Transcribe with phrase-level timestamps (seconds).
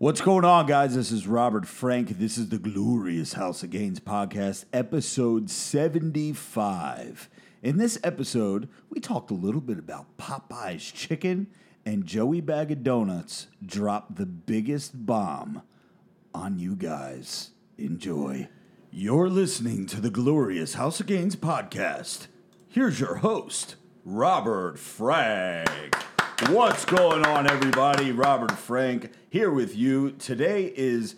[0.00, 0.94] What's going on, guys?
[0.94, 2.20] This is Robert Frank.
[2.20, 7.28] This is the Glorious House of Gains podcast, episode 75.
[7.64, 11.48] In this episode, we talked a little bit about Popeye's chicken,
[11.84, 15.62] and Joey Bag of Donuts dropped the biggest bomb
[16.32, 17.50] on you guys.
[17.76, 18.48] Enjoy.
[18.92, 22.28] You're listening to the Glorious House of Gains podcast.
[22.68, 23.74] Here's your host,
[24.04, 25.96] Robert Frank.
[26.46, 28.12] What's going on, everybody?
[28.12, 30.12] Robert Frank here with you.
[30.12, 31.16] Today is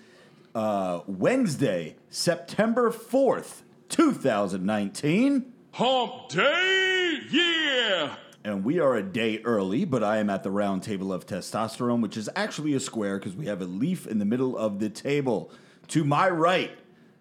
[0.55, 5.53] uh, Wednesday, September 4th, 2019.
[5.73, 8.15] Hump Day, yeah!
[8.43, 12.01] And we are a day early, but I am at the round table of testosterone,
[12.01, 14.89] which is actually a square because we have a leaf in the middle of the
[14.89, 15.53] table.
[15.89, 16.73] To my right,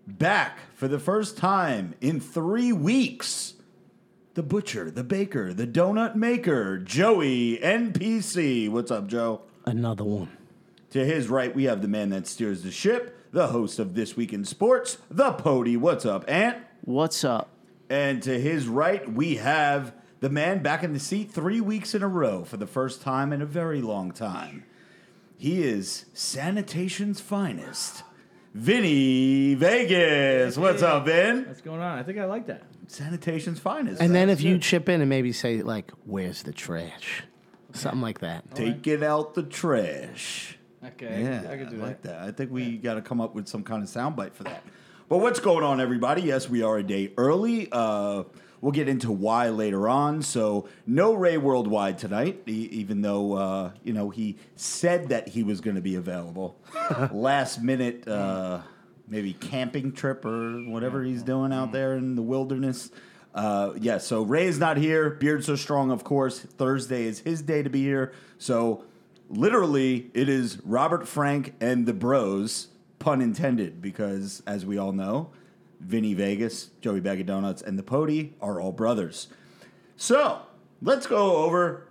[0.08, 3.56] back for the first time in three weeks,
[4.40, 8.70] the butcher, the baker, the donut maker, Joey NPC.
[8.70, 9.42] What's up, Joe?
[9.66, 10.30] Another one.
[10.92, 14.16] To his right, we have the man that steers the ship, the host of This
[14.16, 15.76] Week in Sports, the Pody.
[15.76, 16.56] What's up, Ant?
[16.86, 17.50] What's up?
[17.90, 22.02] And to his right, we have the man back in the seat three weeks in
[22.02, 24.64] a row for the first time in a very long time.
[25.38, 28.04] He is sanitation's finest,
[28.54, 30.58] Vinny Vegas.
[30.58, 31.46] What's up, Vin?
[31.46, 32.00] What's going on?
[32.00, 32.69] I think I like that.
[32.90, 34.02] Sanitation's finest.
[34.02, 37.24] And then if you chip in and maybe say like, "Where's the trash?"
[37.74, 38.56] Something like that.
[38.56, 40.58] Taking out the trash.
[40.84, 41.84] Okay, Yeah, I can do that.
[41.84, 42.20] like that.
[42.24, 44.64] I think we got to come up with some kind of soundbite for that.
[45.08, 46.22] But what's going on, everybody?
[46.24, 47.68] Yes, we are a day early.
[47.72, 48.24] Uh,
[48.62, 50.22] we'll get into why later on.
[50.24, 55.44] So no Ray Worldwide tonight, e- even though uh, you know he said that he
[55.44, 56.58] was going to be available.
[57.12, 58.62] Last minute, uh,
[59.10, 62.92] maybe camping trip or whatever he's doing out there in the wilderness.
[63.34, 65.10] Uh, yeah, so Ray's not here.
[65.10, 66.40] Beard so strong, of course.
[66.40, 68.14] Thursday is his day to be here.
[68.38, 68.84] So
[69.30, 72.68] literally, it is Robert Frank and the Bros,
[72.98, 75.32] pun intended, because as we all know,
[75.80, 79.28] Vinny Vegas, Joey Bag of Donuts, and the Pody are all brothers.
[79.96, 80.42] So
[80.82, 81.88] let's go over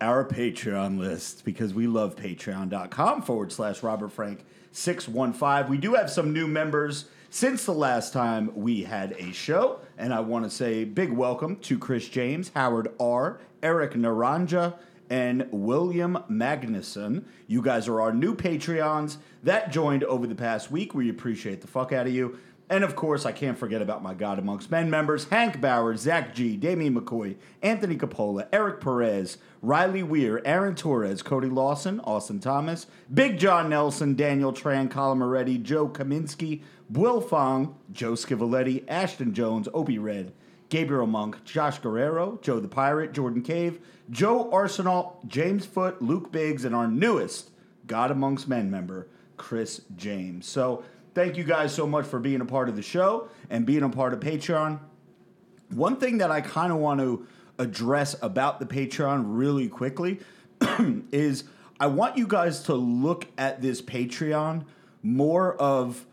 [0.00, 5.70] our Patreon list because we love patreon.com forward slash Robert Frank 615.
[5.70, 10.12] We do have some new members since the last time we had a show, and
[10.12, 14.74] I want to say big welcome to Chris James, Howard R., Eric Naranja,
[15.08, 17.24] and William Magnuson.
[17.46, 20.94] You guys are our new Patreons that joined over the past week.
[20.94, 22.38] We appreciate the fuck out of you.
[22.68, 26.32] And of course, I can't forget about my God Amongst Men members Hank Bauer, Zach
[26.34, 32.86] G, Damien McCoy, Anthony Capola, Eric Perez, Riley Weir, Aaron Torres, Cody Lawson, Austin Thomas,
[33.12, 39.68] Big John Nelson, Daniel Tran, Colin Moretti, Joe Kaminsky, Will Fong, Joe Scivoletti, Ashton Jones,
[39.74, 40.32] Opie Red,
[40.70, 46.64] Gabriel Monk, Josh Guerrero, Joe the Pirate, Jordan Cave, Joe Arsenal, James Foote, Luke Biggs,
[46.64, 47.50] and our newest
[47.86, 50.46] God Amongst Men member, Chris James.
[50.46, 50.84] So
[51.14, 53.88] thank you guys so much for being a part of the show and being a
[53.88, 54.78] part of Patreon.
[55.70, 57.26] One thing that I kind of want to
[57.60, 60.20] address about the Patreon really quickly
[61.12, 61.44] is
[61.78, 64.64] I want you guys to look at this Patreon
[65.02, 66.04] more of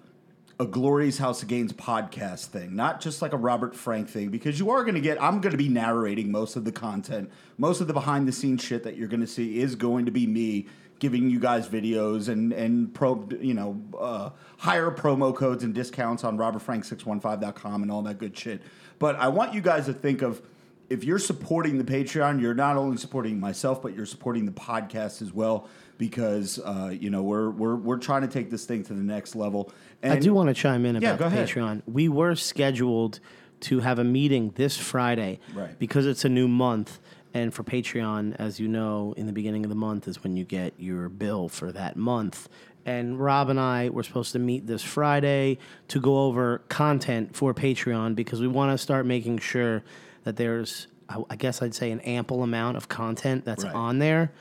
[0.59, 4.59] a Glorious House of Gains podcast thing, not just like a Robert Frank thing, because
[4.59, 7.30] you are going to get, I'm going to be narrating most of the content.
[7.57, 10.12] Most of the behind the scenes shit that you're going to see is going to
[10.12, 10.68] be me
[11.00, 16.24] giving you guys videos and, and pro, you know, uh, higher promo codes and discounts
[16.24, 18.62] on robertfrank615.com and all that good shit.
[18.97, 20.41] But I want you guys to think of,
[20.90, 25.22] if you're supporting the Patreon, you're not only supporting myself, but you're supporting the podcast
[25.22, 25.68] as well.
[25.98, 29.36] Because uh, you know we're we're we're trying to take this thing to the next
[29.36, 29.72] level.
[30.03, 31.31] And I do want to chime in Yeah, about.
[31.31, 31.81] Patreon.
[31.88, 33.20] We were scheduled
[33.62, 35.78] to have a meeting this Friday, Right.
[35.80, 37.00] Because it's a new month,
[37.34, 40.44] and for Patreon, as you know, in the beginning of the month is when you
[40.44, 42.48] get your bill for that month.
[42.86, 47.54] And Rob and I were supposed to meet this Friday to go over content for
[47.56, 49.84] Patreon because we want to start making sure
[50.27, 53.73] that there's, I I guess I'd say, an ample amount of content that's Right.
[53.73, 54.33] on there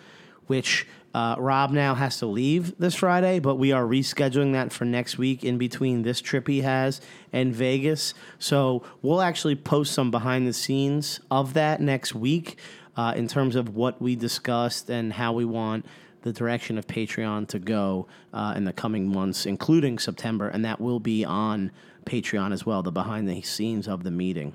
[0.46, 4.84] which uh, Rob now has to leave this Friday, but we are rescheduling that for
[4.84, 7.00] next week in between this trip he has
[7.32, 8.14] and Vegas.
[8.38, 12.58] So we'll actually post some behind the scenes of that next week
[12.96, 15.84] uh, in terms of what we discussed and how we want
[16.22, 20.80] the direction of Patreon to go uh, in the coming months, including September, and that
[20.80, 21.70] will be on
[22.04, 24.54] Patreon as well, the behind the scenes of the meeting.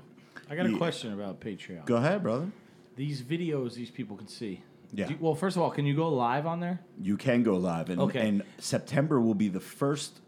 [0.52, 1.86] I got a question about Patreon.
[1.86, 2.46] Go ahead, brother.
[2.94, 4.62] These videos these people can see.
[4.92, 5.08] Yeah.
[5.08, 6.80] You- well, first of all, can you go live on there?
[7.00, 8.28] You can go live, and, Okay.
[8.28, 10.20] and September will be the first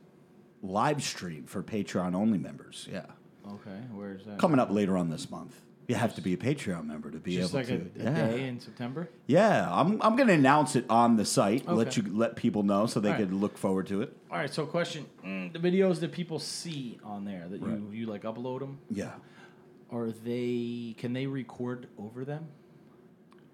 [0.63, 2.89] live stream for Patreon only members.
[2.91, 3.05] Yeah,
[3.47, 4.39] Okay, where's that?
[4.39, 5.61] coming up later on this month.
[5.89, 8.01] You have to be a Patreon member to be Just able like a, to.
[8.01, 8.27] a yeah.
[8.29, 9.11] day in September.
[9.27, 11.65] Yeah, I'm I'm gonna announce it on the site.
[11.69, 11.73] Okay.
[11.75, 13.21] Let you let people know so they All right.
[13.29, 14.17] could look forward to it.
[14.31, 14.49] All right.
[14.51, 17.79] So, question: mm, the videos that people see on there that Right.
[17.79, 19.11] you you like upload them, Yeah,
[19.91, 20.95] are they?
[20.99, 22.47] Can they record over them?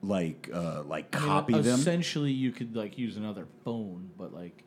[0.03, 1.79] like uh, like I mean, copy them.
[1.79, 4.65] Essentially, you could like use another phone, but like.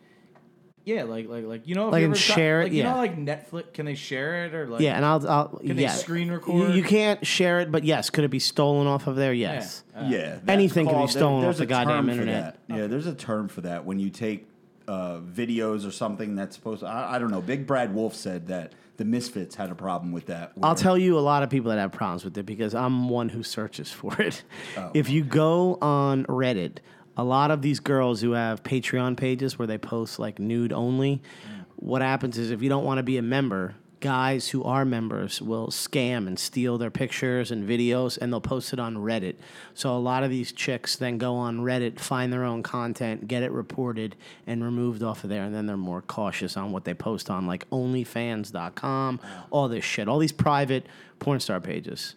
[0.86, 2.74] Yeah, like like like you know, if Like you and ever got- share it, like,
[2.74, 2.95] You know, yeah.
[2.95, 4.81] like Netflix, can they share it or like?
[4.81, 5.92] Yeah, and I'll, I'll Can they yeah.
[5.94, 6.75] screen You, record?
[6.75, 9.31] you can't share it, but yes, could it be stolen off of there?
[9.31, 9.83] Yes.
[9.95, 12.12] Uh, yeah, that's Anything can be called- stolen there's off the a goddamn term for
[12.12, 12.60] internet.
[12.68, 12.75] that.
[12.77, 14.45] Yeah, there's a term for that when you take
[14.89, 16.81] uh, videos or something that's supposed.
[16.81, 16.88] to...
[16.88, 17.42] I, I don't know.
[17.42, 20.54] Big Brad Wolf said that the Misfits had a problem with that.
[20.62, 23.30] I'll tell you a lot of people that have problems with it because I'm one
[23.30, 24.44] who searches for it.
[24.78, 24.92] Oh.
[24.94, 26.78] If you go on Reddit,
[27.18, 31.18] a lot of these girls who have Patreon pages where they post like nude only,
[31.18, 31.66] mm.
[31.75, 35.41] what happens is if you don't want to be a member, guys who are members
[35.41, 39.35] will scam and steal their pictures and videos and they'll post it on Reddit.
[39.73, 43.44] So a lot of these chicks then go on Reddit, find their own content, get
[43.44, 46.94] it reported and removed off of there and then they're more cautious on what they
[46.94, 49.21] post on like onlyfans.com,
[49.51, 50.85] all this shit, all these private
[51.19, 52.15] porn star pages.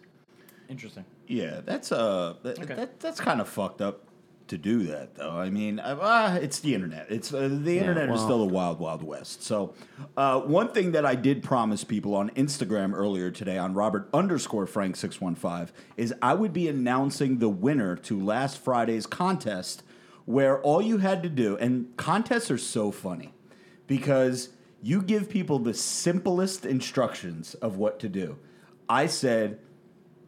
[0.69, 1.05] Interesting.
[1.27, 2.75] Yeah, that's uh, that, Okay.
[2.75, 4.03] that, that's kind of fucked up
[4.49, 5.31] to do that, though.
[5.31, 7.07] I mean, uh, it's the internet.
[7.09, 9.43] It's uh, the internet is still a wild, wild west.
[9.43, 9.73] So,
[10.15, 14.65] uh, one thing that I did promise people on Instagram earlier today on Robert underscore
[14.65, 19.83] Frank six one five is I would be announcing the winner to last Friday's contest,
[20.25, 23.33] where all you had to do and contests are so funny
[23.87, 24.49] because
[24.81, 28.37] you give people the simplest instructions of what to do.
[28.87, 29.59] I said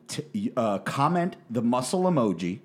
[0.08, 2.60] t- uh, comment the muscle emoji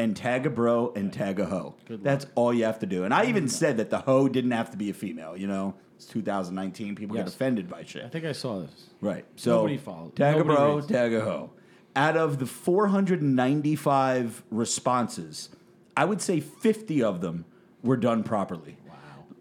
[0.00, 1.74] and tag a bro and tag a hoe.
[1.88, 3.04] That's all you have to do.
[3.04, 3.50] And I even mm.
[3.50, 5.36] said that the hoe didn't have to be a female.
[5.36, 6.96] You know, it's 2019.
[6.96, 8.04] People get offended by shit.
[8.04, 8.88] I think I saw this.
[9.02, 9.26] Right.
[9.36, 10.16] So Nobody followed.
[10.16, 10.86] Tag Nobody a bro, reads.
[10.86, 11.50] tag a hoe.
[11.94, 15.50] Out of the 495 responses,
[15.96, 17.44] I would say 50 of them
[17.82, 18.78] were done properly.
[18.88, 18.94] Wow.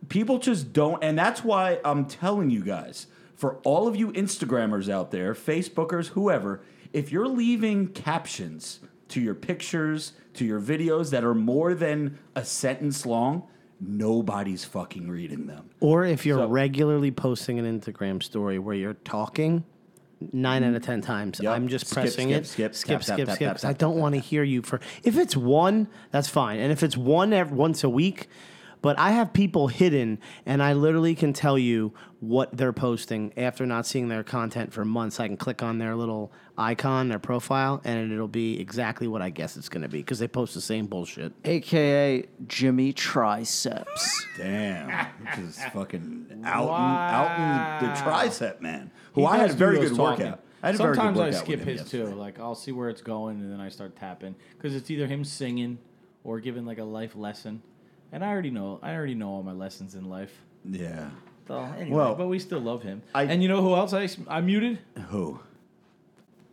[0.09, 4.89] People just don't, and that's why I'm telling you guys, for all of you Instagrammers
[4.89, 6.61] out there, Facebookers, whoever,
[6.91, 8.79] if you're leaving captions
[9.09, 13.43] to your pictures, to your videos that are more than a sentence long,
[13.81, 15.69] nobody's fucking reading them.
[15.79, 19.63] Or if you're So- regularly posting an Instagram story where you're talking,
[20.33, 21.51] nine out of ten times, Yep.
[21.55, 22.45] I'm just Skip, pressing skip, it.
[22.47, 23.47] skip, skip, tap, tap, skip, tap, skip.
[23.47, 24.79] tap, 'cause I don't want to hear you for.
[25.03, 28.27] If it's one, that's fine, and if it's one every, once a week.
[28.81, 33.65] But I have people hidden, and I literally can tell you what they're posting after
[33.65, 35.19] not seeing their content for months.
[35.19, 39.29] I can click on their little icon, their profile, and it'll be exactly what I
[39.29, 41.33] guess it's going to be because they post the same bullshit.
[41.43, 44.25] AKA Jimmy Triceps.
[44.37, 49.53] Damn, which is fucking out, out in the tricep man, who He I had a
[49.53, 50.25] very good those talking.
[50.25, 50.43] workout.
[50.61, 52.05] I had a very good Sometimes I skip with him his too.
[52.07, 55.23] Like I'll see where it's going and then I start tapping because it's either him
[55.23, 55.79] singing
[56.23, 57.61] or giving like a life lesson.
[58.11, 58.79] And I already know.
[58.81, 60.33] I already know all my lessons in life.
[60.69, 61.09] Yeah.
[61.47, 63.01] So anyway, Well, but we still love him.
[63.13, 64.79] I- and you know who else I, I muted?
[65.09, 65.39] Who?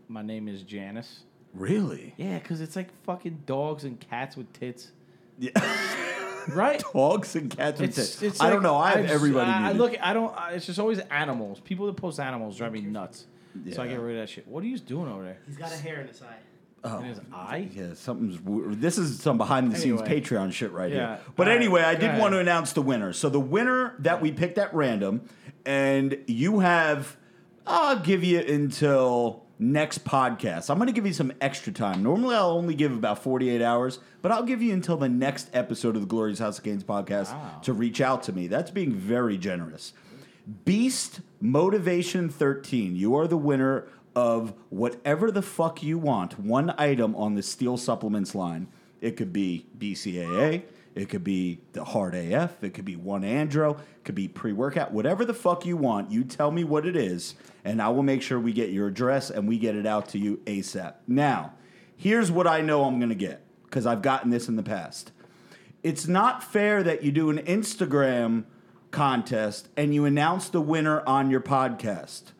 [0.08, 1.20] My name is Janice.
[1.52, 2.14] Really?
[2.16, 4.92] Yeah, because it's like fucking dogs and cats with tits,
[5.38, 5.50] Yeah.
[6.48, 6.82] right?
[6.92, 8.22] Dogs and cats with It's, tits.
[8.22, 8.76] it's I like- don't know.
[8.76, 9.50] I have just- everybody.
[9.50, 9.78] I, I muted.
[9.80, 9.96] look.
[10.02, 10.34] I don't.
[10.38, 11.60] I, it's just always animals.
[11.60, 13.26] People that post animals drive me nuts.
[13.72, 14.46] So I get rid of that shit.
[14.46, 15.38] What are you doing over there?
[15.46, 16.36] He's got a hair in his eye.
[16.84, 16.98] Oh.
[17.00, 17.68] In his eye?
[17.74, 18.38] Yeah, something's.
[18.78, 20.20] This is some behind the scenes Anyway.
[20.20, 21.16] Patreon shit right Yeah.
[21.16, 21.18] here.
[21.34, 21.60] But All right.
[21.60, 23.12] anyway, I did want to announce the winner.
[23.12, 25.22] So the winner that we picked at random,
[25.64, 27.16] and you have,
[27.66, 30.70] I'll give you until next podcast.
[30.70, 32.02] I'm going to give you some extra time.
[32.04, 35.96] Normally, I'll only give about 48 hours, but I'll give you until the next episode
[35.96, 37.60] of the Glorious House of Gains podcast Wow.
[37.62, 38.46] to reach out to me.
[38.48, 39.92] That's being very generous.
[40.64, 42.94] Beast Motivation 13.
[42.94, 46.40] You are the winner of whatever the fuck you want.
[46.40, 48.66] One item on the Steel Supplements line.
[49.00, 50.64] It could be BCAA.
[50.96, 52.64] It could be the Hard AF.
[52.64, 53.78] It could be One Andro.
[53.78, 54.90] It could be pre workout.
[54.90, 58.22] Whatever the fuck you want, you tell me what it is, and I will make
[58.22, 60.94] sure we get your address and we get it out to you ASAP.
[61.06, 61.52] Now,
[61.94, 65.12] here's what I know I'm to get because I've gotten this in the past
[65.86, 68.42] it's not fair that you do an Instagram
[68.90, 72.32] contest and you announce the winner on your podcast.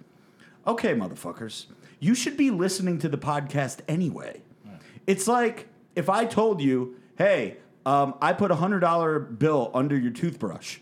[0.67, 1.67] Okay, motherfuckers.
[2.01, 4.43] You should be listening to the podcast anyway.
[5.07, 9.97] It's like if I told you, hey, um, I put a hundred dollar bill under
[9.97, 10.79] your toothbrush.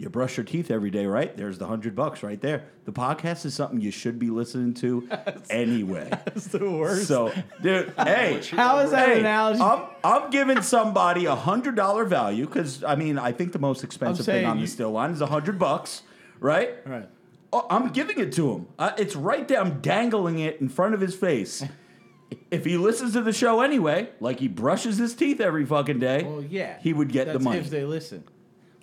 [0.00, 1.36] You brush your teeth every day, right?
[1.36, 2.64] There's the hundred bucks right there.
[2.84, 5.08] The podcast is something you should be listening to
[5.50, 6.08] anyway.
[6.10, 7.08] That's the worst.
[7.08, 9.60] So, dude, hey, How is that hey, an analogy?
[9.60, 13.82] I'm, I'm giving somebody a hundred dollar value because I mean I think the most
[13.84, 16.02] expensive thing on you- the Steel line is a hundred bucks,
[16.40, 16.76] right?
[16.84, 17.08] right.
[17.52, 18.68] Oh, I'm giving it to him.
[18.78, 19.60] Uh, it's right there.
[19.60, 21.64] I'm dangling it in front of his face.
[22.50, 26.22] if he listens to the show anyway, like he brushes his teeth every fucking day,
[26.24, 27.58] Well, yeah, he would get the That's money.
[27.58, 28.24] if they listen.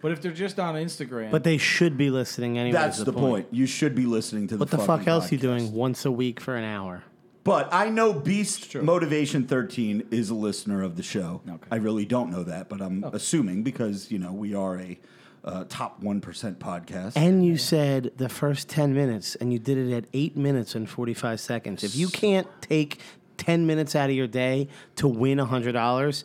[0.02, 2.74] But if they're just on Instagram, But they should be listening anyway.
[2.78, 3.48] That's the point.
[3.52, 5.42] You should be listening to the What the fucking fuck else you podcast.
[5.42, 7.04] doing once a week for an hour?
[7.44, 8.76] But I know Beast.
[8.76, 11.42] Motivation 13 is a listener of the show.
[11.48, 11.68] Okay.
[11.72, 15.00] I really don't know that, but I'm assuming because, you know, we are a
[15.46, 16.22] uh, top 1%
[16.56, 17.14] podcast.
[17.16, 20.90] And you said the first 10 minutes, and you did it at 8 minutes and
[20.90, 21.84] 45 seconds.
[21.84, 23.00] If you can't take
[23.38, 26.24] 10 minutes out of your day to win $100,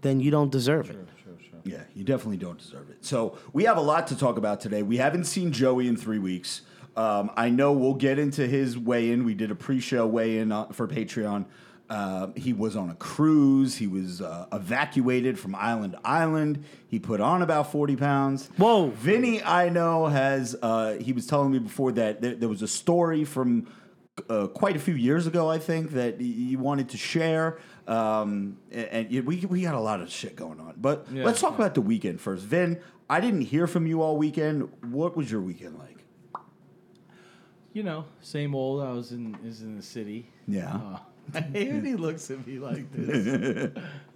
[0.00, 0.98] then you don't deserve it.
[1.62, 3.04] Yeah, you definitely don't deserve it.
[3.04, 4.82] So we have a lot to talk about today.
[4.82, 6.62] We haven't seen Joey in three weeks.
[6.96, 9.24] Um, I know we'll get into his weigh in.
[9.24, 11.44] We did a pre show weigh in uh, for Patreon.
[11.90, 13.76] Uh, he was on a cruise.
[13.76, 16.64] He was uh, evacuated from island to island.
[16.86, 18.48] He put on about 40 pounds.
[18.56, 18.90] Whoa.
[18.90, 22.68] Vinny, I know, has, uh, he was telling me before that there, there was a
[22.68, 23.66] story from
[24.28, 27.58] uh, quite a few years ago, I think, that you wanted to share.
[27.88, 30.74] Um, and and we, we got a lot of shit going on.
[30.76, 31.24] But Yeah.
[31.24, 32.44] let's talk about the weekend first.
[32.44, 32.78] Vin,
[33.08, 34.68] I didn't hear from you all weekend.
[34.92, 35.96] What was your weekend like?
[37.72, 38.82] you know, same old.
[38.82, 40.28] I was in is in the city.
[40.46, 40.98] Yeah.
[41.34, 43.70] Uh, I hate when he looks at me like this.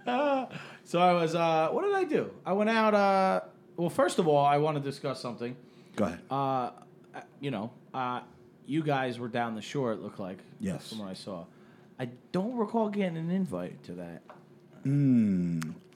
[0.05, 0.45] Uh,
[0.83, 1.35] so I was.
[1.35, 2.31] Uh, what did I do?
[2.45, 2.93] I went out.
[2.93, 3.41] Uh,
[3.77, 5.55] well, first of all, I want to discuss something.
[5.95, 6.19] Go ahead.
[6.29, 6.71] Uh,
[7.39, 8.21] you know, uh,
[8.65, 9.93] you guys were down the shore.
[9.93, 10.39] It looked like.
[10.59, 10.89] Yes.
[10.89, 11.45] From what I saw,
[11.99, 14.21] I don't recall getting an invite to that.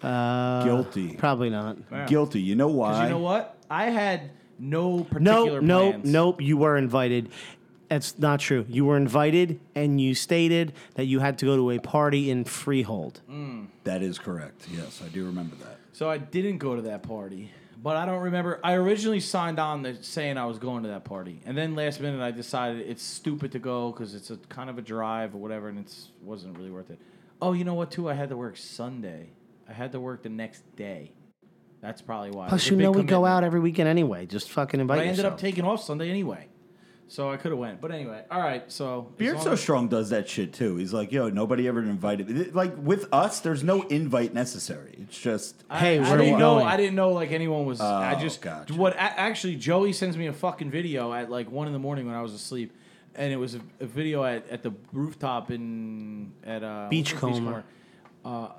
[0.01, 1.16] Uh, Guilty.
[1.16, 2.08] Probably not.
[2.08, 2.42] Guilty.
[2.42, 2.92] You know why?
[2.92, 3.58] Because you know what?
[3.70, 6.10] I had no No, particular no, plans.
[6.10, 6.42] nope.
[6.42, 7.30] You were invited.
[7.89, 8.65] That's not true.
[8.69, 12.43] You were invited, and you stated that you had to go to a party in
[12.46, 13.22] Freehold.
[13.29, 13.67] Mm.
[13.84, 14.67] That is correct.
[14.72, 15.79] Yes, I do remember that.
[15.93, 17.51] So I didn't go to that party.
[17.81, 18.60] But I don't remember.
[18.63, 22.00] I originally signed on to saying I was going to that party, and then last
[22.01, 25.38] minute I decided it's stupid to go because it's a kind of a drive or
[25.38, 27.00] whatever, and it wasn't really worth it.
[27.41, 27.89] Oh, you know what?
[27.89, 29.29] Too, I had to work Sunday.
[29.67, 31.13] I had to work the next day.
[31.81, 32.48] That's probably why.
[32.48, 33.31] It was Plus, a you big know we go commitment.
[33.34, 34.25] out every weekend anyway.
[34.25, 35.34] Just fucking invite But I ended yourself.
[35.36, 36.49] up taking off Sunday anyway,
[37.10, 37.82] so I could have went.
[37.82, 38.72] But anyway, all right.
[38.72, 40.78] So as Beard So as- Strong does that shit too.
[40.78, 42.30] He's like, yo, nobody ever invited.
[42.30, 42.46] me.
[42.46, 44.96] Like with us, there's no invite necessary.
[45.01, 46.56] It's just Hey, I, I where didn't we know.
[46.56, 46.68] going?
[46.68, 47.82] I didn't know like anyone was.
[47.82, 48.74] I Oh, just gotcha.
[48.75, 52.16] what actually Joey sends me a fucking video at like one in the morning when
[52.16, 52.72] I was asleep,
[53.16, 57.34] and it was a, a video at, at the rooftop in at uh, Beachcomber.
[57.39, 57.63] Beachcomber.
[58.24, 58.50] Uh,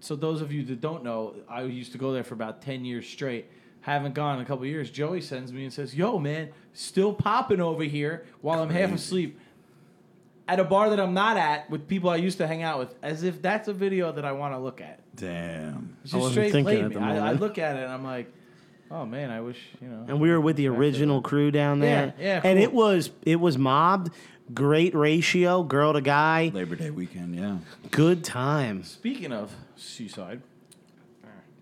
[0.00, 2.84] so those of you that don't know, I used to go there for about ten
[2.84, 3.46] years straight.
[3.84, 4.90] Haven't gone in a couple years.
[4.90, 9.38] Joey sends me and says, "Yo, man, still popping over here while I'm half asleep."
[10.46, 12.94] At a bar that I'm not at with people I used to hang out with,
[13.02, 15.00] as if that's a video that I want to look at.
[15.16, 15.96] damn.
[16.04, 16.94] It's I just wasn't straight thinking played at me.
[16.96, 17.40] the I, I moment.
[17.40, 18.30] look at it and I'm like,
[18.90, 20.04] oh man, I wish you know.
[20.08, 22.12] and we were with the original crew down there.
[22.18, 22.62] Yeah, yeah, And cool.
[22.64, 24.12] it was it was mobbed.
[24.52, 26.50] Great ratio, girl to guy.
[26.52, 27.56] Labor Day weekend, yeah.
[27.90, 28.90] Good times.
[28.90, 30.42] Speaking of seaside,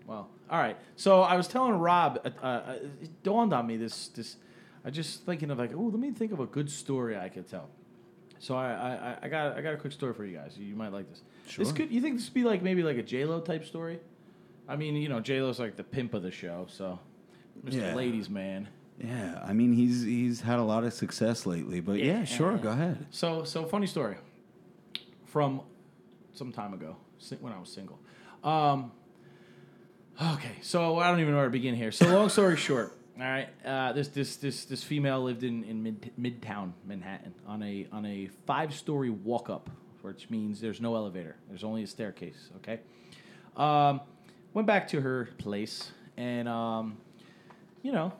[0.05, 0.77] well, all right.
[0.95, 4.37] So I was telling Rob, uh, uh, it dawned on me this this.
[4.85, 7.49] I just thinking of like, oh, let me think of a good story I could
[7.49, 7.69] tell.
[8.37, 10.55] So I, I, I got I got a quick story for you guys.
[10.57, 11.21] You might like this.
[11.57, 11.75] This Sure.
[11.75, 13.99] could you think this would be like maybe like a J Lo type story?
[14.67, 16.99] I mean, you know, J Lo's like the pimp of the show, so
[17.65, 17.73] Mr.
[17.81, 17.95] Yeah.
[17.95, 18.67] Ladies Man.
[19.03, 22.69] Yeah, I mean he's he's had a lot of success lately, but yeah, sure, go
[22.69, 23.07] ahead.
[23.09, 24.17] So, so funny story
[25.25, 25.61] from
[26.33, 26.95] some time ago
[27.41, 27.97] when I was single.
[28.43, 28.91] Um,
[30.21, 31.91] okay, so I don't even know where to begin here.
[31.91, 35.83] So, long story short, all right, uh, this this this this female lived in in
[35.83, 39.69] mid, Midtown Manhattan on a on a five story walk up,
[40.01, 41.35] which means there's no elevator.
[41.49, 42.49] There's only a staircase.
[42.57, 42.79] Okay.
[43.55, 44.01] Um,
[44.53, 46.97] went back to her place and um,
[47.83, 48.13] you know,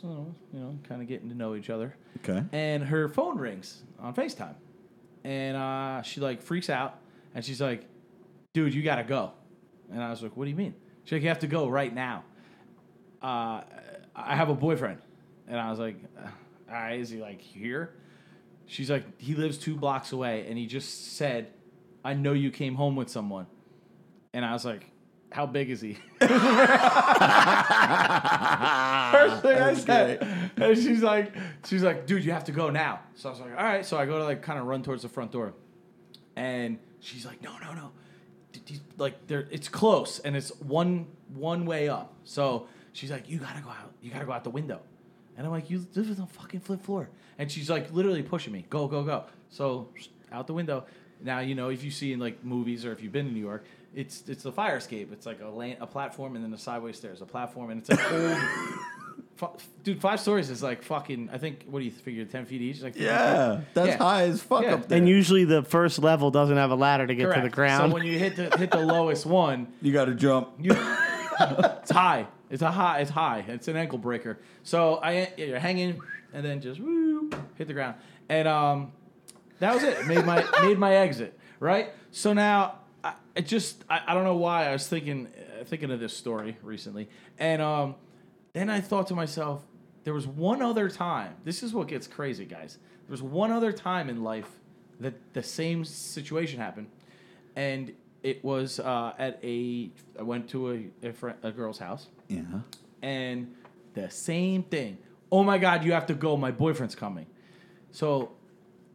[0.00, 2.42] so, you know, kind of getting to know each other Okay.
[2.52, 4.54] and her phone rings on FaceTime.
[5.24, 6.98] And uh, she like freaks out
[7.34, 7.84] and she's like,
[8.54, 9.32] dude, you gotta go.
[9.92, 10.74] And I was like, what do you mean?
[11.04, 12.24] She's like, you have to go right now.
[13.22, 13.62] Uh,
[14.14, 14.98] I have a boyfriend.
[15.48, 16.28] And I was like, uh,
[16.68, 17.94] all right, is he like here?
[18.66, 21.48] She's like, he lives two blocks away and he just said,
[22.04, 23.46] I know you came home with someone.
[24.32, 24.86] And I was like,
[25.30, 25.94] how big is he?
[26.20, 26.32] First
[29.42, 30.50] thing I said.
[30.56, 31.34] And she's like,
[31.66, 33.00] she's like, dude, you have to go now.
[33.14, 33.84] So I was like, all right.
[33.84, 35.54] So I go to like kind of run towards the front door.
[36.36, 37.92] And she's like, no, no, no.
[38.98, 42.14] Like there it's close and it's one one way up.
[42.24, 43.92] So she's like, you gotta go out.
[44.00, 44.80] You gotta go out the window.
[45.36, 47.08] And I'm like, you live on a fucking flip floor.
[47.38, 48.66] And she's like literally pushing me.
[48.68, 49.24] Go, go, go.
[49.48, 49.88] So
[50.30, 50.84] out the window.
[51.22, 53.40] Now you know if you see in like movies or if you've been in New
[53.40, 55.12] York, it's it's a fire escape.
[55.12, 57.90] It's like a lane, a platform, and then a sideways stairs, a platform, and it's
[57.90, 58.38] an old
[59.50, 61.28] fu- dude, five stories is like fucking.
[61.32, 62.24] I think what do you figure?
[62.24, 62.80] Ten feet each?
[62.82, 63.64] Like Yeah, feet?
[63.74, 63.96] that's Yeah.
[63.98, 64.74] high as fuck Yeah.
[64.74, 64.98] up there.
[64.98, 67.90] And usually the first level doesn't have a ladder to get to the ground.
[67.90, 70.50] So when you hit the hit the lowest one, you got to jump.
[70.60, 70.72] you
[71.40, 72.26] it's high.
[72.50, 73.00] It's a high.
[73.00, 73.44] It's high.
[73.48, 74.38] It's an ankle breaker.
[74.62, 76.00] So I you're hanging
[76.32, 77.96] and then just woo, hit the ground.
[78.28, 78.92] And um,
[79.58, 80.06] that was it.
[80.06, 81.38] Made my made my exit.
[81.60, 81.90] Right.
[82.10, 85.28] So now I, it just I, I don't know why I was thinking
[85.60, 87.08] uh, thinking of this story recently,
[87.38, 87.94] and um,
[88.52, 89.62] then I thought to myself,
[90.04, 91.34] there was one other time.
[91.44, 92.78] This is what gets crazy, guys.
[93.06, 94.48] There was one other time in life
[95.00, 96.88] that the same situation happened,
[97.56, 97.92] and
[98.22, 99.90] it was uh, at a.
[100.18, 102.42] I went to a a, friend, a girl's house, Yeah.
[103.00, 103.54] and
[103.94, 104.98] the same thing.
[105.30, 106.36] Oh my God, you have to go.
[106.36, 107.26] My boyfriend's coming.
[107.90, 108.32] So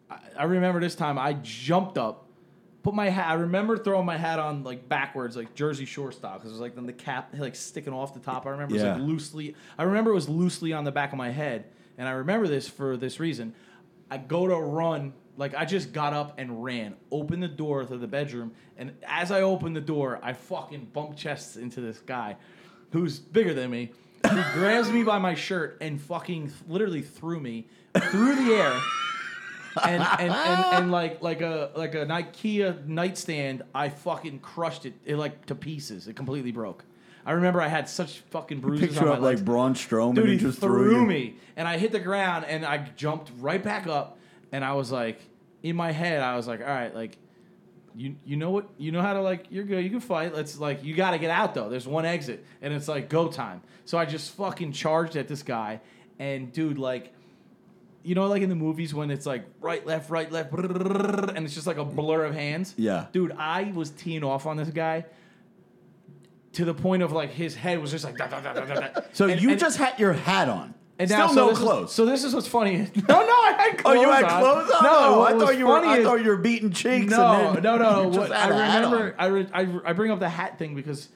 [0.09, 2.26] I, I remember this time I jumped up,
[2.83, 3.27] put my hat.
[3.29, 6.61] I remember throwing my hat on like backwards, like Jersey Shore style, because it was
[6.61, 8.45] like then the cap like sticking off the top.
[8.45, 8.93] I remember it was Yeah.
[8.93, 9.55] like loosely.
[9.77, 11.65] I remember it was loosely on the back of my head,
[11.97, 13.53] and I remember this for this reason.
[14.09, 15.13] I go to run.
[15.35, 19.31] Like I just got up and ran, opened the door to the bedroom, and as
[19.31, 22.37] I opened the door, I fucking bump chests into this guy,
[22.91, 23.91] who's bigger than me.
[24.23, 27.67] He grabs me by my shirt and fucking literally threw me
[28.09, 28.73] through the air
[29.83, 34.93] and, and, and, and like like a like an IKEA nightstand, I fucking crushed it,
[35.05, 36.07] it like to pieces.
[36.07, 36.83] It completely broke.
[37.25, 39.41] I remember I had such fucking bruises Picture on my up legs.
[39.41, 41.05] like Braun Strowman Dude, and he just threw, threw you.
[41.05, 44.17] me, and I hit the ground, and I jumped right back up,
[44.53, 45.19] and I was like,
[45.61, 47.17] in my head, I was like, all right, like,
[47.93, 50.33] you you know what, you know how to like, you're good, you can fight.
[50.33, 51.67] Let's like, you got to get out though.
[51.67, 53.61] There's one exit, and it's like go time.
[53.83, 55.81] So I just fucking charged at this guy,
[56.19, 57.13] and dude, like.
[58.03, 61.53] You know, like in the movies when it's like right, left, right, left, and it's
[61.53, 62.73] just like a blur of hands.
[62.77, 63.07] Yeah.
[63.11, 65.05] Dude, I was teeing off on this guy
[66.53, 68.17] to the point of like his head was just like.
[68.17, 68.87] da, da, da.
[69.13, 70.73] So And- you and- just had your hat on.
[70.99, 71.91] and Still now, so no this is- clothes.
[71.93, 72.77] so this is what's funny.
[72.95, 73.97] No, no, I had clothes.
[73.97, 73.97] On.
[73.97, 74.39] Oh, you had on.
[74.41, 74.83] clothes on?
[74.83, 75.77] No, Oh, what I thought you were.
[75.77, 77.11] I thought you were beating cheeks.
[77.11, 78.05] No, and then no, no.
[78.13, 79.15] just What, I remember.
[79.19, 81.09] I, re, I I bring up the hat thing because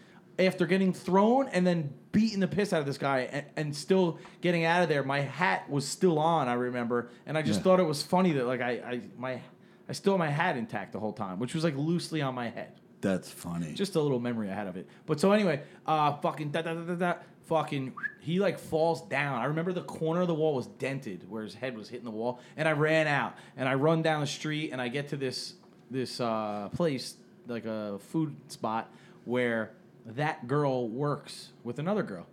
[0.46, 4.20] after getting thrown and then beating the piss out of this guy and, and still
[4.42, 6.48] getting out of there, my hat was still on.
[6.48, 7.64] I remember, and I just Yeah.
[7.64, 9.42] thought it was funny that like I, I my
[9.90, 12.50] I still had my hat intact the whole time, which was like loosely on my
[12.50, 12.74] head.
[13.02, 13.74] That's funny.
[13.74, 14.88] Just a little memory I had of it.
[15.06, 17.14] But so anyway, uh, fucking da da da da da.
[17.48, 19.42] Fucking, he like falls down.
[19.42, 22.12] I remember the corner of the wall was dented where his head was hitting the
[22.12, 25.18] wall, and I ran out and I run down the street and I get to
[25.18, 25.56] this
[25.90, 27.16] this uh, place
[27.48, 28.90] like a food spot
[29.26, 29.72] where
[30.06, 32.28] that girl works with another girl,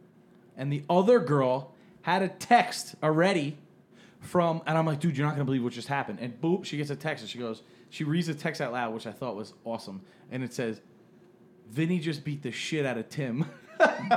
[0.57, 3.59] and the other girl had a text already
[4.21, 6.19] from, and I'm like, dude, you're not gonna believe what just happened.
[6.21, 8.93] And boop, she gets a text, and she goes, she reads the text out loud,
[8.95, 10.81] which I thought was awesome, and it says,
[11.71, 13.45] Vinny just beat the shit out of Tim.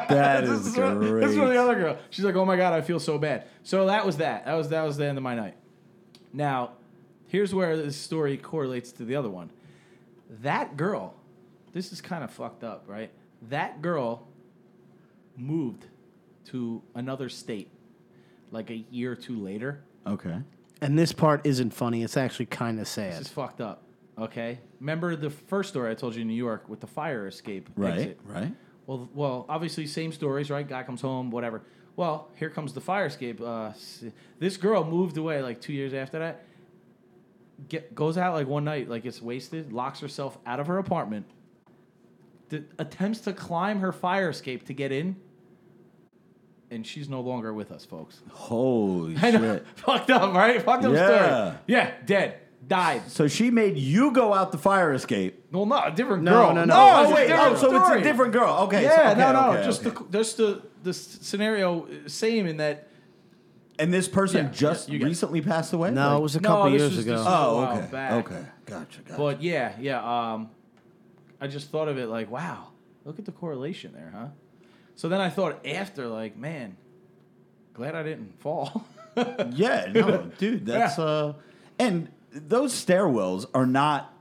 [0.10, 1.22] That is this from- great.
[1.22, 1.98] This is from the other girl.
[2.10, 3.46] She's like, oh my god, I feel so bad.
[3.62, 4.46] So that was that.
[4.46, 5.54] That was that was the end of my night.
[6.34, 6.72] Now,
[7.28, 9.52] here's where this story correlates to the other one.
[10.42, 11.14] That girl,
[11.74, 13.12] this is kind of fucked up, right?
[13.50, 14.28] That girl
[15.38, 15.86] moved
[16.46, 17.70] to another state
[18.52, 19.84] like a year or two later.
[20.06, 20.38] okay.
[20.82, 22.04] and this part isn't funny.
[22.04, 23.14] It's actually kind of sad.
[23.14, 23.84] This is fucked up.
[24.18, 27.70] Okay, remember the first story I told you in New York with the fire escape
[27.76, 27.94] Right.
[28.00, 28.20] exit?
[28.26, 28.54] Right.
[28.88, 30.68] Well, well, obviously same stories, right?
[30.68, 31.62] Guy comes home, whatever.
[31.96, 33.40] Well, here comes the fire escape.
[33.42, 34.04] Uh, s-
[34.40, 36.46] this girl moved away like two years after that.
[37.70, 41.26] Get, goes out like one night, like it's wasted, locks herself out of her apartment,
[42.52, 45.16] d- attempts to climb her fire escape to get in,
[46.70, 48.22] and she's no longer with us, folks.
[48.30, 49.68] Holy I know, shit.
[49.76, 50.62] fucked up, right?
[50.62, 51.06] Fucked up Yeah.
[51.46, 51.58] story.
[51.68, 52.36] Yeah, dead,
[52.68, 53.10] died.
[53.10, 55.46] So she made you go out the fire escape.
[55.52, 56.34] Well, no, a different girl.
[56.34, 56.56] No, girl.
[56.56, 56.76] no, no.
[56.78, 57.28] Oh, it's a wait.
[57.28, 58.00] different Oh, so it's story.
[58.00, 58.58] a different girl.
[58.66, 58.84] Okay.
[58.84, 59.98] Yeah, so, okay, no, no, okay, just okay.
[60.10, 62.88] the just the the s- scenario uh, same in that.
[63.80, 65.10] And this person Yeah, just yeah, you get it.
[65.10, 65.90] recently passed away.
[65.90, 67.16] No, Like- it was a No, couple this years was ago.
[67.16, 67.88] just- Oh, a while okay.
[67.92, 68.12] back.
[68.26, 68.46] Okay.
[68.68, 69.02] Gotcha.
[69.02, 69.18] Gotcha.
[69.18, 70.34] But yeah, yeah.
[70.34, 70.50] Um,
[71.42, 72.68] I just thought of it like, wow,
[73.04, 74.28] look at the correlation there, huh?
[74.96, 76.78] So then I thought after, like, man,
[77.74, 78.86] glad I didn't fall.
[79.52, 79.92] yeah.
[79.94, 80.66] No, dude.
[80.68, 81.04] That's Yeah.
[81.04, 81.34] uh,
[81.80, 84.14] and those stairwells are not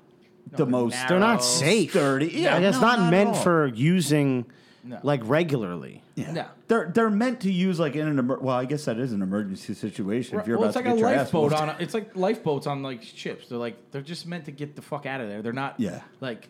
[0.50, 0.94] the they're most.
[0.94, 1.08] narrow.
[1.10, 1.90] They're not safe.
[1.90, 2.28] sturdy.
[2.28, 4.46] Yeah, like, it's no, not, at meant for using
[4.82, 4.98] No.
[5.02, 6.02] like regularly.
[6.16, 6.32] Yeah.
[6.32, 6.46] No.
[6.68, 9.22] They're they're meant to use like in an emer- well, I guess that is an
[9.22, 10.40] emergency situation.
[10.40, 11.68] If you're well, about it's like to a get your lifeboat on.
[11.68, 13.48] A, it's like lifeboats on like ships.
[13.48, 15.42] They're like they're just meant to get the fuck out of there.
[15.42, 15.78] They're not.
[15.78, 16.00] Yeah.
[16.20, 16.48] Like.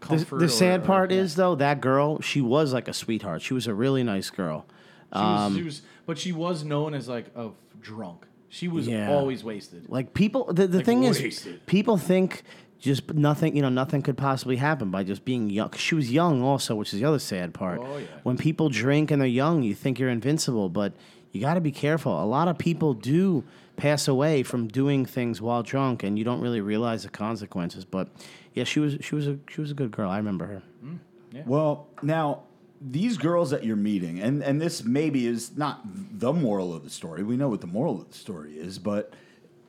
[0.00, 1.18] The, Comfort the or- sad or- part yeah.
[1.18, 3.42] is though that girl, she was like a sweetheart.
[3.42, 4.66] She was a really nice girl.
[5.12, 8.26] She was, Um, she was, but she was known as like a drunk.
[8.48, 9.10] She was Yeah.
[9.10, 9.88] always wasted.
[9.88, 12.42] Like people, the, the Like, thing is, people think
[12.80, 15.70] just nothing, you know, nothing could possibly happen by just being young.
[15.76, 17.80] She was young also, which is the other sad part.
[17.82, 18.06] Oh, yeah.
[18.22, 20.94] When people drink and they're young, you think you're invincible, but
[21.32, 22.22] you got to be careful.
[22.22, 23.44] A lot of people do
[23.76, 27.84] pass away from doing things while drunk, and you don't really realize the consequences.
[27.84, 28.08] But
[28.54, 30.10] yeah, she was she was a she was a good girl.
[30.10, 30.62] I remember her.
[30.84, 32.42] Mm, well, now
[32.80, 36.90] these girls that you're meeting, and and this maybe is not the moral of the
[36.90, 37.22] story.
[37.22, 39.12] We know what the moral of the story is, but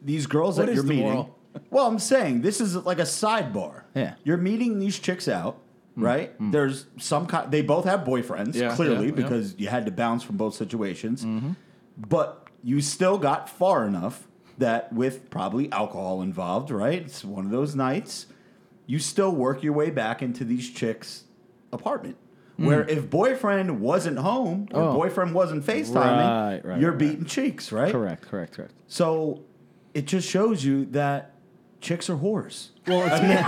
[0.01, 1.05] these girls What that is you're meeting.
[1.05, 1.37] moral?
[1.69, 3.83] Well, I'm saying this is like a sidebar.
[3.93, 4.13] Yeah.
[4.23, 5.59] you're meeting these chicks out,
[5.97, 6.03] mm.
[6.03, 6.39] right?
[6.39, 6.53] Mm.
[6.53, 7.51] There's some kind.
[7.51, 9.21] They both have boyfriends, Yeah, clearly, yeah, yeah.
[9.23, 11.25] because you had to bounce from both situations.
[11.25, 11.51] Mm-hmm.
[11.97, 17.01] But you still got far enough that with probably alcohol involved, right?
[17.01, 18.27] It's one of those nights.
[18.91, 21.23] You still work your way back into these chicks'
[21.71, 22.17] apartment.
[22.57, 24.87] Where if boyfriend wasn't home or Hmm.
[24.89, 24.93] Oh.
[24.93, 26.99] boyfriend wasn't FaceTiming, Right, right, you're right.
[26.99, 27.89] beating cheeks, right?
[27.91, 28.73] Correct, correct, correct.
[28.87, 29.43] So
[29.93, 31.31] it just shows you that
[31.79, 32.69] chicks are whores.
[32.85, 33.43] Well, it's men.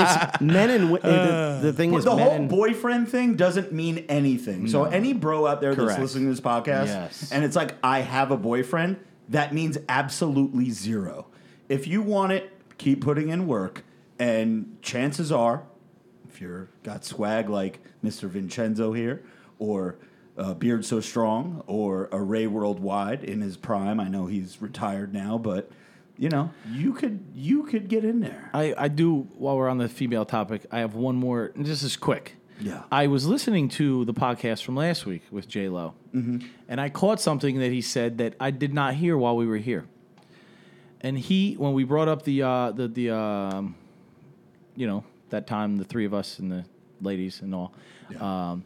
[0.00, 3.34] it's men and wi- the, the thing But is, the men whole and, boyfriend thing
[3.34, 4.68] doesn't mean anything.
[4.68, 7.32] So any bro out there that's listening to this podcast Yes.
[7.32, 8.98] and it's like I have a boyfriend,
[9.30, 11.26] that means absolutely zero.
[11.68, 13.82] If you want it, keep putting in work,
[14.18, 15.62] and chances are,
[16.28, 18.28] if you're got swag like Mr.
[18.28, 19.22] Vincenzo here,
[19.58, 19.96] or
[20.36, 23.98] uh, Beard So Strong, or a Ray Worldwide in his prime.
[24.00, 25.70] I know he's retired now, but
[26.16, 28.50] you know you could you could get in there.
[28.52, 31.52] I, I do, while we're on the female topic, I have one more.
[31.54, 32.34] and This is quick.
[32.60, 32.82] Yeah.
[32.90, 36.46] I was listening to the podcast from last week with J Lo, Mm-hmm.
[36.68, 39.58] and I caught something that he said that I did not hear while we were
[39.58, 39.86] here.
[41.00, 43.76] And he, when we brought up the uh, the the um,
[44.78, 46.64] you know that time the three of us and the
[47.02, 47.72] ladies and all,
[48.20, 48.64] um,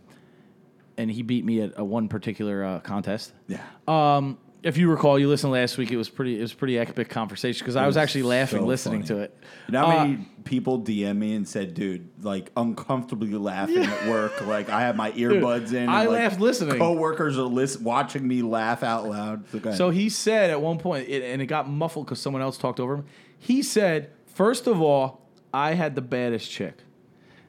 [0.96, 3.32] and he beat me at a one particular uh, contest.
[3.48, 3.62] Yeah.
[3.88, 5.90] Um, if you recall, you listened last week.
[5.90, 6.38] It was pretty.
[6.38, 9.18] It was pretty epic conversation because I was was actually laughing so listening funny.
[9.18, 9.36] to it.
[9.66, 14.06] You know how Uh, many people DM me and said, "Dude, like uncomfortably laughing at
[14.08, 14.32] work.
[14.46, 15.76] Like I have my earbuds in.
[15.78, 16.78] and, I like, laughed listening.
[16.78, 19.44] Coworkers are lis- watching me laugh out loud.
[19.50, 19.72] So.
[19.72, 22.78] So he said at one point, it, and it got muffled because someone else talked
[22.78, 23.06] over him.
[23.38, 25.21] He said, first of all,
[25.52, 26.74] I had the baddest chick.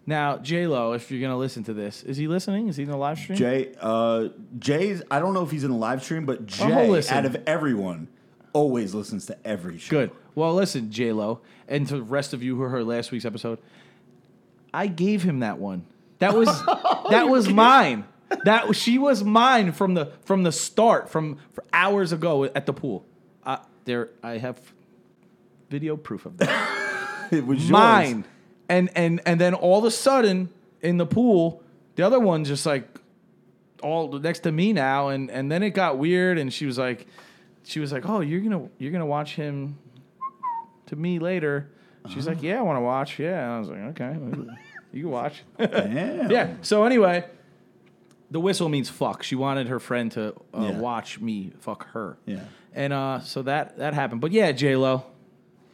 [0.05, 2.67] Now, J Lo, if you're gonna listen to this, is he listening?
[2.67, 3.37] Is he in the live stream?
[3.37, 5.01] Jay, uh, Jay's.
[5.09, 7.17] I don't know if he's in the live stream, but he'll Jay, listen.
[7.17, 8.09] out of everyone,
[8.51, 9.91] always listens to every show.
[9.91, 10.11] Good.
[10.35, 11.39] Well, listen, J Lo,
[11.69, 13.59] and to the rest of you who heard last week's episode,
[14.73, 15.85] I gave him that one.
[16.19, 16.47] That was
[17.09, 18.05] that was mine.
[18.43, 22.73] That she was mine from the from the start, from for hours ago at the
[22.73, 23.05] pool.
[23.45, 24.59] Uh, there, I have
[25.69, 26.79] video proof of that.
[27.37, 27.71] It was yours.
[27.71, 28.25] mine.
[28.69, 30.49] And and and then all of a sudden
[30.81, 31.61] in the pool,
[31.95, 32.87] the other one's just like
[33.81, 37.05] all next to me now, and and then it got weird, and she was like,
[37.63, 39.77] she was like, oh, you're gonna you're gonna watch him
[40.87, 41.69] to me later.
[42.09, 43.17] She's like, yeah, I want to watch.
[43.19, 44.17] Yeah, I was like, okay,
[44.91, 45.43] you can watch.
[45.57, 46.29] Damn.
[46.31, 46.53] yeah.
[46.61, 47.23] So anyway,
[48.31, 49.23] the whistle means fuck.
[49.23, 50.79] She wanted her friend to uh, Yeah.
[50.79, 52.17] watch me fuck her.
[52.25, 52.41] Yeah.
[52.73, 54.19] And uh, so that that happened.
[54.21, 55.05] But yeah, J Lo.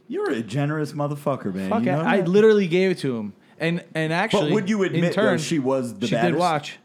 [0.10, 1.70] You're a generous motherfucker, man.
[1.70, 2.28] Fuck you know I that?
[2.28, 3.34] literally gave it to him.
[3.60, 6.34] And and actually, But would you in admit though, turn, she was the she baddest?
[6.34, 6.78] did watch.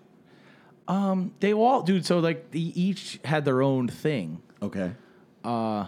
[0.87, 2.05] Um, they all, dude.
[2.05, 4.43] So like, they each had their own thing.
[4.63, 4.93] Okay.
[5.43, 5.87] Uh,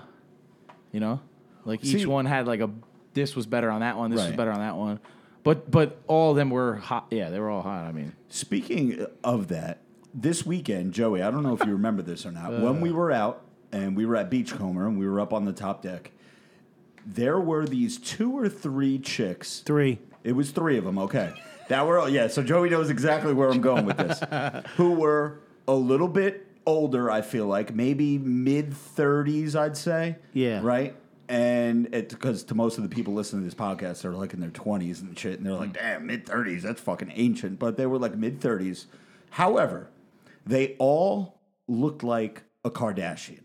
[0.92, 1.20] You know,
[1.64, 2.70] like See- each one had like a.
[3.14, 4.10] This was better on that one.
[4.10, 5.00] This was better on that one.
[5.42, 7.06] But but all of them were hot.
[7.10, 7.84] Yeah, they were all hot.
[7.86, 9.80] I mean, Speaking of that,
[10.14, 12.60] this weekend, Joey, I don't know if you remember this or not.
[12.60, 15.52] when we were out and we were at Beachcomber and we were up on the
[15.52, 16.10] top deck,
[17.06, 19.60] there were these two or three chicks.
[19.60, 19.98] three.
[20.24, 20.98] It was three of them.
[20.98, 21.32] Okay,
[21.68, 22.26] that were yeah.
[22.26, 24.20] So Joey knows exactly where I'm going with this.
[24.76, 25.38] Who were
[25.68, 27.10] a little bit older?
[27.10, 29.54] I feel like maybe mid 30s.
[29.54, 30.16] I'd say.
[30.32, 30.60] Yeah.
[30.62, 30.96] Right.
[31.28, 34.40] And it because to most of the people listening to this podcast, they're like in
[34.40, 35.74] their 20s and shit, and they're like, mm.
[35.74, 38.86] "Damn, mid 30s, that's fucking ancient." But they were like mid 30s.
[39.30, 39.90] However,
[40.44, 43.40] they all looked like a Kardashian.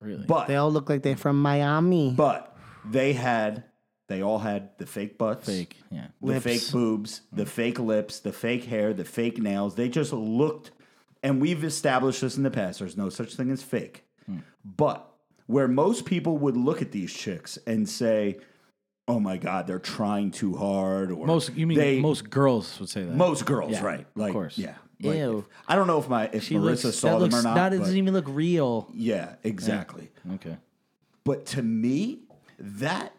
[0.00, 0.24] really.
[0.26, 2.12] But They all look like they're from Miami.
[2.14, 2.51] but
[2.84, 3.64] they had
[4.08, 5.76] they all had the fake butts, fake.
[5.90, 6.08] Yeah.
[6.20, 6.44] the Lips.
[6.44, 9.74] fake boobs, the fake lips, the fake hair, the fake nails.
[9.74, 10.70] They just looked,
[11.22, 12.80] and we've established this in the past.
[12.80, 14.04] There's no such thing as fake.
[14.26, 14.38] Hmm.
[14.64, 15.08] But
[15.46, 18.38] where most people would look at these chicks and say,
[19.08, 22.88] "Oh my God, they're trying too hard," or Most you mean they, most girls would
[22.90, 23.14] say that.
[23.14, 24.00] most girls, Yeah, right?
[24.00, 24.58] of Like, course.
[24.58, 24.74] yeah.
[25.00, 25.44] Like, Ew.
[25.66, 27.54] I don't know if my if She Marissa looks, saw that them looks, or not.
[27.54, 28.88] That but- doesn't even look real.
[28.92, 30.10] yeah, exactly.
[30.34, 30.56] Okay.
[31.24, 32.20] But to me,
[32.62, 33.12] that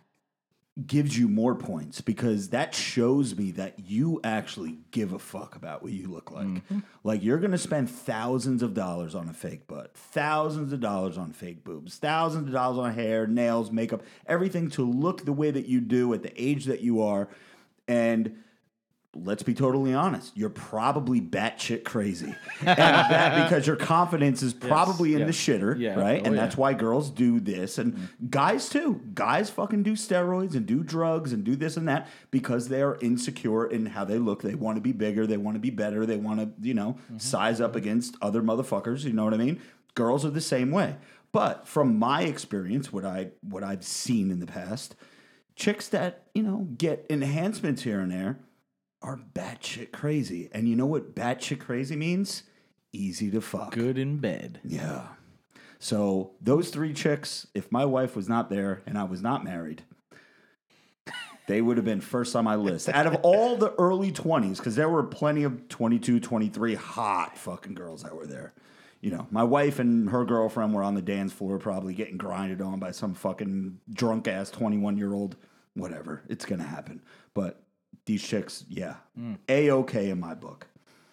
[0.88, 5.84] gives you more points because that shows me that you actually give a fuck about
[5.84, 6.47] what you look like.
[6.47, 6.79] Mm-hmm.
[7.03, 11.15] Like you're going to spend thousands of dollars on a fake butt, thousands of dollars
[11.17, 15.51] on fake boobs, thousands of dollars on hair, nails, makeup, everything to look the way
[15.51, 17.27] that you do at the age that you are.
[17.88, 18.41] And
[19.15, 22.34] let's be totally honest, you're probably batshit crazy.
[22.62, 25.26] and that because your confidence is probably in yeah.
[25.26, 25.99] the shitter, Yeah.
[25.99, 26.21] right?
[26.21, 26.41] Oh, and yeah.
[26.41, 28.28] that's why girls do this and mm-hmm.
[28.30, 29.02] guys too.
[29.13, 32.97] Guys fucking do steroids and do drugs and do this and that because they are
[33.02, 34.41] insecure in how they look.
[34.41, 36.97] They want to be bigger, they want to be better, they want to, you know,
[37.06, 37.17] mm-hmm.
[37.19, 37.80] size up mm-hmm.
[37.80, 39.62] against other motherfuckers, you know what I mean?
[39.93, 40.95] Girls are the same way.
[41.32, 44.95] But from my experience, what I what I've seen in the past,
[45.56, 48.39] chicks that, you know, get enhancements here and there
[49.04, 50.50] are batshit crazy.
[50.54, 52.44] And you know what batshit crazy means?
[52.94, 53.74] Easy to fuck.
[53.74, 54.62] Good in bed.
[54.63, 55.08] Yeah.
[55.80, 59.84] So those three chicks, if my wife was not there and I was not married,
[61.48, 62.88] they would have been first on my list.
[62.88, 67.74] Out of all the early 20s, because there were plenty of 22, 23 hot fucking
[67.74, 68.54] girls that were there.
[69.02, 72.62] You know, my wife and her girlfriend were on the dance floor probably getting grinded
[72.62, 75.36] on by some fucking drunk ass 21 year old.
[75.74, 76.22] Whatever.
[76.30, 77.02] It's going to happen.
[77.34, 77.62] But
[78.06, 78.96] these chicks, yeah.
[79.50, 80.68] A OK in my book.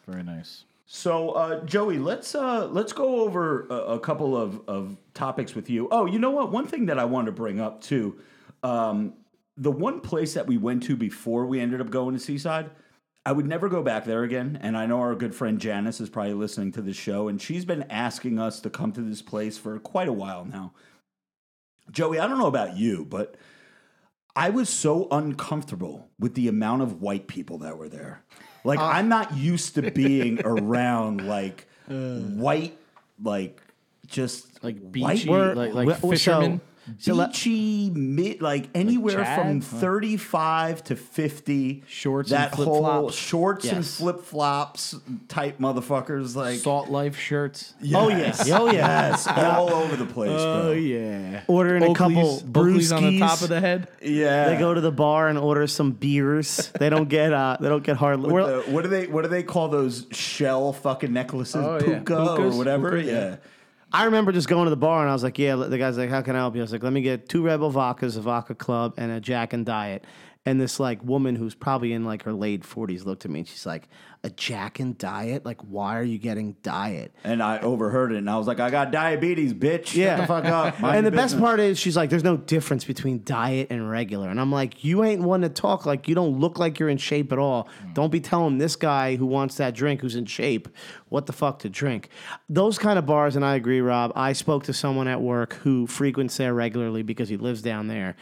[0.07, 0.64] Very nice.
[0.87, 5.70] So, uh, Joey, let's uh, let's go over a, a couple of, of topics with
[5.70, 5.87] you.
[5.92, 6.50] Oh, you know what?
[6.50, 8.18] One thing that I wanted to bring up too,
[8.64, 9.14] um,
[9.57, 12.70] the one place that we went to before we ended up going to Seaside,
[13.24, 14.59] I would never go back there again.
[14.61, 17.64] And I know our good friend Janice is probably listening to this show, and she's
[17.64, 20.72] been asking us to come to this place for quite a while now.
[21.92, 23.37] Joey, I don't know about you, but
[24.36, 28.22] I was so uncomfortable with the amount of white people that were there.
[28.64, 28.92] Like ah.
[28.92, 32.18] I'm not used to being around like uh.
[32.20, 32.76] white,
[33.22, 33.60] like
[34.06, 36.18] just Like white, beachy, We're- like like we- fishermen.
[36.18, 36.60] so let-
[37.06, 39.38] beachy, mid, like anywhere Chad?
[39.38, 39.76] from Huh.
[39.80, 41.82] 35 to 50.
[41.86, 43.14] Shorts and that whole flip-flops?
[43.14, 43.96] shorts and Yes.
[43.98, 44.96] flip flops
[45.28, 46.34] type motherfuckers.
[46.36, 47.74] Like Salt Life shirts.
[47.94, 48.50] Oh, yes.
[48.50, 50.72] Oh, yes, all over the place, Oh bro.
[50.72, 51.42] yeah.
[51.46, 52.18] Ordering a couple
[52.56, 53.18] Oakley's on the brewskis.
[53.20, 53.88] top of the head.
[54.02, 56.70] Yeah, They go to the bar and order some beers.
[56.78, 58.20] They don't get uh they don't get hard.
[58.20, 61.56] With we're- the- what do they what do they call those shell fucking necklaces?
[61.56, 61.98] Oh, yeah.
[61.98, 62.56] Puka or Pukas?
[62.56, 62.90] whatever.
[62.92, 63.12] Puka, yeah.
[63.30, 63.36] yeah.
[63.92, 65.57] I remember just going to the bar and I was like, yeah.
[65.57, 66.61] The guy's like, how can I help you?
[66.61, 69.20] I was like, let me get two Red Bull vodkas, a vodka club, and a
[69.20, 70.05] Jack and Diet.
[70.46, 73.48] And this like woman who's probably in like her late forties looked at me and
[73.48, 73.88] she's like,
[74.22, 75.44] a Jack and Diet?
[75.44, 77.14] Like, why are you getting Diet?
[77.24, 79.94] And I overheard it, and I was like, "I got diabetes, bitch.
[79.94, 80.16] Yeah.
[80.16, 82.85] Shut the fuck up." Mind and the best part is she's like, there's no difference
[82.85, 84.28] between diet and regular.
[84.28, 86.98] And I'm like, you ain't one to talk like you don't look like you're in
[86.98, 87.68] shape at all.
[87.94, 90.68] Don't be telling this guy who wants that drink who's in shape
[91.09, 92.09] what the fuck to drink.
[92.48, 94.12] Those kind of bars, and I agree, Rob.
[94.14, 98.16] I spoke to someone at work who frequents there regularly because he lives down there.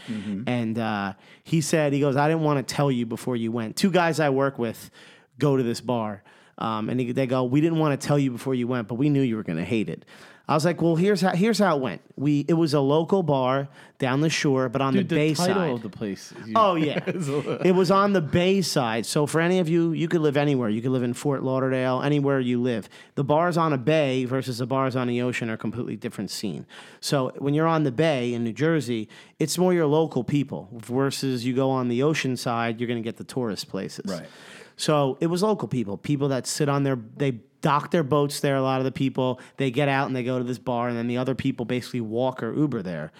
[0.46, 3.76] And uh, he said, he goes, I didn't want to tell you before you went.
[3.76, 4.90] Two guys I work with
[5.38, 6.22] go to this bar.
[6.58, 8.96] Um, and he, they go, we didn't want to tell you before you went, but
[8.96, 10.04] we knew you were going to hate it.
[10.48, 12.00] I was like, well, here's how here's how it went.
[12.16, 15.54] We it was a local bar down the shore, but on Dude, the bay title
[15.54, 15.70] side.
[15.72, 16.32] of the place.
[16.56, 19.04] Oh yeah, it was on the bay side.
[19.04, 20.70] So for any of you, you could live anywhere.
[20.70, 22.88] You could live in Fort Lauderdale, anywhere you live.
[23.14, 26.30] The bars on a bay versus the bars on the ocean are a completely different
[26.30, 26.64] scene.
[27.00, 31.44] So when you're on the bay in New Jersey, it's more your local people versus
[31.44, 34.10] you go on the ocean side, you're going to get the tourist places.
[34.10, 34.26] Right.
[34.78, 38.56] So it was local people, people that sit on their they dock their boats there.
[38.56, 40.96] A lot of the people they get out and they go to this bar, and
[40.96, 43.12] then the other people basically walk or Uber there.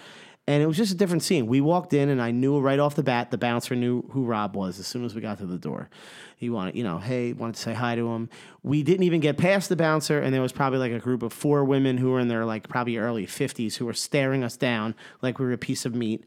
[0.47, 1.45] And it was just a different scene.
[1.45, 4.55] We walked in, and I knew right off the bat the bouncer knew who Rob
[4.55, 5.89] was as soon as we got to the door.
[6.39, 8.29] He wanted, you know, hey, wanted to say hi to him.
[8.63, 11.33] We didn't even get past the bouncer, and there was probably like a group of
[11.33, 14.95] four women who were in their like probably early fifties who were staring us down
[15.21, 16.23] like we were a piece of meat.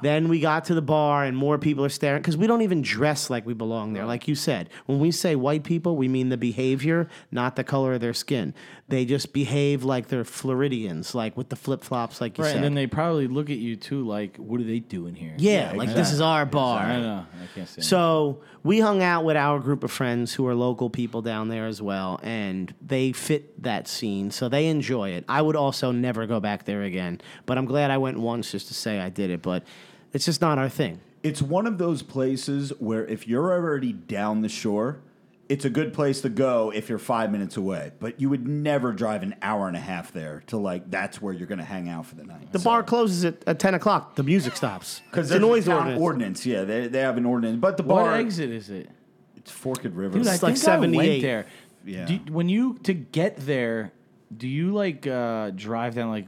[0.00, 2.82] Then we got to the bar, and more people are staring because we don't even
[2.82, 4.04] dress like we belong there.
[4.04, 7.94] Like you said, when we say white people, we mean the behavior, not the color
[7.94, 8.54] of their skin.
[8.86, 12.56] They just behave like they're Floridians, like with the flip flops, like you Right, said.
[12.56, 15.34] and then they probably look at you too, like, what are they doing here?
[15.36, 16.80] yeah, like this is our bar.
[16.84, 17.26] I know.
[17.42, 17.82] I can't say.
[17.82, 21.66] So we hung out with our group of friends who are local people down there
[21.66, 25.24] as well, and they fit that scene, so they enjoy it.
[25.28, 28.68] I would also never go back there again, but I'm glad I went once just
[28.68, 29.42] to say I did it.
[29.42, 29.64] But
[30.12, 31.00] it's just not our thing.
[31.22, 35.00] It's one of those places where if you're already down the shore,
[35.48, 37.92] it's a good place to go if you're five minutes away.
[37.98, 41.32] But you would never drive an hour and a half there to like that's where
[41.32, 42.52] you're going to hang out for the night.
[42.52, 44.14] The bar closes at, at 10 o'clock.
[44.16, 45.00] The music stops.
[45.10, 46.44] because the there's noise a town ordinance.
[46.44, 48.90] Yeah, they, they have an ordinance, but the what bar exit is it?
[49.36, 50.18] it's Forked River.
[50.18, 51.20] Dude, I It's like think I went 78.
[51.22, 51.46] there.
[51.84, 52.04] Yeah.
[52.04, 53.92] Do, when you to get there,
[54.36, 56.26] do you like uh, drive down like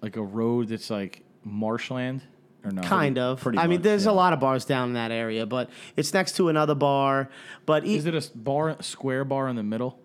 [0.00, 2.22] like a road that's like marshland?
[2.64, 2.82] Or no?
[2.82, 3.40] Kind of.
[3.40, 4.10] pretty I mean, there's yeah.
[4.10, 7.30] a lot of bars down in that area, but it's next to another bar.
[7.64, 9.98] But e- Is it a bar, square bar in the middle?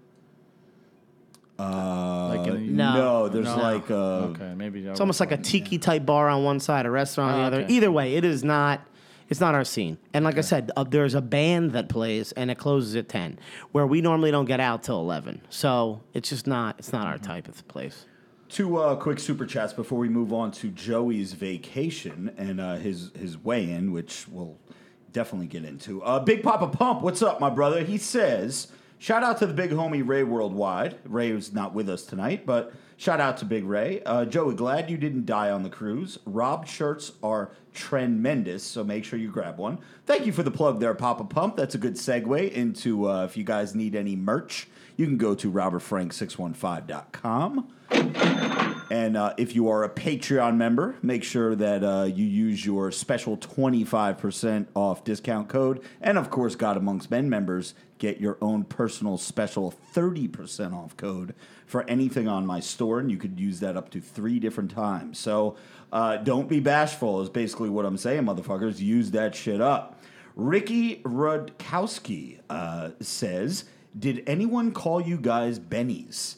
[1.57, 2.93] Uh, Like in No.
[2.93, 3.55] no, there's No.
[3.57, 3.95] like uh,
[4.31, 7.37] okay, maybe it's almost like a tiki type bar on one side, a restaurant on
[7.37, 7.61] the Oh, other.
[7.61, 7.73] okay.
[7.73, 8.81] Either way, it is not.
[9.27, 9.97] It's not our scene.
[10.13, 13.39] And like I said, uh, there's a band that plays, and it closes at ten,
[13.71, 15.41] where we normally don't get out till eleven.
[15.49, 16.75] So it's just not.
[16.77, 18.05] It's not our type of place.
[18.47, 23.11] Two uh, quick super chats before we move on to Joey's vacation and uh, his
[23.19, 24.57] his weigh in, which we'll
[25.15, 26.03] definitely get into.
[26.03, 27.81] Uh, Big Papa Pump, what's up, my brother?
[27.83, 28.67] He says,
[28.99, 30.97] shout out to the big homie Ray Worldwide.
[31.05, 34.03] Ray is not with us tonight, but shout out to Big Ray.
[34.03, 36.19] Uh, Joey, glad you didn't die on the cruise.
[36.25, 39.77] Rob shirts are tremendous, so make sure you grab one.
[40.05, 41.55] Thank you for the plug there, Papa Pump.
[41.55, 45.33] That's a good segue into uh, if you guys need any merch, you can go
[45.33, 47.69] to robertfrank615.com.
[48.91, 52.91] And uh, if you are a Patreon member, make sure that uh, you use your
[52.91, 55.81] special 25% off discount code.
[56.01, 61.33] And of course, God Amongst Men members get your own personal special 30% off code
[61.65, 62.99] for anything on my store.
[62.99, 65.17] And you could use that up to three different times.
[65.17, 65.55] So
[65.91, 68.79] uh, don't be bashful, is basically what I'm saying, motherfuckers.
[68.79, 69.99] Use that shit up.
[70.35, 73.65] Ricky Rudkowski uh, says,
[73.97, 76.35] Did anyone call you guys Bennies?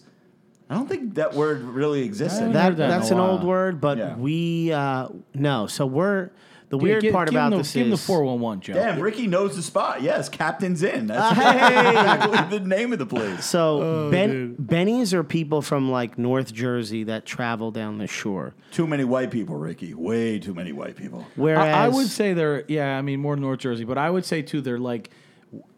[0.69, 2.39] I don't think that word really exists.
[2.39, 4.15] That, that that's an old word, but Yeah.
[4.15, 5.67] we uh, no.
[5.67, 6.31] So we're
[6.69, 8.59] the weird give, part give about him the, this give him the four one one,
[8.59, 8.73] Joe.
[8.73, 10.01] Damn, Ricky knows the spot.
[10.01, 11.07] Yes, Captain's Inn.
[11.07, 11.89] That's Hey!
[11.89, 13.45] exactly the name of the place.
[13.45, 18.53] So Oh, ben, Bennies are people from like North Jersey that travel down the shore.
[18.71, 19.93] Too many white people, Ricky.
[19.93, 21.25] Way too many white people.
[21.37, 22.97] Whereas I, I would say they're yeah.
[22.97, 25.09] I mean more North Jersey, but I would say too they're like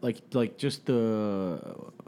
[0.02, 1.60] like like just the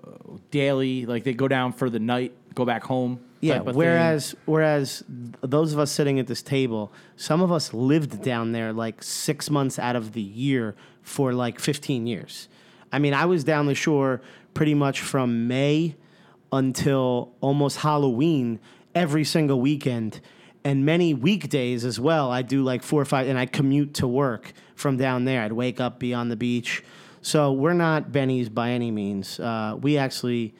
[0.03, 3.19] uh, daily like they go down for the night, go back home.
[3.41, 3.53] yeah.
[3.53, 3.77] type of thing.
[3.77, 5.03] Whereas whereas
[5.41, 9.49] those of us sitting at this table, some of us lived down there like six
[9.49, 12.47] months out of the year for like fifteen years.
[12.91, 14.21] I mean, I was down the shore
[14.53, 15.95] pretty much from May
[16.51, 18.59] until almost Halloween
[18.93, 20.19] every single weekend.
[20.63, 22.29] And many weekdays as well.
[22.29, 25.41] I do like four or five, and I commute to work from down there.
[25.41, 26.83] I'd wake up, be on the beach.
[27.23, 29.39] So we're not Bennies by any means.
[29.39, 30.53] Uh, we actually,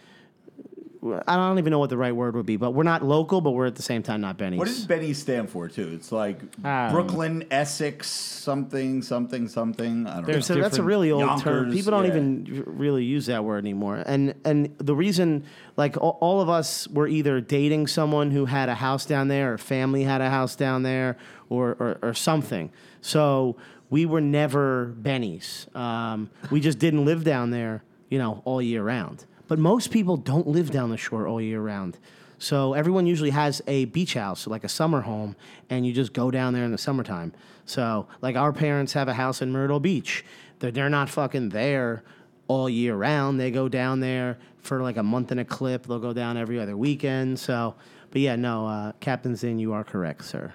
[1.04, 3.52] I don't even know what the right word would be, but we're not local, but
[3.52, 4.58] we're at the same time not Bennies.
[4.58, 5.90] What does Benny stand for, too?
[5.96, 10.06] It's like I don't Brooklyn, Essex, something, something, something.
[10.06, 10.40] I don't know.
[10.42, 11.72] So that's a really old term.
[11.72, 12.12] People don't yeah.
[12.12, 14.04] even really use that word anymore.
[14.06, 18.70] And and the reason, like all, all of us were either dating someone who had
[18.70, 21.18] a house down there, or family had a house down there,
[21.50, 22.72] or or, or something.
[23.02, 23.56] So
[23.90, 25.74] we were never Bennies.
[25.76, 29.26] Um, we just didn't live down there, you know, all year round.
[29.52, 31.98] But most people don't live down the shore all year round.
[32.40, 35.36] So everyone usually has a beach house, like a summer home,
[35.70, 37.34] and you just go down there in the summertime.
[37.66, 40.24] So like our parents have a house in Myrtle Beach.
[40.60, 42.02] They're, they're not fucking there
[42.48, 43.42] all year round.
[43.42, 45.86] They go down there for like a month and a clip.
[45.86, 47.38] They'll go down every other weekend.
[47.38, 47.76] So,
[48.10, 50.54] but yeah, no, uh, Captain's Inn, you are correct, sir.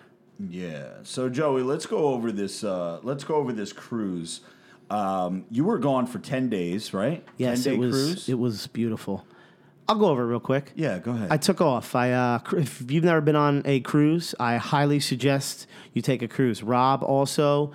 [0.48, 0.88] Yeah.
[1.02, 2.64] So Joey, let's go over this.
[2.64, 4.40] Uh, let's go over this cruise.
[4.90, 7.24] Um, you were gone for ten days, right?
[7.38, 7.90] Yes, 10 it was.
[7.92, 8.28] cruise.
[8.28, 9.26] It was beautiful.
[9.88, 10.72] I'll go over it real quick.
[10.74, 11.28] yeah, go ahead.
[11.30, 11.94] I took off.
[11.94, 16.22] I uh, cr- if you've never been on a cruise, I highly suggest you take
[16.22, 16.62] a cruise.
[16.62, 17.72] Rob also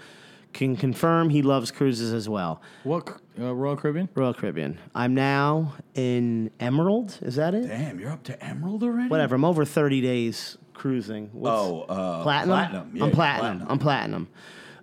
[0.52, 2.62] can confirm he loves cruises as well.
[2.84, 3.08] what
[3.40, 4.10] uh, Royal Caribbean?
[4.16, 4.78] Royal Caribbean.
[4.94, 7.18] I'm now in Emerald.
[7.22, 7.68] Is that it?
[7.68, 9.08] Damn, you're up to Emerald already.
[9.08, 9.36] Whatever.
[9.36, 11.30] I'm over 30 days cruising.
[11.32, 12.58] What's- Oh, uh, platinum.
[12.58, 12.92] platinum.
[12.94, 13.40] Yeah, I'm yeah, platinum.
[13.60, 13.68] platinum.
[13.72, 14.28] I'm platinum.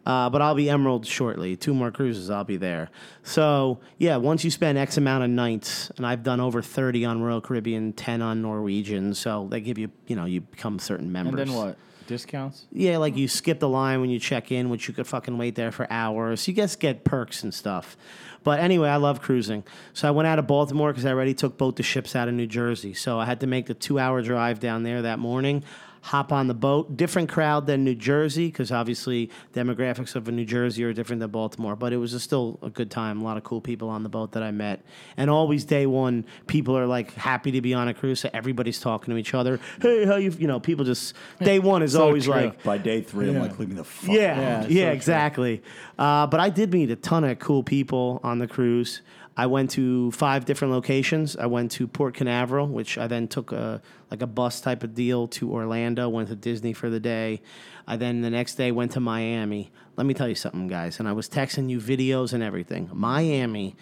[0.08, 1.54] Uh, but I'll be emerald shortly.
[1.54, 2.88] Two more cruises, I'll be there.
[3.24, 7.20] So yeah, once you spend X amount of nights, and I've done over thirty on
[7.20, 11.38] Royal Caribbean, ten on Norwegian, so they give you, you know, you become certain members.
[11.38, 11.76] And then what?
[12.06, 12.64] Discounts?
[12.72, 15.56] Yeah, like you skip the line when you check in, which you could fucking wait
[15.56, 16.48] there for hours.
[16.48, 17.98] You just get perks and stuff.
[18.42, 19.62] But anyway, I love cruising.
[19.92, 22.32] So I went out of Baltimore because I already took both the ships out of
[22.32, 22.94] New Jersey.
[22.94, 25.64] So I had to make the two hour drive down there that morning,
[26.02, 26.96] hop on the boat.
[26.96, 31.76] Different crowd than New Jersey because obviously demographics of New Jersey are different than Baltimore.
[31.76, 33.20] But it was just still a good time.
[33.20, 34.84] A lot of cool people on the boat that I met.
[35.16, 38.20] And always day one, people are like happy to be on a cruise.
[38.20, 39.60] So everybody's talking to each other.
[39.80, 42.34] Hey, how you, you know, people just, day one is So always true.
[42.34, 44.10] like, By day three, I'm like, leaving the fuck.
[44.14, 45.62] yeah, Yeah, yeah, so exactly.
[45.98, 49.02] Uh, but I did meet a ton of cool people on the cruise.
[49.38, 51.36] I went to five different locations.
[51.36, 54.96] I went to Port Canaveral, which I then took a like a bus type of
[54.96, 56.08] deal to Orlando.
[56.08, 57.40] Went to Disney for the day.
[57.86, 59.70] I then the next day went to Miami.
[59.96, 60.98] Let me tell you something, guys.
[60.98, 62.90] And I was texting you videos and everything.
[62.92, 63.76] Miami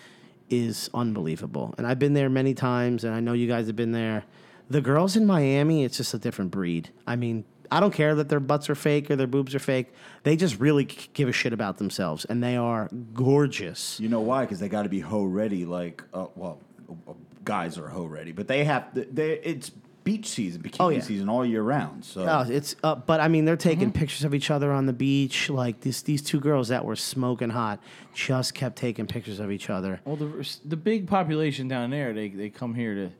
[0.50, 3.92] is unbelievable, and I've been there many times, and I know you guys have been
[3.92, 4.24] there.
[4.68, 6.90] The girls in Miami, it's just a different breed.
[7.06, 9.92] I mean, I don't care that their butts are fake or their boobs are fake.
[10.22, 13.98] They just really give a shit about themselves, and they are gorgeous.
[14.00, 14.44] You know why?
[14.44, 15.64] Because they got to be hoe ready.
[15.64, 16.60] Like, uh, well,
[17.08, 17.12] uh,
[17.44, 18.92] guys are hoe ready, but they have.
[18.94, 19.70] To, they it's
[20.04, 21.00] beach season, bikini Oh, yeah.
[21.00, 22.04] season all year round.
[22.04, 23.98] So Oh, it's uh, but I mean they're taking Mm-hmm.
[23.98, 25.50] pictures of each other on the beach.
[25.50, 27.80] Like these these two girls that were smoking hot
[28.14, 30.00] just kept taking pictures of each other.
[30.04, 33.10] Well, the the big population down there, they they come here to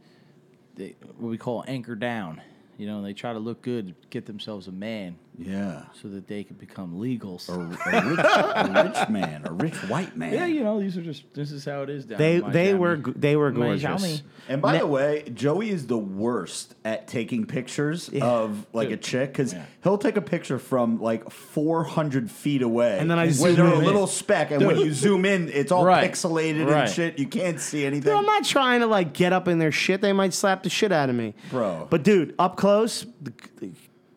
[0.76, 2.40] they, what we call anchor down.
[2.76, 6.26] You know, and they try to look good, get themselves a man, yeah, so that
[6.26, 7.48] they could become legals.
[7.48, 7.64] a, a
[8.10, 10.32] rich, a rich man, a rich white man.
[10.32, 12.18] yeah, you know, these are just this is how it is down.
[12.18, 12.78] They in they Miami.
[12.78, 13.82] were g- they were gorgeous.
[14.02, 14.22] Miami.
[14.48, 18.96] And by Ne- the way, Joey is the worst at taking pictures of like a
[18.96, 19.64] chick because Yeah.
[19.82, 22.98] he'll take a picture from like 400 feet away.
[22.98, 23.84] And then I when zoom they're a in.
[23.84, 26.10] little speck, and when you zoom in, it's all Right.
[26.10, 26.82] pixelated Right.
[26.84, 27.18] and shit.
[27.18, 28.04] You can't see anything.
[28.10, 30.00] Dude, I'm not trying to like get up in their shit.
[30.00, 31.88] They might slap the shit out of me, Bro.
[31.90, 33.04] But dude, up close,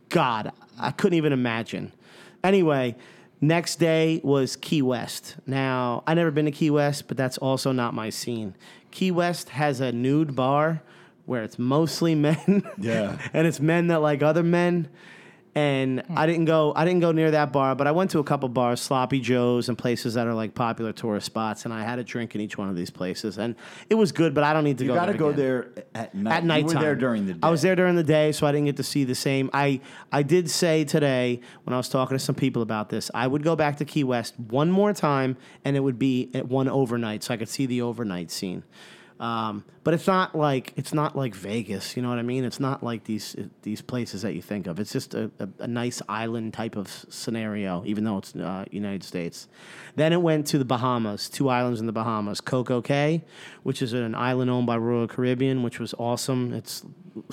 [0.09, 1.91] God, I couldn't even imagine.
[2.43, 2.95] Anyway,
[3.41, 5.35] next day was Key West.
[5.45, 8.55] Now I never been to Key West, but that's also not my scene.
[8.91, 10.81] Key West has a nude bar
[11.25, 12.67] where it's mostly men.
[12.77, 13.17] Yeah.
[13.33, 14.87] and it's men that like other men.
[15.55, 16.17] And hmm.
[16.17, 16.73] I didn't go.
[16.75, 19.67] I didn't go near that bar, but I went to a couple bars, Sloppy Joe's,
[19.67, 21.65] and places that are like popular tourist spots.
[21.65, 23.55] And I had a drink in each one of these places, and
[23.89, 24.33] it was good.
[24.33, 24.93] But I don't need to go.
[24.93, 25.05] you go.
[25.05, 26.33] got to there go again there at night.
[26.33, 27.39] at night You were there during the day.
[27.43, 29.49] I was there during the day, so I didn't get to see the same.
[29.53, 29.81] I
[30.11, 33.43] I did say today when I was talking to some people about this, I would
[33.43, 37.23] go back to Key West one more time, and it would be at one overnight,
[37.23, 38.63] so I could see the overnight scene.
[39.19, 42.45] Um, but it's not like it's not like Vegas, you know what I mean?
[42.45, 44.79] It's not like these these places that you think of.
[44.79, 49.03] It's just a, a, a nice island type of scenario, even though it's uh, United
[49.03, 49.49] States.
[49.97, 53.25] Then it went to the Bahamas, two islands in the Bahamas, Coco Cay,
[53.63, 56.53] which is an island owned by Royal Caribbean, which was awesome.
[56.53, 56.85] It's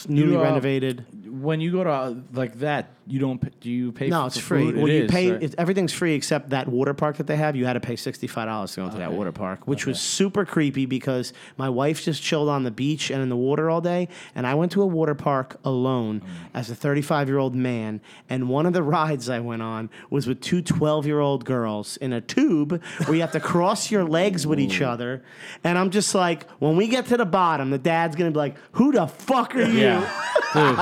[0.08, 1.04] newly You, uh, renovated.
[1.40, 3.60] When you go to uh, like that, you don't.
[3.60, 4.08] Do you pay?
[4.08, 4.64] No, for it's free.
[4.66, 4.76] food?
[4.76, 5.30] Well, It you is, pay.
[5.32, 5.54] right?
[5.58, 7.54] Everything's free except that water park that they have.
[7.56, 10.00] You had to pay sixty five dollars to go into that water park, which was
[10.00, 13.80] super creepy because my wife just chilled on the beach and in the water all
[13.80, 16.24] day, and I went to a water park alone Mm.
[16.54, 18.00] as a thirty five year old man.
[18.28, 21.96] And one of the rides I went on was with two 12 year old girls
[21.98, 25.22] in a tube where you have to cross your legs with each other.
[25.62, 28.56] And I'm just like, when we get to the bottom, the dad's gonna be like,
[28.72, 30.00] "Who the fuck are you?" yeah,
[30.54, 30.76] dude,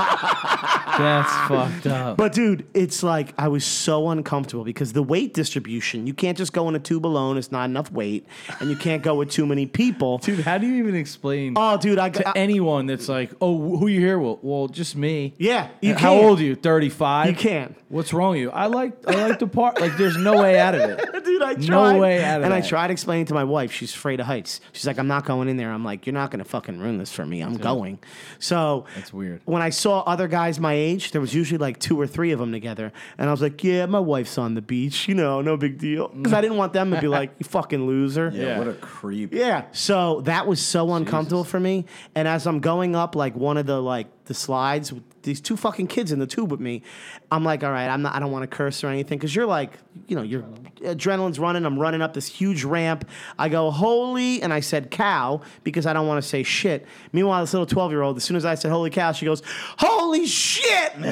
[0.99, 2.14] that's fucked up.
[2.17, 6.53] But dude, it's like I was so uncomfortable because the weight distribution, you can't just
[6.53, 8.25] go in a tube alone, it's not enough weight,
[8.59, 10.17] and you can't go with too many people.
[10.25, 13.77] Dude, how do you even explain Oh, dude, I to got anyone that's like, "Oh,
[13.77, 15.33] who you here?" Well, well, just me.
[15.37, 16.23] Yeah, you How can't.
[16.25, 16.55] old are you?
[16.55, 17.27] Thirty five.
[17.27, 17.75] You can't.
[17.89, 18.51] What's wrong with you?
[18.51, 19.79] I like I like the part.
[19.79, 20.99] Like, there's no way out of it.
[21.25, 21.67] Dude, I tried.
[21.69, 22.67] No way out of and I that.
[22.69, 23.71] tried explaining to my wife.
[23.71, 24.59] She's afraid of heights.
[24.73, 25.71] She's like, I'm not going in there.
[25.71, 27.41] I'm like, you're not going to fucking ruin this for me.
[27.41, 27.99] I'm going.
[28.39, 29.41] So That's weird.
[29.45, 32.39] When I saw other guys my age, there was usually like two or three of
[32.39, 35.07] them together, and I was like, yeah, my wife's on the beach.
[35.07, 36.07] You know, no big deal.
[36.09, 38.31] Because I didn't want them to be like, you fucking loser.
[38.33, 38.57] yeah, Yeah.
[38.59, 39.33] what a creep.
[39.33, 39.65] Yeah.
[39.71, 41.85] So that was so uncomfortable for me.
[42.15, 45.55] And as I'm going up like one of the like the slides with these two
[45.57, 46.81] fucking kids in the tube with me,
[47.31, 49.45] I'm like, all right, I'm not I don't want to curse or anything because you're
[49.45, 49.71] like,
[50.07, 50.43] you know, your
[50.81, 51.65] adrenaline's running.
[51.65, 53.07] I'm running up this huge ramp.
[53.37, 56.85] I go, holy, and I said cow because I don't want to say shit.
[57.11, 59.41] Meanwhile, this little 12 year old, as soon as I said holy cow, she goes,
[59.77, 60.93] holy shit.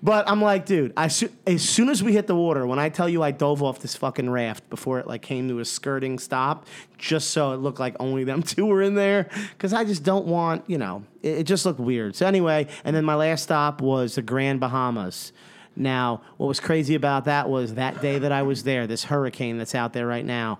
[0.00, 2.88] But I'm like, dude, I su- as soon as we hit the water, when I
[2.88, 6.18] tell you I dove off this fucking raft before it like came to a skirting
[6.18, 6.66] stop,
[6.98, 10.26] just so it looked like only them two were in there, because I just don't
[10.26, 12.14] want, you know, it, it just looked weird.
[12.14, 15.32] So anyway, and then my last stop was the Grand Bahamas.
[15.76, 19.58] Now, what was crazy about that was that day that I was there, this hurricane
[19.58, 20.58] that's out there right now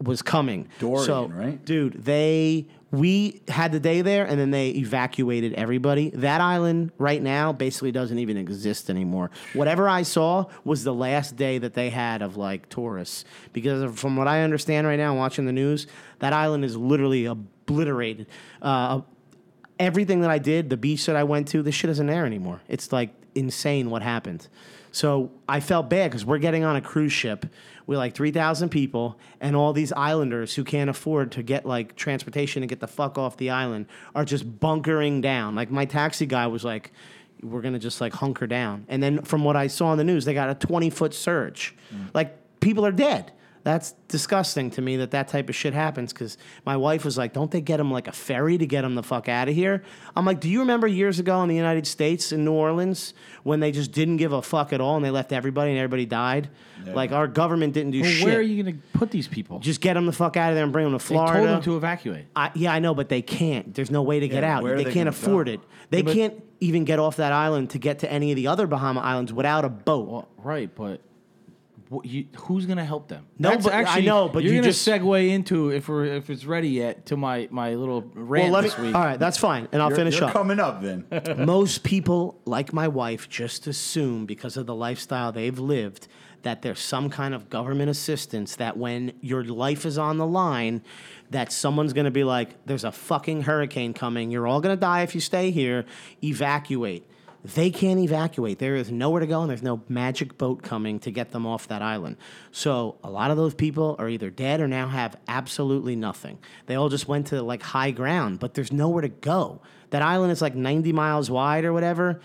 [0.00, 0.68] was coming.
[0.78, 1.64] Dorian, so, right?
[1.64, 6.10] Dude, they we had the day there and then they evacuated everybody.
[6.10, 9.30] That island right now basically doesn't even exist anymore.
[9.52, 14.16] Whatever I saw was the last day that they had of like tourists because from
[14.16, 15.86] what I understand right now watching the news,
[16.20, 18.26] that island is literally obliterated.
[18.62, 19.02] Uh,
[19.78, 22.60] everything that I did, the beach that I went to, this shit isn't there anymore.
[22.68, 24.48] It's like insane what happened.
[24.90, 27.46] So I felt bad because we're getting on a cruise ship
[27.86, 32.62] with like 3,000 people, and all these islanders who can't afford to get like transportation
[32.62, 35.54] and get the fuck off the island are just bunkering down.
[35.54, 36.92] Like my taxi guy was like,
[37.42, 38.84] we're gonna just like hunker down.
[38.88, 41.74] And then from what I saw on the news, they got a 20 foot surge.
[41.94, 42.10] Mm.
[42.12, 43.32] Like people are dead.
[43.64, 46.12] That's disgusting to me that that type of shit happens.
[46.12, 48.94] Because my wife was like, "Don't they get them like a ferry to get them
[48.94, 49.82] the fuck out of here?"
[50.16, 53.60] I'm like, "Do you remember years ago in the United States in New Orleans when
[53.60, 56.48] they just didn't give a fuck at all and they left everybody and everybody died?
[56.86, 58.24] Like our government didn't do Well, shit.
[58.24, 59.58] where are you going to put these people?
[59.58, 61.34] just get them the fuck out of there and bring them to they Florida.
[61.34, 62.24] told them to evacuate.
[62.34, 63.74] I, yeah, I know, but they can't.
[63.74, 64.64] There's no way to get out.
[64.64, 65.52] They, they can't afford go?
[65.54, 65.60] it.
[65.90, 68.66] They but- can't even get off that island to get to any of the other
[68.66, 70.08] Bahama islands without a boat.
[70.08, 71.00] Well, right, but wh-
[72.04, 73.26] you, who's going to help them?
[73.38, 76.44] No, but- I know, but you're you gonna just- segue into if we're if it's
[76.44, 78.70] ready yet to my my little rant well, let me.
[78.70, 78.94] this week.
[78.94, 80.32] All right, that's fine, and I'll You're- finish you're up.
[80.32, 81.04] coming up, then.
[81.46, 86.08] Most people, like my wife, just assume because of the lifestyle they've lived
[86.42, 90.80] that there's some kind of government assistance that when your life is on the line,
[91.30, 94.30] that someone's going to be like, "There's a fucking hurricane coming.
[94.30, 95.84] You're all going to die if you stay here.
[96.22, 97.04] Evacuate."
[97.44, 98.58] They can't evacuate.
[98.58, 101.68] There is nowhere to go, and there's no magic boat coming to get them off
[101.68, 102.16] that island.
[102.50, 106.38] So a lot of those people are either dead or now have absolutely nothing.
[106.66, 109.60] They all just went to like high ground, but there's nowhere to go.
[109.90, 112.20] That island is like 90 miles wide or whatever,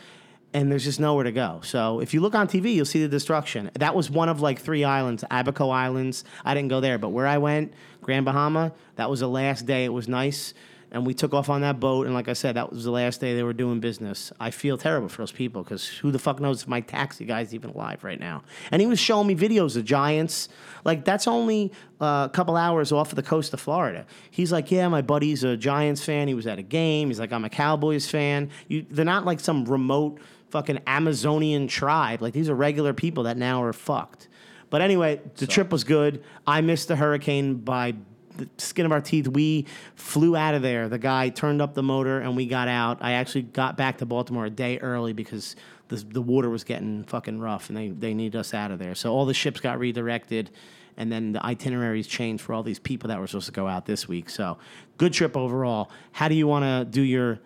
[0.53, 1.61] and there's just nowhere to go.
[1.63, 3.69] So if you look on TV, you'll see the destruction.
[3.75, 6.23] That was one of like three islands, Abaco Islands.
[6.43, 9.85] I didn't go there, but where I went, Grand Bahama, that was the last day.
[9.85, 10.53] It was nice.
[10.93, 13.19] And we took off on that boat, and like I said, that was the last
[13.19, 14.31] day they were doing business.
[14.39, 17.55] I feel terrible for those people because who the fuck knows if my taxi guy's
[17.55, 18.43] even alive right now?
[18.69, 20.49] And he was showing me videos of giants.
[20.85, 24.05] Like that's only uh, a couple hours off of the coast of Florida.
[24.29, 26.27] He's like, yeah, my buddy's a Giants fan.
[26.27, 27.07] He was at a game.
[27.07, 28.51] He's like, I'm a Cowboys fan.
[28.67, 30.19] You, they're not like some remote
[30.49, 32.21] fucking Amazonian tribe.
[32.21, 34.27] Like these are regular people that now are fucked.
[34.69, 36.23] But anyway, the trip was good.
[36.45, 37.95] I missed the hurricane by
[38.37, 39.27] the skin of our teeth.
[39.27, 39.65] We
[39.95, 40.89] flew out of there.
[40.89, 42.99] The guy turned up the motor and we got out.
[43.01, 45.55] I actually got back to Baltimore a day early because
[45.89, 48.95] the, the water was getting fucking rough and they, they needed us out of there.
[48.95, 50.49] So all the ships got redirected
[50.97, 53.85] and then the itineraries changed for all these people that were supposed to go out
[53.85, 54.29] this week.
[54.29, 54.57] So
[54.97, 55.91] good trip overall.
[56.11, 57.39] How do you want to do your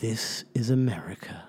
[0.00, 1.44] This is America?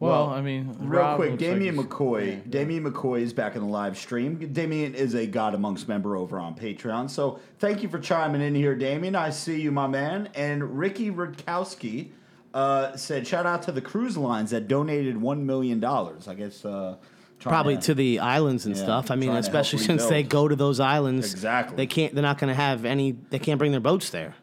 [0.00, 2.50] Well, I mean, Real Rob quick, looks like Damian he's- McCoy.
[2.50, 4.36] Damian McCoy is back in the live stream.
[4.52, 7.08] Damian is a God Amongst member over on Patreon.
[7.08, 9.14] So thank you for chiming in here, Damian.
[9.16, 10.28] I see you, my man.
[10.34, 12.10] And Ricky Rudkowski
[12.52, 15.82] uh, said, shout out to the cruise lines that donated $1 million.
[15.82, 16.64] I guess.
[16.64, 16.96] Uh,
[17.40, 19.10] Probably to the islands and Yeah, stuff.
[19.10, 21.30] I mean, trying to help especially since they go to those islands.
[21.32, 21.76] Exactly.
[21.76, 22.14] They can't.
[22.14, 23.12] They're not going to have any.
[23.12, 24.34] They can't bring their boats there.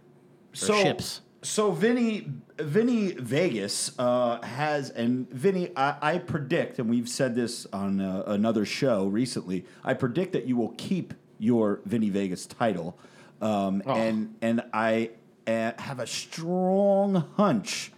[0.53, 1.21] so, ships.
[1.43, 7.65] So Vinny, Vinny Vegas uh, has, and Vinny, I, I predict, and we've said this
[7.73, 9.65] on uh, another show recently.
[9.83, 12.95] I predict that you will keep your Vinny Vegas title,
[13.41, 15.09] um, and and I
[15.47, 17.91] uh, have a strong hunch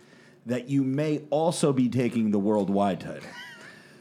[0.45, 3.29] that you may also be taking the worldwide title.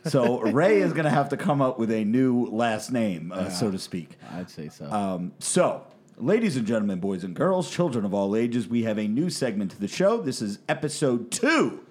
[0.04, 3.48] So Ray is going to have to come up with a new last name, uh,
[3.48, 4.10] so to speak.
[4.32, 4.90] I'd say so.
[4.90, 5.84] Um, so,
[6.16, 9.70] ladies and gentlemen, boys and girls, children of all ages, we have a new segment
[9.72, 10.18] to the show.
[10.20, 11.84] This is episode two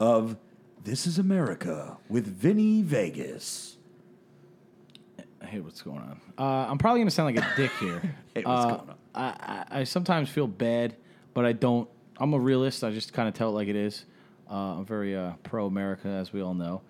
[0.00, 0.36] of
[0.84, 3.76] This is America with Vinny Vegas.
[5.44, 6.20] hey, what's going on?
[6.38, 8.02] Uh, I'm probably gonna sound like a dick here.
[8.34, 8.94] Hey, what's Uh, going on?
[9.14, 9.24] I,
[9.70, 10.96] I, I sometimes feel bad,
[11.34, 11.86] but I don't.
[12.16, 12.82] I'm a realist.
[12.82, 14.06] I just kind of tell it like it is.
[14.50, 16.80] Uh, I'm very uh, pro America, as we all know.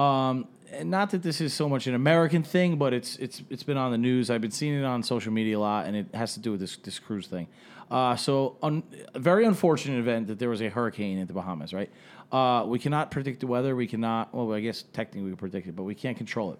[0.00, 3.62] Um, and not that this is so much an American thing, but it's it's it's
[3.62, 4.30] been on the news.
[4.30, 6.60] I've been seeing it on social media a lot, and it has to do with
[6.60, 7.48] this this cruise thing.
[7.90, 8.82] Uh, so, un,
[9.14, 11.72] a very unfortunate event that there was a hurricane in the Bahamas.
[11.72, 11.90] Right?
[12.32, 13.76] Uh, we cannot predict the weather.
[13.76, 14.34] We cannot.
[14.34, 16.58] Well, I guess technically we can predict it, but we can't control it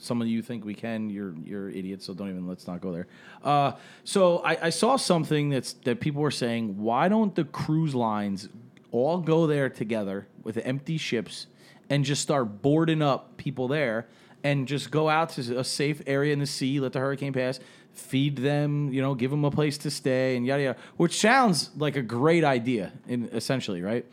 [0.00, 1.10] some of you think we can.
[1.10, 3.06] You're you're idiots, so don't even let's not go there.
[3.44, 3.72] Uh,
[4.04, 6.78] so I, I saw something that's that people were saying.
[6.78, 8.48] Why don't the cruise lines
[8.92, 11.46] all go there together with empty ships
[11.90, 14.06] and just start boarding up people there
[14.42, 17.60] and just go out to a safe area in the sea, let the hurricane pass,
[17.92, 20.78] feed them, you know, give them a place to stay, and yada yada.
[20.96, 24.06] Which sounds like a great idea, in essentially, right?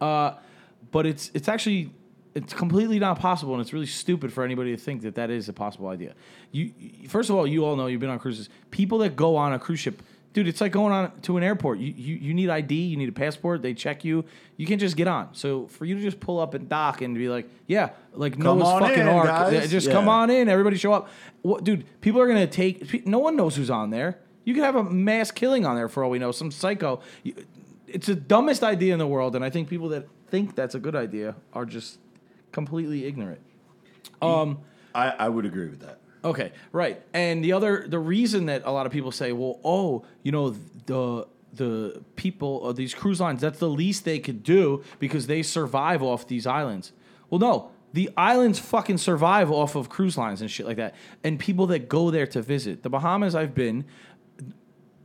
[0.00, 0.34] Uh,
[0.90, 1.90] but it's it's actually
[2.34, 5.48] it's completely not possible, and it's really stupid for anybody to think that that is
[5.48, 6.14] a possible idea.
[6.52, 6.72] You
[7.08, 8.48] first of all, you all know you've been on cruises.
[8.70, 10.02] People that go on a cruise ship,
[10.32, 11.78] dude, it's like going on to an airport.
[11.78, 13.62] You you, you need ID, you need a passport.
[13.62, 14.24] They check you.
[14.56, 15.34] You can't just get on.
[15.34, 18.58] So for you to just pull up and dock and be like, yeah, like Come
[18.58, 19.70] Noah's fucking in, ark, guys.
[19.70, 19.92] just Yeah.
[19.94, 20.48] come on in.
[20.48, 21.08] Everybody show up.
[21.42, 21.84] What, dude?
[22.00, 22.86] People are gonna take.
[22.88, 24.18] pe- No one knows who's on there.
[24.44, 26.32] You could have a mass killing on there for all we know.
[26.32, 27.00] Some psycho.
[27.22, 27.34] You-
[27.86, 30.78] It's the dumbest idea in the world, and I think people that think that's a
[30.80, 31.98] good idea are just
[32.52, 33.40] completely ignorant.
[34.22, 34.60] Um,
[34.94, 35.98] I, I would agree with that.
[36.24, 37.02] Okay, right.
[37.12, 40.50] And the other, the reason that a lot of people say, well, oh, you know,
[40.86, 45.42] the the people of these cruise lines, that's the least they could do because they
[45.42, 46.92] survive off these islands.
[47.28, 51.38] Well, no, The islands fucking survive off of cruise lines and shit like that, and
[51.38, 52.82] people that go there to visit.
[52.82, 53.84] The Bahamas, I've been.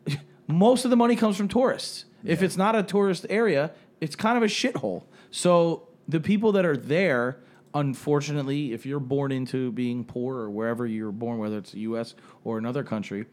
[0.48, 2.06] Most of the money comes from tourists.
[2.24, 5.04] If it's not a tourist area, it's kind of a shithole.
[5.32, 7.40] So the people that are there,
[7.80, 12.16] unfortunately, if you're born into being poor or wherever you're born, whether it's the U.S.
[12.44, 13.26] or another country,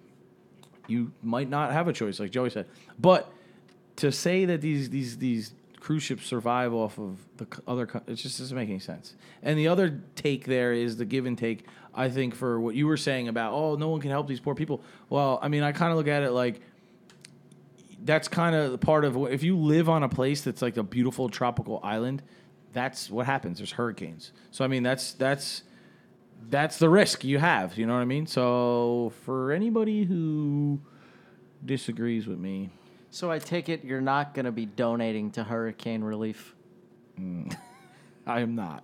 [0.87, 2.67] you might not have a choice, like Joey said.
[2.99, 3.33] But
[3.97, 8.39] to say that these these these cruise ships survive off of the other, it just
[8.39, 9.15] doesn't make any sense.
[9.43, 11.67] And the other take there is the give and take.
[11.95, 14.55] I think for what you were saying about oh no one can help these poor
[14.55, 14.83] people.
[15.09, 16.61] Well, I mean I kind of look at it like
[18.03, 21.31] that's kind of part of if you live on a place that's like a beautiful
[21.31, 22.23] tropical island,
[22.75, 23.59] that's what happens.
[23.59, 24.33] There's hurricanes.
[24.51, 25.63] So I mean that's that's
[26.51, 27.79] that's the risk you have.
[27.79, 28.27] You know what I mean?
[28.27, 30.81] So for anybody who
[31.65, 32.71] disagrees with me,
[33.11, 36.55] So I take it you're not going to be donating to hurricane relief.
[37.19, 37.57] Mm.
[38.27, 38.83] I am not.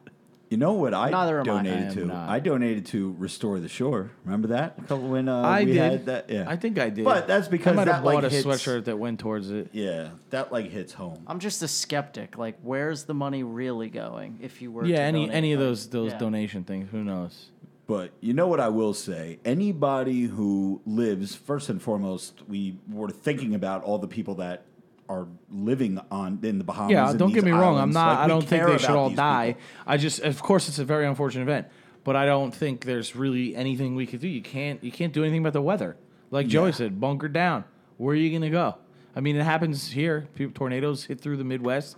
[0.51, 1.63] You know what I Neither am I.
[1.63, 2.07] donated I to?
[2.07, 2.29] not.
[2.29, 4.11] I donated to Restore the Shore.
[4.25, 4.75] Remember that?
[4.79, 5.77] A couple when uh, I we did.
[5.77, 6.29] had that.
[6.29, 7.05] Yeah, I think I did.
[7.05, 9.53] But that's because I might that have bought like a hits, sweatshirt that went towards
[9.53, 9.69] it.
[9.73, 11.23] Yeah, that like hits home.
[11.29, 12.37] I'm just a skeptic.
[12.37, 15.61] Like, where's the money really going if you were Yeah, to any donate any of
[15.61, 16.19] those those Yeah.
[16.19, 16.89] donation things.
[16.91, 17.51] Who knows?
[17.87, 19.39] But you know what I will say?
[19.45, 24.65] Anybody who lives, first and foremost, we were thinking about all the people that
[25.11, 26.93] are living on in the Bahamas.
[26.93, 27.79] Yeah, don't get me wrong.
[27.79, 28.11] I'm not.
[28.11, 29.55] Like, I don't think they should all die.
[29.55, 29.63] people.
[29.87, 31.67] I just, of course, it's a very unfortunate event,
[32.05, 34.29] but I don't think there's really anything we could do.
[34.29, 34.83] You can't.
[34.85, 35.97] You can't do anything about the weather.
[36.31, 36.75] Like Joey Yeah.
[36.75, 37.65] said, bunker down.
[37.97, 38.77] Where are you gonna go?
[39.17, 40.29] I mean, it happens here.
[40.37, 41.97] People, tornadoes hit through the Midwest.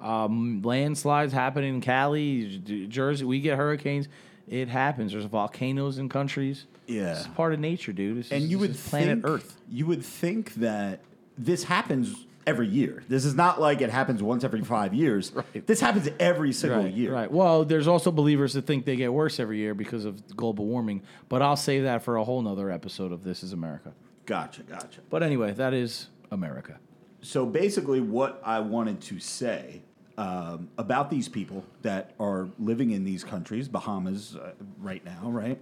[0.00, 2.58] Um, landslides happen in Cali,
[2.88, 3.24] Jersey.
[3.26, 4.08] We get hurricanes.
[4.48, 5.12] It happens.
[5.12, 6.66] There's volcanoes in countries.
[6.86, 7.12] Yeah.
[7.18, 8.18] it's part of nature, dude.
[8.18, 9.56] It's and just- you this would is planet think, Earth.
[9.70, 11.00] You would think that
[11.38, 13.02] this happens every year.
[13.08, 15.32] This is not like it happens once every five years.
[15.54, 15.66] Right.
[15.66, 17.12] This happens every single right, year.
[17.12, 17.30] Right.
[17.30, 21.02] Well, there's also believers that think they get worse every year because of global warming,
[21.28, 23.92] but I'll save that for a whole nother episode of This is America.
[24.26, 25.00] Gotcha, gotcha.
[25.10, 26.78] But anyway, that is America.
[27.20, 29.82] So basically, what I wanted to say
[30.16, 35.60] um, about these people that are living in these countries, Bahamas uh, right now, right,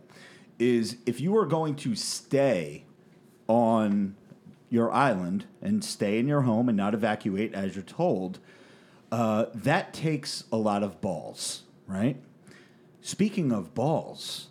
[0.58, 2.84] is if you are going to stay
[3.48, 4.14] on
[4.72, 8.38] your island and stay in your home and not evacuate as you're told,
[9.12, 12.16] uh, that takes a lot of balls, right?
[13.02, 14.48] Speaking of balls,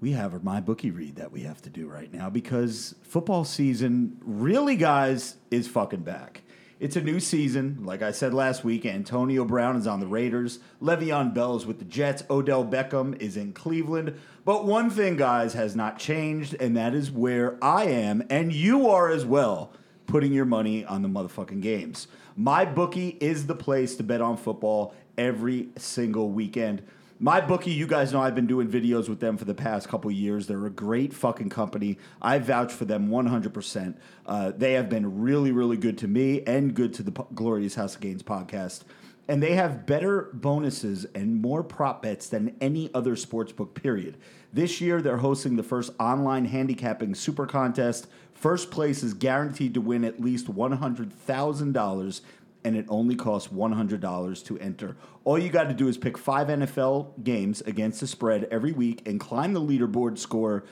[0.00, 4.16] we have my bookie read that we have to do right now because football season
[4.20, 6.42] really guys is fucking back.
[6.80, 7.80] It's a new season.
[7.84, 10.60] Like I said last week, Antonio Brown is on the Raiders.
[10.80, 12.24] Le'Veon Bell is with the Jets.
[12.30, 14.18] Odell Beckham is in Cleveland.
[14.46, 18.88] But one thing, guys, has not changed, and that is where I am, and you
[18.88, 19.72] are as well,
[20.06, 22.08] putting your money on the motherfucking games.
[22.34, 26.80] My bookie is the place to bet on football every single weekend.
[27.22, 30.10] My bookie, you guys know I've been doing videos with them for the past couple
[30.10, 30.46] years.
[30.46, 31.98] They're a great fucking company.
[32.22, 33.94] I vouch for them 100%.
[34.24, 37.74] Uh, they have been really, really good to me and good to the P- Glorious
[37.74, 38.84] House of Gains podcast.
[39.28, 44.16] And they have better bonuses and more prop bets than any other sports book, period.
[44.50, 48.06] This year, they're hosting the first online handicapping super contest.
[48.32, 52.20] First place is guaranteed to win at least $100,000
[52.64, 54.96] and it only costs $100 to enter.
[55.24, 59.06] All you got to do is pick five NFL games against the spread every week
[59.06, 60.64] and climb the leaderboard score,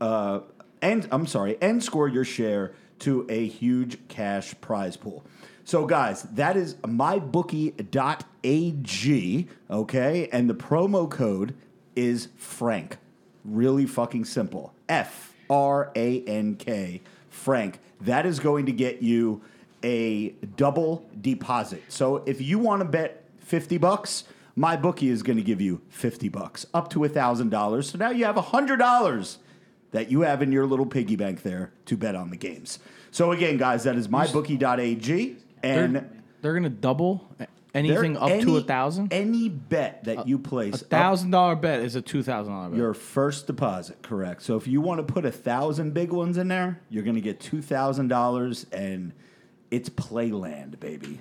[0.00, 0.40] uh,
[0.82, 5.24] and I'm sorry, and score your share to a huge cash prize pool.
[5.64, 7.88] So, guys, that is mybookie.ag,
[9.70, 10.28] okay?
[10.32, 11.54] And the promo code
[11.94, 12.96] is Frank.
[13.44, 14.74] Really fucking simple.
[14.88, 17.78] F R A N K, Frank.
[18.00, 19.42] That is going to get you
[19.84, 21.82] a double deposit.
[21.88, 24.24] So if you want to bet 50 bucks,
[24.56, 27.84] my bookie is going to give you 50 bucks, up to $1,000.
[27.84, 29.36] So now you have $100
[29.92, 32.78] that you have in your little piggy bank there to bet on the games.
[33.10, 36.10] So again, guys, that is mybookie.ag and They're,
[36.42, 37.28] they're gonna double
[37.74, 39.12] anything up to any- a thousand.
[39.12, 42.78] Any bet that you place A thousand dollar bet is a two thousand dollar bet.
[42.78, 44.42] your first deposit, correct.
[44.42, 47.20] So if you want to put a thousand big ones in there, you're going to
[47.20, 49.12] get two thousand dollars, and
[49.70, 51.20] it's playland, baby.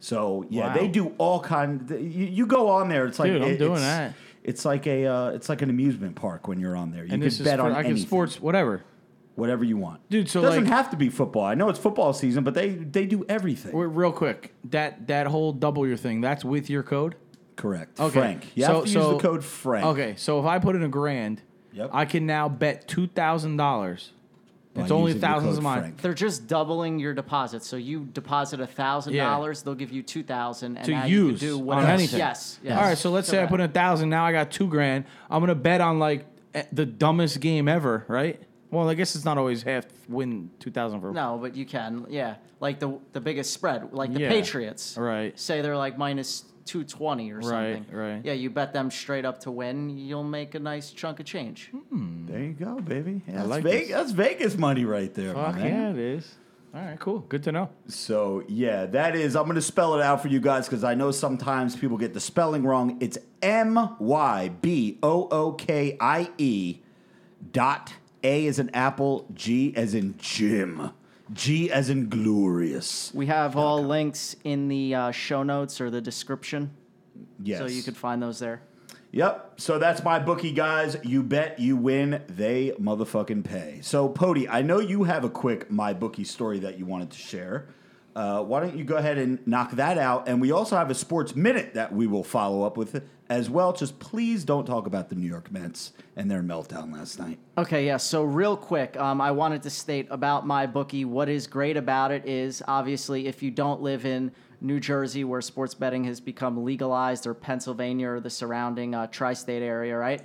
[0.00, 0.74] So yeah, Wow.
[0.74, 1.88] they do all kind.
[1.90, 4.14] You, you go on there, it's like Dude, I'm it- doing it's, that.
[4.44, 7.04] It's like a uh, it's like an amusement park when you're on there.
[7.04, 8.82] You and can bet for, on I can sports whatever.
[9.34, 11.44] whatever you want, Dude, so, it doesn't like- have to be football.
[11.44, 13.76] I know it's football season, but they they do everything.
[13.76, 16.20] Real quick, that that whole double your thing.
[16.20, 17.16] That's with your code.
[17.56, 18.20] correct, Okay.
[18.20, 18.46] Frank.
[18.54, 19.84] You So- have to so- use the code Frank.
[19.86, 21.90] Okay, so if I put in a grand, Yep.
[21.92, 24.12] I can now bet two thousand dollars
[24.82, 25.80] It's only thousands code of mine.
[25.80, 26.00] Frank.
[26.02, 27.62] They're just doubling your deposit.
[27.64, 31.28] So you deposit a thousand dollars, they'll give you two thousand, and to now you
[31.28, 31.92] use can do on whatever.
[31.92, 32.18] anything.
[32.18, 32.76] Yes, yes.
[32.78, 34.08] All right, so let's say I put in a thousand.
[34.10, 35.04] Now I got two grand.
[35.30, 38.40] I'm gonna bet on like eh, the dumbest game ever, right?
[38.70, 41.12] Well, I guess it's not always half win two thousand for.
[41.12, 42.06] No, but you can.
[42.10, 44.28] Yeah, like the the biggest spread, like the Yeah.
[44.28, 44.96] Patriots.
[44.96, 45.38] Right.
[45.38, 47.96] Say they're like minus two twenty or Right, something.
[47.96, 48.20] right.
[48.24, 49.88] Yeah, you bet them straight up to win.
[49.96, 51.70] You'll make a nice chunk of change.
[51.90, 52.26] Hmm.
[52.26, 53.22] There you go, baby.
[53.26, 53.96] Yeah, that's, like Vegas, this.
[53.96, 55.32] that's Vegas money right there.
[55.34, 55.66] Fuck man.
[55.66, 56.34] yeah, it is.
[56.74, 57.20] All right, cool.
[57.20, 57.70] Good to know.
[57.88, 59.34] So yeah, that is.
[59.34, 62.20] I'm gonna spell it out for you guys because I know sometimes people get the
[62.20, 62.98] spelling wrong.
[63.00, 66.80] It's M Y B O O K I E
[67.52, 70.90] dot A as an apple, G as in Jim,
[71.32, 73.12] G as in glorious.
[73.14, 76.70] We have all links in the uh, show notes or the description,
[77.42, 77.58] Yes.
[77.58, 78.62] so you could find those there.
[79.12, 79.54] Yep.
[79.56, 80.96] So that's my bookie, guys.
[81.02, 83.78] You bet, you win, they motherfucking pay.
[83.82, 87.18] So, Pody, I know you have a quick my bookie story that you wanted to
[87.18, 87.68] share.
[88.14, 90.28] Uh, why don't you go ahead and knock that out?
[90.28, 93.72] And we also have a sports minute that we will follow up with as well.
[93.72, 97.38] Just please don't talk about the New York Mets and their meltdown last night.
[97.56, 97.96] Okay, yeah.
[97.96, 101.04] So real quick, um, I wanted to state about my bookie.
[101.04, 105.40] What is great about it is obviously if you don't live in New Jersey, where
[105.40, 110.22] sports betting has become legalized, or Pennsylvania or the surrounding uh, tri-state area, right?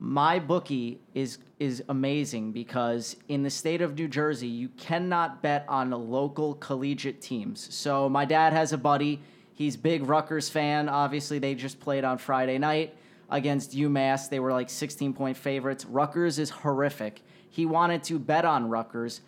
[0.00, 5.66] My bookie is is amazing because in the state of New Jersey, you cannot bet
[5.68, 7.72] on local collegiate teams.
[7.72, 9.20] So my dad has a buddy.
[9.60, 10.88] He's big Rutgers fan.
[10.88, 12.96] Obviously, they just played on Friday night
[13.28, 14.30] against UMass.
[14.30, 15.84] They were like 16 point favorites.
[15.84, 17.20] Rutgers is horrific.
[17.50, 19.20] He wanted to bet on Rutgers.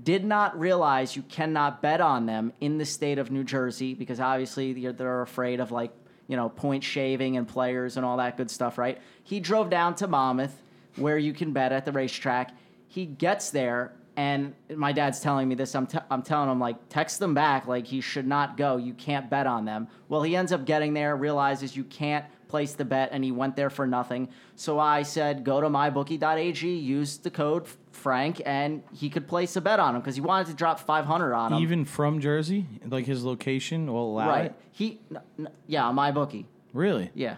[0.00, 4.20] Did not realize you cannot bet on them in the state of New Jersey because
[4.20, 5.90] obviously they're, afraid of like
[6.28, 9.00] you know, point shaving and players and all that good stuff, right?
[9.24, 10.62] He drove down to Monmouth,
[10.94, 12.54] where you can bet at the racetrack.
[12.86, 15.74] He gets there, and my dad's telling me this.
[15.74, 18.76] I'm, t- I'm telling him, like, text them back, like, he should not go.
[18.76, 19.88] You can't bet on them.
[20.10, 23.56] Well, he ends up getting there, realizes you can't place the bet, and he went
[23.56, 24.28] there for nothing.
[24.56, 29.62] So I said, go to mybookie.ag, use the code Frank, and he could place a
[29.62, 31.62] bet on him because he wanted to drop 500 on him.
[31.62, 34.44] Even from Jersey, like his location will allow right.
[34.46, 34.54] it.
[34.70, 36.46] He, n- n- yeah, my bookie.
[36.74, 37.10] Really?
[37.14, 37.36] Yeah,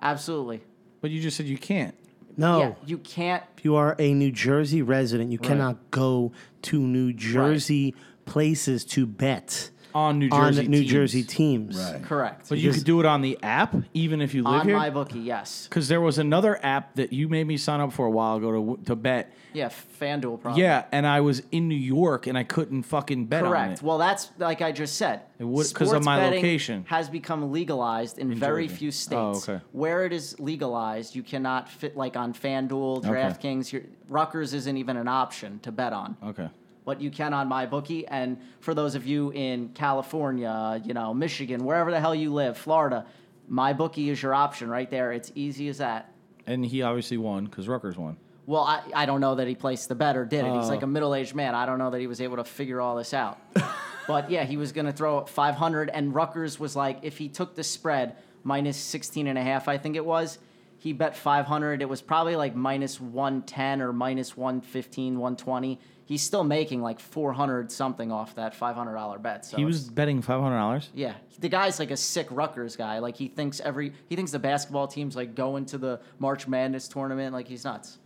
[0.00, 0.62] absolutely.
[1.02, 1.94] But you just said you can't.
[2.36, 2.58] No.
[2.58, 3.42] Yeah, you can't.
[3.56, 6.32] If you are a New Jersey resident, you cannot go
[6.62, 10.90] to New Jersey places to bet On New on Jersey New teams.
[10.90, 11.76] Jersey teams.
[11.78, 12.02] Right.
[12.02, 12.48] Correct.
[12.48, 14.76] But you could do it on the app, even if you live on here.
[14.76, 15.68] my bookie, yes.
[15.68, 18.76] Because there was another app that you made me sign up for a while ago
[18.76, 19.32] to to bet.
[19.52, 19.68] Yeah,
[20.00, 20.62] FanDuel probably.
[20.62, 23.72] Yeah, and I was in New York and I couldn't fucking bet on Correct.
[23.78, 23.82] it.
[23.84, 25.20] Well, that's like I just said.
[25.38, 26.84] It would- 'cause of Sports my betting location.
[26.88, 28.76] Has become legalized in, very Jersey.
[28.78, 29.48] few oh, states.
[29.48, 29.64] Oh, okay.
[29.70, 33.70] Where it is legalized, you cannot fit like on FanDuel, DraftKings.
[33.72, 36.16] Your, Rutgers isn't even an option to bet on.
[36.24, 36.48] Okay.
[36.84, 38.06] But you can on my bookie.
[38.06, 42.58] And for those of you in California, you know, Michigan, wherever the hell you live,
[42.58, 43.06] Florida,
[43.48, 45.12] my bookie is your option right there.
[45.12, 46.12] It's easy as that.
[46.46, 48.18] And he obviously won because Rutgers won.
[48.46, 50.52] Well, I, I don't know that he placed the bet or did it.
[50.52, 50.68] He's Oh.
[50.68, 51.54] like a middle aged man.
[51.54, 53.38] I don't know that he was able to figure all this out.
[54.06, 57.54] but yeah, he was going to throw 500, and Rutgers was like, if he took
[57.54, 60.38] the spread, minus 16 and a half, I think it was,
[60.76, 61.80] he bet 500.
[61.80, 65.80] It was probably like minus 110 or minus 115, 120.
[66.06, 69.46] He's still making like 400 something off that $500 bet.
[69.46, 70.90] So He was betting five hundred dollars.
[70.94, 72.98] yeah, the guy's like a sick Rutgers guy.
[72.98, 76.88] Like he thinks every he thinks the basketball team's like going to the March Madness
[76.88, 77.32] tournament.
[77.32, 77.98] Like he's nuts.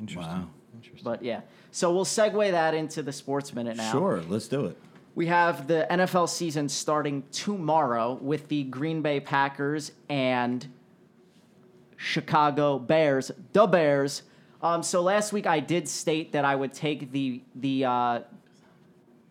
[0.00, 0.32] Interesting.
[0.32, 0.48] Wow.
[0.74, 1.04] Interesting.
[1.04, 3.92] But yeah, so we'll segue that into the sports minute now.
[3.92, 4.78] Sure, let's do it.
[5.14, 10.66] We have the NFL season starting tomorrow with the Green Bay Packers and
[11.96, 14.22] Chicago Bears, the Bears.
[14.62, 18.20] Um, so last week I did state that I would take the the uh,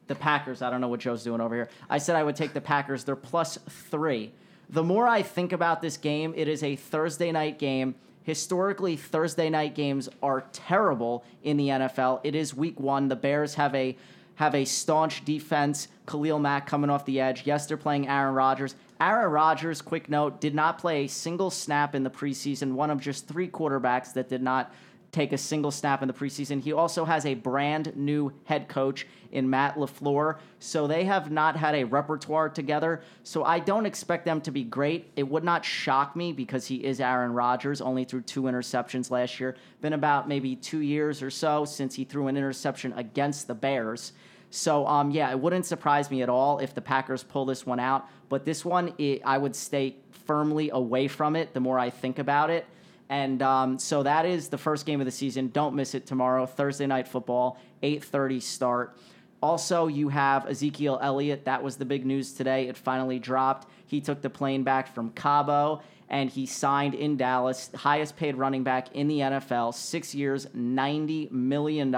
[0.07, 0.61] the Packers.
[0.61, 1.69] I don't know what Joe's doing over here.
[1.89, 3.05] I said I would take the Packers.
[3.05, 3.57] They're plus
[3.89, 4.33] three.
[4.69, 7.95] The more I think about this game, it is a Thursday night game.
[8.23, 12.19] Historically, Thursday night games are terrible in the NFL.
[12.23, 13.07] It is week one.
[13.07, 13.97] The Bears have a
[14.35, 15.87] have a staunch defense.
[16.07, 17.43] Khalil Mack coming off the edge.
[17.45, 18.75] Yes, they're playing Aaron Rodgers.
[18.99, 22.73] Aaron Rodgers, quick note, did not play a single snap in the preseason.
[22.73, 24.73] One of just three quarterbacks that did not
[25.11, 26.61] take a single snap in the preseason.
[26.61, 30.37] He also has a brand new head coach in Matt LaFleur.
[30.59, 33.01] So they have not had a repertoire together.
[33.23, 35.11] So I don't expect them to be great.
[35.15, 39.39] It would not shock me because he is Aaron Rodgers, only threw two interceptions last
[39.39, 39.55] year.
[39.81, 44.13] Been about maybe two years or so since he threw an interception against the Bears.
[44.49, 47.79] So um, yeah, it wouldn't surprise me at all if the Packers pull this one
[47.79, 48.07] out.
[48.29, 49.95] But this one, it, I would stay
[50.25, 52.65] firmly away from it the more I think about it.
[53.11, 55.49] And um, so that is the first game of the season.
[55.49, 58.97] Don't miss it tomorrow, Thursday night football, 8:30 start.
[59.43, 61.43] Also, you have Ezekiel Elliott.
[61.43, 62.69] That was the big news today.
[62.69, 63.67] It finally dropped.
[63.85, 68.63] He took the plane back from Cabo and he signed in Dallas, highest paid running
[68.63, 71.95] back in the NFL, six years, $90 million.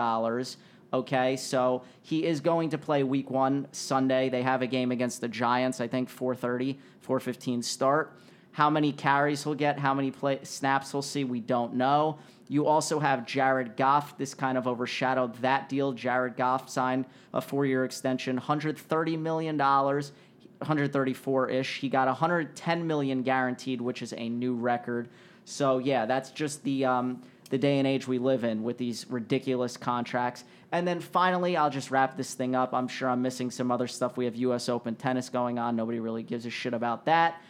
[0.94, 4.30] Okay, so he is going to play week one Sunday.
[4.30, 8.16] They have a game against the Giants, I think 4:30, 4:15 start.
[8.54, 12.20] How many carries he'll get, how many play, snaps he'll see, we don't know.
[12.48, 14.18] You also have Jared Goff.
[14.18, 15.92] This kind of overshadowed that deal.
[15.92, 21.80] Jared Goff signed a four-year extension, $130 million, 134-ish.
[21.80, 25.10] He got 110 million guaranteed, which is a new record.
[25.46, 29.06] So yeah, that's just the um, the day and age we live in with these
[29.10, 30.44] ridiculous contracts.
[30.72, 32.74] And then finally, I'll just wrap this thing up.
[32.74, 34.18] I'm sure I'm missing some other stuff.
[34.18, 34.70] We have U.S.
[34.70, 35.76] Open tennis going on.
[35.76, 37.42] Nobody really gives a shit about that.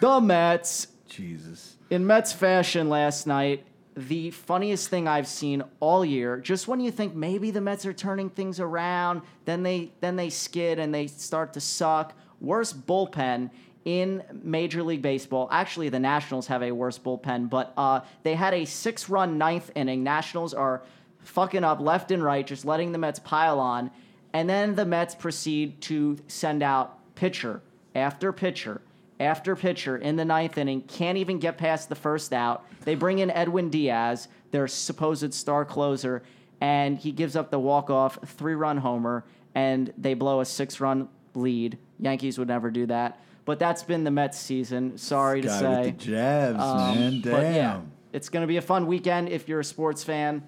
[0.00, 1.76] The Mets Jesus.
[1.90, 3.64] in Mets fashion last night,
[3.96, 6.38] the funniest thing I've seen all year.
[6.38, 10.30] Just when you think maybe the Mets are turning things around, then they then they
[10.30, 12.14] skid and they start to suck.
[12.40, 13.50] Worst bullpen
[13.84, 15.48] in Major League Baseball.
[15.50, 20.02] Actually, the Nationals have a worse bullpen, but uh, they had a six-run ninth inning.
[20.02, 20.82] Nationals are
[21.22, 23.90] fucking up left and right, just letting the Mets pile on,
[24.32, 27.62] and then the Mets proceed to send out pitcher
[27.94, 28.80] after pitcher
[29.20, 32.64] after pitcher in the ninth inning, can't even get past the first out.
[32.84, 36.22] They bring in Edwin Diaz, their supposed star closer,
[36.60, 41.78] and he gives up the walk-off three-run homer, and they blow a six-run lead.
[41.98, 43.20] Yankees would never do that.
[43.44, 44.96] But that's been the Mets season.
[44.98, 45.80] Sorry to say.
[45.86, 47.20] with the jabs, Um, man.
[47.20, 47.32] Damn.
[47.32, 47.80] But yeah,
[48.12, 50.42] it's going to be a fun weekend if you're a sports fan.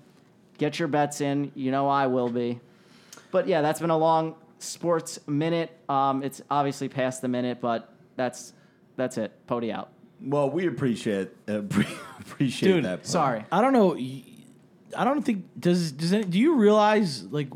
[0.58, 1.50] Get your bets in.
[1.54, 2.60] You know I will be.
[3.30, 5.76] But yeah, that's been a long sports minute.
[5.88, 8.52] Um, it's obviously past the minute, but that's
[8.97, 9.32] that's it.
[9.47, 9.90] Pody out.
[10.20, 11.59] Well, we appreciate uh,
[12.20, 12.99] appreciate Dude, that.
[12.99, 13.07] part.
[13.07, 13.45] Sorry.
[13.51, 13.97] I don't know.
[14.97, 17.49] I don't think does does any, do you realize like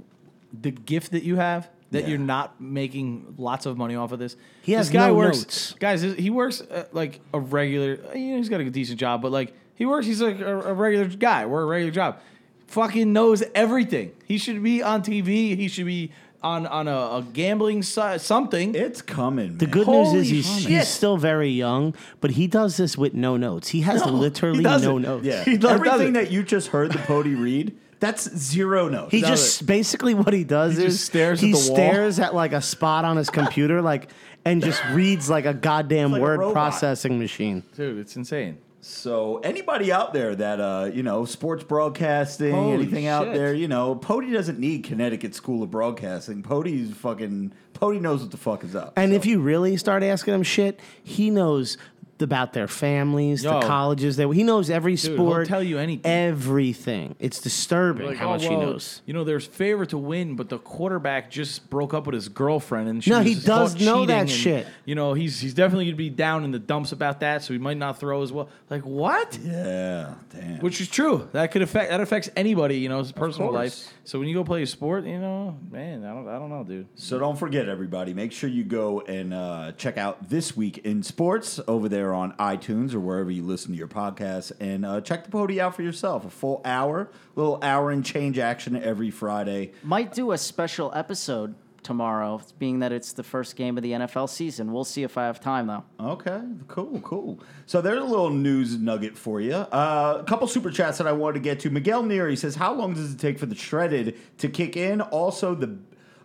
[0.52, 2.08] the gift that you have that Yeah.
[2.08, 4.36] you're not making lots of money off of this.
[4.62, 5.72] He has this guy no works, notes.
[5.74, 7.98] Guys, he works uh, like a regular.
[8.16, 10.06] You know, he's got a decent job, but like he works.
[10.06, 11.46] He's like a, a regular guy.
[11.46, 12.20] Work a regular job.
[12.66, 14.12] Fucking knows everything.
[14.24, 15.56] He should be on TV.
[15.56, 16.10] He should be
[16.42, 18.20] on on a, a gambling site.
[18.20, 18.74] Something.
[18.74, 19.58] It's coming.
[19.58, 19.72] The man.
[19.72, 20.70] good Holy news is he's, shit.
[20.70, 23.68] he's still very young, but he does this with no notes.
[23.68, 24.88] He has literally doesn't.
[24.88, 25.24] no notes.
[25.26, 25.44] Yeah.
[25.44, 26.24] He does- Everything does it.
[26.26, 29.10] that you just heard the Pody read, that's zero notes.
[29.12, 31.64] He just basically what he does He is just stares at he the wall.
[31.76, 34.10] stares at like a spot on his computer, like
[34.44, 36.52] and just reads like a goddamn like a word robot.
[36.52, 37.62] processing machine.
[37.76, 38.58] Dude, it's insane.
[38.88, 43.66] So anybody out there that uh, you know, sports broadcasting, Holy anything out there, you
[43.66, 46.44] know, Pody doesn't need Connecticut School of Broadcasting.
[46.44, 48.92] Pody's fucking Pody knows what the fuck is up.
[48.96, 51.76] And So- if you really start asking him shit, he knows
[52.22, 53.60] about their families, Yo.
[53.60, 54.16] the colleges.
[54.16, 55.46] That he knows every Dude, sport.
[55.46, 56.10] he'll tell you anything.
[56.10, 57.14] Everything.
[57.18, 59.02] It's disturbing Like, how oh, much he knows.
[59.06, 62.88] You know, there's favorite to win, but the quarterback just broke up with his girlfriend,
[62.88, 64.66] and she No, was he just does know that and, shit.
[64.84, 67.58] You know, he's he's definitely gonna be down in the dumps about that, so he
[67.58, 68.48] might not throw as well.
[68.70, 69.38] Like what?
[69.42, 70.60] yeah, damn.
[70.60, 71.28] Which is true.
[71.32, 73.92] That could affect that affects anybody, you know, his personal life.
[74.06, 76.62] So when you go play a sport, you know, man, I don't I don't know,
[76.62, 76.86] dude.
[76.94, 78.14] So don't forget, everybody.
[78.14, 82.32] Make sure you go and uh, check out this week in sports over there on
[82.34, 85.82] iTunes or wherever you listen to your podcasts, and uh, check the Pody out for
[85.82, 86.24] yourself.
[86.24, 89.72] A full hour, little hour and change action every Friday.
[89.82, 91.56] Might do a special episode
[91.86, 94.72] tomorrow, being that it's the first game of the NFL season.
[94.72, 95.84] We'll see if I have time though.
[96.00, 97.40] Okay, cool, cool.
[97.64, 99.54] So there's a little news nugget for you.
[99.54, 101.70] Uh, a couple super chats that I wanted to get to.
[101.70, 105.54] Miguel Neary says, "How long does it take for the shredded to kick in?" Also,
[105.54, 105.78] the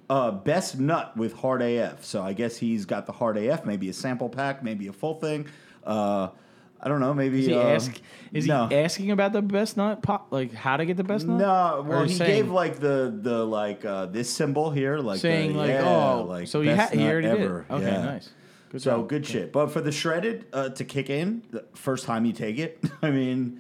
[0.10, 2.04] uh, best nut with hard AF.
[2.04, 5.20] So I guess he's got the hard AF, maybe a sample pack, maybe a full
[5.20, 5.48] thing.
[5.86, 6.30] Uh,
[6.84, 7.14] I don't know.
[7.14, 8.02] Maybe Is he uh, ask
[8.34, 8.68] is no.
[8.68, 11.38] he asking about the best nut pop like how to get the best nut?
[11.40, 15.54] No, well, he saying- gave like the the like uh, this symbol here, like saying
[15.54, 17.66] the, like yeah, oh like so he had he already ever.
[17.70, 17.76] did.
[17.76, 18.04] Okay, Yeah.
[18.04, 18.30] nice.
[18.72, 19.10] Good so job.
[19.10, 19.52] good shit.
[19.52, 23.12] But for the shredded uh, to kick in, the first time you take it, I
[23.12, 23.60] mean,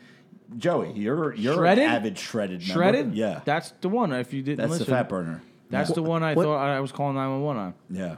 [0.57, 1.83] Joey, you're you're Shredded?
[1.83, 2.59] an avid shredded.
[2.61, 2.73] member.
[2.73, 3.13] Shredded?
[3.13, 4.13] yeah, That's the one.
[4.13, 5.41] If you didn't that's listen, the fat burner.
[5.71, 5.95] That's yeah.
[5.95, 7.73] the one I What- thought I was calling 911 on.
[7.89, 8.15] yeah.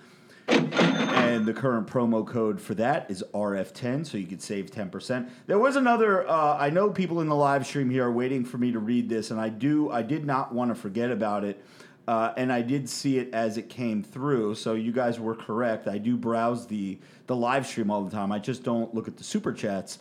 [0.48, 5.30] And the current promo code for that is RF10, so you could save 10%.
[5.48, 8.60] There was another, uh, I know people in the live stream here are waiting for
[8.60, 11.66] me to read this, and I do, I did not want to forget about it.
[12.08, 15.88] Uh, and I did see it as it came through, so you guys were correct.
[15.88, 18.32] I do browse the, the live stream all the time.
[18.32, 19.98] I just don't look at the super chats.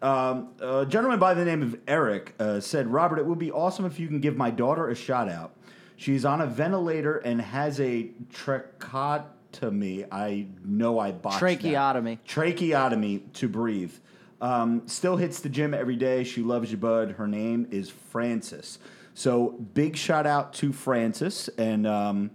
[0.00, 3.84] Um, a gentleman by the name of Eric uh, said, Robert, it would be awesome
[3.84, 5.56] if you can give my daughter a shout out.
[5.96, 10.04] She's on a ventilator and has a tracheotomy.
[10.12, 11.60] I know I botched that.
[11.60, 12.20] Tracheotomy.
[12.24, 13.92] Tracheotomy to breathe.
[14.40, 16.22] Um, still hits the gym every day.
[16.22, 17.12] She loves you, bud.
[17.12, 18.78] Her name is Frances.
[19.18, 22.30] So big shout out to Francis, and um,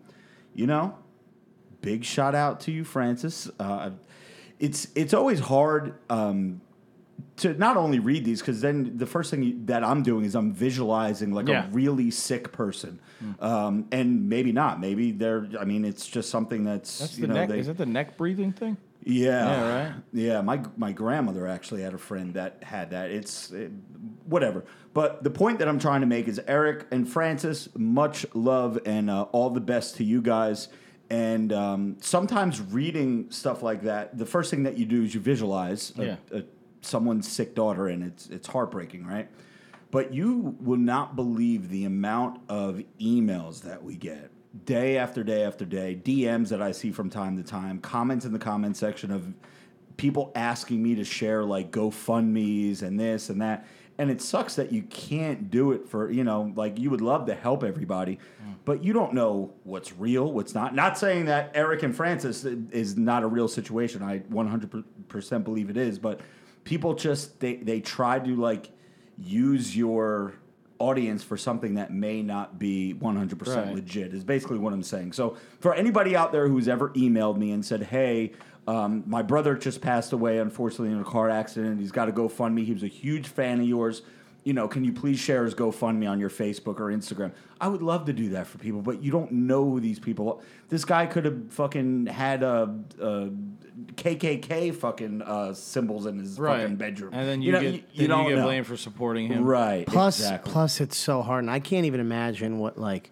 [0.53, 0.97] you know,
[1.79, 3.49] big shout out to you, Francis.
[3.57, 3.91] Uh,
[4.59, 6.59] it's it's always hard um,
[7.37, 10.35] to not only read these because then the first thing you, that I'm doing is
[10.35, 11.67] I'm visualizing like Yeah.
[11.67, 12.99] a really sick person,
[13.39, 14.81] um, and maybe not.
[14.81, 15.47] Maybe they're.
[15.57, 17.47] I mean, it's just something that's, That's you the know neck.
[17.49, 18.75] they, is it the neck breathing thing?
[19.05, 19.45] yeah.
[19.47, 19.93] Yeah, right.
[20.11, 23.09] Yeah, my my grandmother actually had a friend that had that.
[23.09, 23.71] It's it,
[24.25, 24.65] whatever.
[24.93, 29.09] But the point that I'm trying to make is Eric and Francis, much love and
[29.09, 30.67] uh, all the best to you guys.
[31.09, 35.19] And um, sometimes reading stuff like that, the first thing that you do is you
[35.19, 36.15] visualize a, Yeah.
[36.31, 36.43] a,
[36.81, 39.29] someone's sick daughter, and it's it's heartbreaking, right?
[39.91, 44.31] But you will not believe the amount of emails that we get
[44.65, 48.33] day after day after day, DMs that I see from time to time, comments in
[48.33, 49.33] the comment section of
[49.97, 53.65] people asking me to share like GoFundMe's and this and that.
[53.97, 57.27] And it sucks that you can't do it for, you know, like you would love
[57.27, 58.55] to help everybody, mm.
[58.65, 60.73] but you don't know what's real, what's not.
[60.73, 64.01] Not saying that Eric and Francis is not a real situation.
[64.01, 66.21] I 100% believe it is, but
[66.63, 68.71] people just, they, they try to like
[69.19, 70.33] use your
[70.79, 73.75] audience for something that may not be 100% Right.
[73.75, 75.13] legit is basically what I'm saying.
[75.13, 78.33] So for anybody out there who's ever emailed me and said, "Hey,
[78.67, 81.79] um, my brother just passed away, unfortunately, in a car accident.
[81.79, 82.65] He's got to GoFundMe.
[82.65, 84.03] He was a huge fan of yours.
[84.45, 87.31] You know, can you please share his GoFundMe on your Facebook or Instagram?
[87.61, 90.41] I would love to do that for people, but you don't know who these people.
[90.69, 93.29] This guy could have fucking had a, a
[93.95, 97.87] KKK fucking uh, symbols in his fucking bedroom, And then you, know, get, you, then
[97.93, 98.43] you don't you get know.
[98.43, 99.43] blamed for supporting him.
[99.43, 99.87] right?
[99.87, 100.51] Plus, exactly.
[100.51, 103.11] plus, it's so hard, and I can't even imagine what like,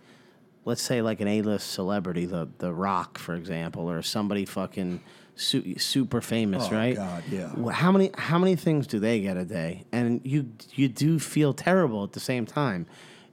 [0.65, 5.01] let's say like an A-list celebrity, the the Rock, for example, or somebody fucking
[5.41, 6.95] su- super famous, Oh, right?
[6.95, 7.71] God, yeah.
[7.71, 9.85] How many how many things do they get a day?
[9.91, 12.85] And you you do feel terrible at the same time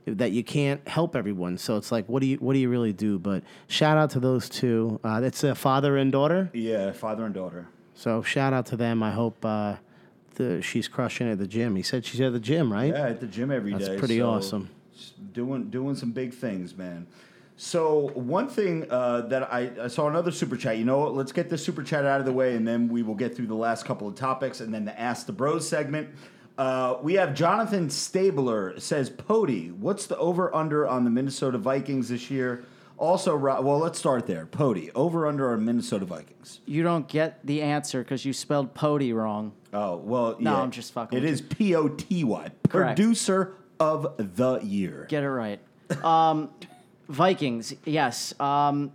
[0.06, 1.58] that you can't help everyone.
[1.58, 3.18] So it's like, what do you what do you really do?
[3.18, 4.98] But shout out to those two.
[5.04, 6.50] Uh, it's a father and daughter.
[6.52, 7.66] yeah, father and daughter.
[7.94, 9.02] So shout out to them.
[9.02, 9.44] I hope.
[9.44, 9.76] Uh,
[10.36, 11.74] the, she's crushing at the gym.
[11.74, 12.92] He said she's at the gym, right?
[12.94, 13.78] Yeah, at the gym every day.
[13.78, 14.70] That's pretty so awesome.
[15.32, 17.06] Doing doing some big things, man.
[17.60, 20.78] So one thing uh, that I, I saw another super chat.
[20.78, 21.16] You know what?
[21.16, 23.48] Let's get this super chat out of the way, and then we will get through
[23.48, 26.08] the last couple of topics, and then the Ask the Bros segment.
[26.56, 32.10] Uh, we have Jonathan Stabler says, "Pody, what's the over under on the Minnesota Vikings
[32.10, 32.64] this year?"
[32.96, 34.46] Also, well, let's start there.
[34.46, 36.60] Pody, over under on Minnesota Vikings.
[36.64, 39.52] You don't get the answer because you spelled Pody wrong.
[39.72, 40.62] Oh well, No, yeah.
[40.62, 45.06] I'm just fucking It is P O T Y, producer of the year.
[45.08, 45.58] Get it right.
[46.04, 46.50] Um,
[47.08, 48.38] Vikings, yes.
[48.38, 48.92] Um,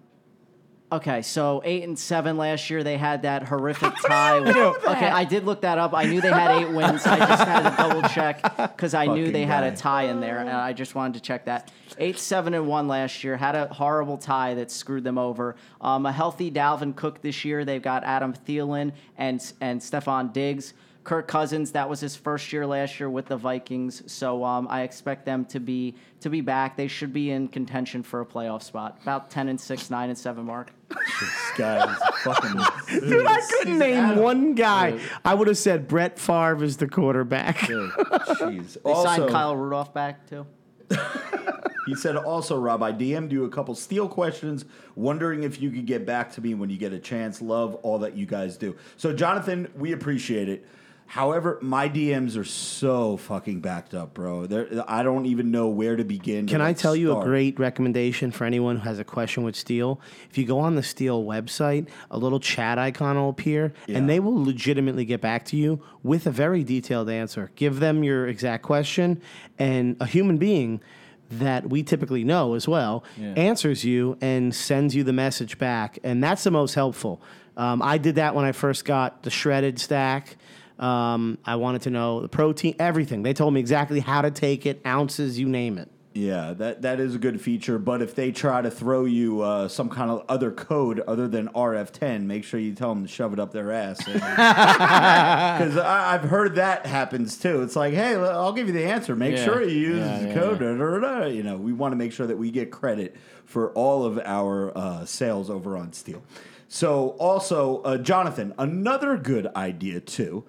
[0.91, 2.83] okay, so eight and seven last year.
[2.83, 4.39] They had that horrific tie.
[4.39, 5.93] With, okay, I did look that up.
[5.95, 7.05] I knew they had eight wins.
[7.07, 9.67] I just had to double check because I knew Fucking they had guy.
[9.67, 11.71] a tie in there, and I just wanted to check that.
[11.97, 13.35] Eight seven and one last year.
[13.37, 15.55] Had a horrible tie that screwed them over.
[15.81, 17.65] Um, a healthy Dalvin Cook this year.
[17.65, 20.73] They've got Adam Thielen and and Stefon Diggs.
[21.03, 24.83] Kirk Cousins, that was his first year last year with the Vikings, so um, I
[24.83, 26.77] expect them to be to be back.
[26.77, 30.17] They should be in contention for a playoff spot, about ten and six, nine and
[30.17, 30.71] seven mark.
[30.89, 32.99] This guy is fucking.
[33.09, 34.99] Dude, I couldn't name one guy.
[35.25, 37.57] I would have said Brett Favre is the quarterback.
[37.57, 38.77] Jeez.
[38.83, 40.45] They signed Kyle Rudolph back too.
[41.85, 45.85] he said, also, Rob, I DM'd you a couple steel questions, wondering if you could
[45.85, 47.41] get back to me when you get a chance.
[47.41, 48.75] Love all that you guys do.
[48.97, 50.65] So, Jonathan, we appreciate it.
[51.13, 54.47] However, my DMs are so fucking backed up, bro.
[54.47, 56.47] They're, I don't even know where to begin.
[56.47, 59.55] to, Can I tell you a great recommendation for anyone who has a question with
[59.55, 60.01] Steel?
[60.31, 63.99] If you go on the Steel website, a little chat icon will appear, Yeah.
[63.99, 67.51] and they will legitimately get back to you with a very detailed answer.
[67.53, 69.21] Give them your exact question,
[69.59, 70.81] and a human being
[71.29, 76.23] that we typically know as well answers you and sends you the message back, and
[76.23, 77.21] that's the most helpful.
[77.55, 80.37] Um, I did that when I first got the shredded stack.
[80.83, 83.23] Um, I wanted to know the protein, everything.
[83.23, 85.89] They told me exactly how to take it, ounces, you name it.
[86.15, 87.79] Yeah, that that is a good feature.
[87.79, 91.47] But if they try to throw you uh, some kind of other code other than
[91.49, 93.97] RF10, make sure you tell them to shove it up their ass.
[93.97, 97.63] Because I've heard that happens too.
[97.63, 99.15] It's like, hey, I'll give you the answer.
[99.15, 99.45] Make Yeah.
[99.45, 100.59] sure you use Yeah, the yeah, code.
[100.59, 101.25] da, da, da.
[101.25, 103.15] You know, we want to make sure that we get credit
[103.45, 106.21] for all of our uh, sales over on Steel.
[106.67, 110.43] So, also, uh, Jonathan, another good idea too.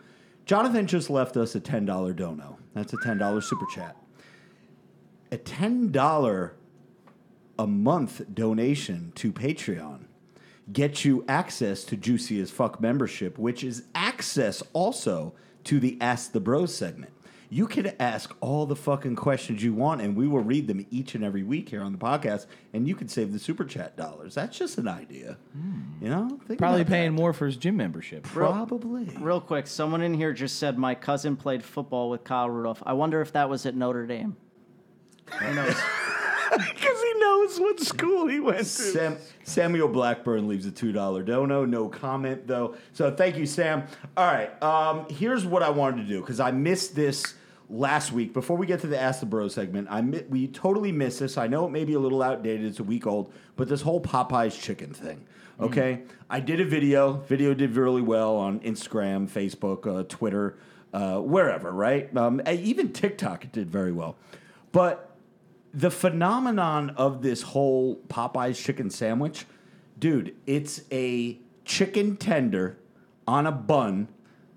[0.44, 2.58] Jonathan just left us a ten dollar dono.
[2.74, 3.96] That's a ten dollar super chat
[5.34, 6.54] a ten dollar
[7.58, 10.04] a month donation to Patreon
[10.72, 15.34] gets you access to Juicy as Fuck membership, which is access also
[15.64, 17.12] to the Ask the Bros segment.
[17.54, 21.14] You can ask all the fucking questions you want, and we will read them each
[21.14, 22.46] and every week here on the podcast.
[22.72, 24.34] And you can save the super chat dollars.
[24.34, 25.36] That's just an idea,
[26.00, 26.40] you know.
[26.48, 27.22] Think Probably about paying that.
[27.22, 28.24] more for his gym membership.
[28.24, 29.04] Probably.
[29.20, 32.82] Real quick, someone in here just said my cousin played football with Kyle Rudolph.
[32.84, 34.36] I wonder if that was at Notre Dame.
[35.38, 35.76] Who knows?
[36.56, 38.64] Because he knows what school he went to.
[38.64, 41.64] Sam, Samuel Blackburn leaves a two dollar dono.
[41.64, 42.76] No comment though.
[42.92, 43.84] So thank you, Sam.
[44.16, 44.62] All right.
[44.62, 47.34] Um, here's what I wanted to do because I missed this
[47.68, 48.32] last week.
[48.32, 51.38] Before we get to the Ask the Bro segment, I mi- we totally missed this.
[51.38, 52.66] I know it may be a little outdated.
[52.66, 55.26] It's a week old, but this whole Popeyes chicken thing.
[55.60, 57.12] Okay, I did a video.
[57.28, 60.58] Video did really well on Instagram, Facebook, uh, Twitter,
[60.92, 61.70] uh, wherever.
[61.70, 62.14] Right?
[62.16, 64.16] Um, even TikTok it did very well,
[64.72, 65.16] but
[65.72, 69.46] the phenomenon of this whole Popeyes chicken sandwich,
[69.98, 72.78] dude, it's a chicken tender
[73.26, 74.08] on a bun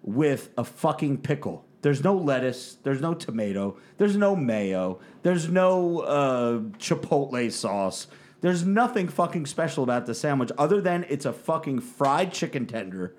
[0.03, 1.66] with a fucking pickle.
[1.82, 8.07] There's no lettuce, there's no tomato, there's no mayo, there's no uh, chipotle sauce.
[8.41, 13.15] There's nothing fucking special about the sandwich other than it's a fucking fried chicken tender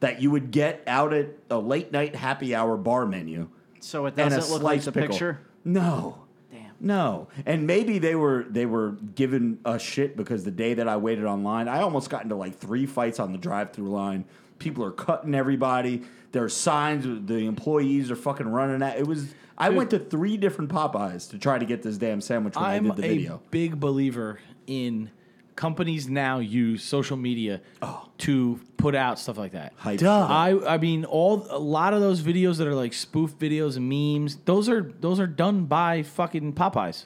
[0.00, 3.48] that you would get out at a late night happy hour bar menu
[3.80, 5.08] So it and a doesn't look like sliced the pickle.
[5.08, 5.40] picture.
[5.64, 6.22] No.
[6.52, 6.70] Damn.
[6.80, 7.28] No.
[7.46, 11.24] And maybe they were they were given a shit because the day that I waited
[11.24, 14.24] online, I almost got into like three fights on the drive-through line.
[14.58, 16.02] People are cutting everybody.
[16.32, 17.26] There are signs.
[17.26, 18.98] The employees are fucking running at.
[18.98, 19.34] It was.
[19.58, 22.90] I went to three different Popeyes to try to get this damn sandwich when I'm
[22.90, 23.42] I did the a video.
[23.50, 25.10] big believer in
[25.54, 28.08] companies now use social media oh.
[28.16, 29.74] to put out stuff like that.
[29.76, 30.26] Hype Duh.
[30.26, 33.86] I I mean all a lot of those videos that are like spoof videos and
[33.86, 37.04] memes, those are those are done by fucking Popeyes.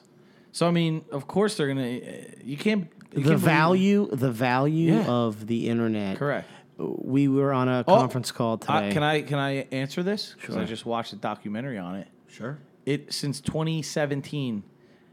[0.53, 1.81] So I mean, of course they're gonna.
[1.81, 2.87] Eh, you can't.
[3.11, 5.07] You the can't believe- value, the value Yeah.
[5.07, 6.17] of the internet.
[6.17, 6.47] Correct.
[6.77, 8.89] We were on a Oh, conference call today.
[8.89, 10.35] Uh, can I can I answer this?
[10.39, 12.07] Because I just watched a documentary on it.
[12.27, 12.57] Sure.
[12.85, 14.63] It since 2017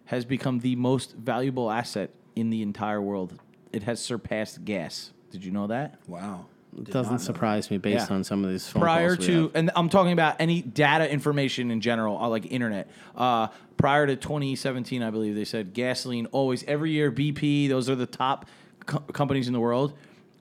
[0.07, 3.39] has become the most valuable asset in the entire world.
[3.73, 5.13] It has surpassed gas.
[5.31, 5.99] Did you know that?
[6.09, 6.47] Wow.
[6.77, 8.17] It doesn't surprise me based Yeah.
[8.17, 9.51] on some of these phone prior calls we to have.
[9.57, 14.17] and i'm talking about any data information in general uh, like internet uh, prior to
[14.17, 18.47] 2017 i believe they said gasoline always every year bp those are the top
[18.87, 19.93] co- companies in the world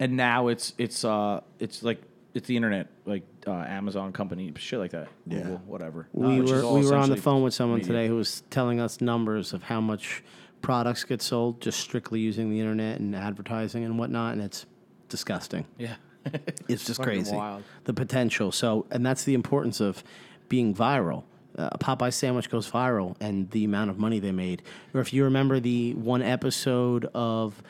[0.01, 2.01] and now it's it's uh it's like
[2.33, 5.37] it's the internet like uh, amazon company shit like that Yeah.
[5.39, 7.93] Google, whatever we Uh, were we were on the phone with someone media.
[7.93, 10.23] today who was telling us numbers of how much
[10.61, 14.65] products get sold just strictly using the internet and advertising and whatnot, and it's
[15.09, 15.65] disgusting.
[15.77, 15.95] yeah
[16.69, 17.35] It's just crazy.
[17.35, 17.63] wild.
[17.85, 18.51] The potential.
[18.51, 20.03] So, and that's the importance of
[20.49, 21.23] being viral.
[21.57, 24.61] Uh, a Popeye sandwich goes viral, and the amount of money they made.
[24.93, 27.61] Or if you remember the one episode of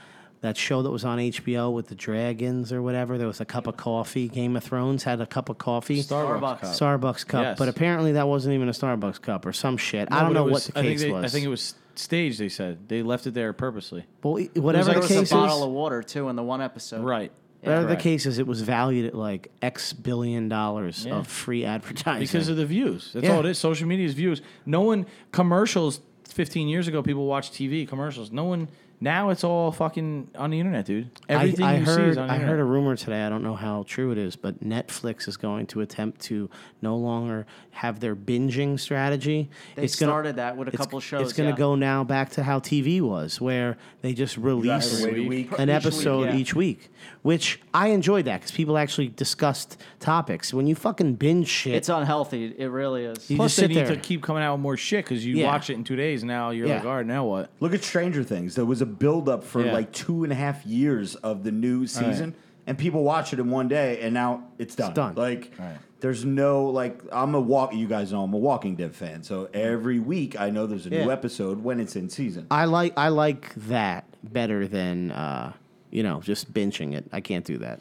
[0.42, 3.68] that show that was on HBO with the dragons or whatever, there was a cup
[3.68, 4.28] of coffee.
[4.28, 6.02] Game of Thrones had a cup of coffee.
[6.02, 6.60] starbucks, Starbucks.
[6.62, 6.70] cup.
[6.74, 7.60] Starbucks cup, Yes.
[7.60, 10.08] but apparently that wasn't even a Starbucks cup or some shit.
[10.12, 11.26] I don't know it what the I think case they- was.
[11.26, 15.02] i think it was staged they said they left it there purposely well, whatever like
[15.02, 17.04] the There was case a bottle is, of water too in the one episode.
[17.04, 17.32] right
[17.62, 18.02] whatever the Correct.
[18.02, 21.18] case is, it was valued at like X billion dollars Yeah.
[21.18, 22.22] of free advertising.
[22.22, 23.12] because of the views.
[23.14, 23.34] That's Yeah.
[23.36, 23.60] all it is.
[23.60, 24.42] Social media's views.
[24.66, 28.32] No one commercials 15 years ago, people watched TV commercials.
[28.32, 28.70] No one
[29.02, 29.30] now.
[29.30, 31.10] It's all fucking on the internet, dude.
[31.28, 32.50] Everything I, I you heard, see is on the I internet.
[32.52, 33.24] heard a rumor today.
[33.24, 36.50] I don't know how true it is, but Netflix is going to attempt to
[36.82, 39.50] no longer have their binging strategy.
[39.76, 41.24] They it's gonna, started that with a couple shows.
[41.24, 41.58] It's going to yeah.
[41.58, 45.52] go now back to how TV was, where they just release week.
[45.58, 46.38] an Each episode week, yeah.
[46.38, 46.90] each week,
[47.24, 50.54] which I enjoyed that because people actually discussed topics.
[50.54, 52.54] When you fucking binge shit, It's unhealthy.
[52.58, 53.30] It really is.
[53.30, 53.96] You Plus, just they need there.
[53.96, 55.48] to keep coming out with more shit because you Yeah.
[55.48, 56.24] watch it in two days.
[56.24, 56.78] Now you're Yeah.
[56.78, 57.50] like, all right, now what?
[57.60, 58.56] Look at Stranger Things.
[58.56, 59.74] There was a build up for Yeah.
[59.74, 62.34] like two and a half years of the new season,
[62.66, 64.94] and people watch it in one day, and now it's done.
[64.94, 65.14] done.
[65.16, 65.78] Like, Right.
[66.00, 67.02] there's no like.
[67.12, 67.76] I'm a walk.
[67.76, 70.90] You guys know I'm a Walking Dead fan, so every week I know there's a
[70.90, 72.48] new episode when it's in season.
[72.50, 75.54] I like I like that better than uh,
[75.92, 77.06] you know just benching it.
[77.12, 77.80] I can't do that.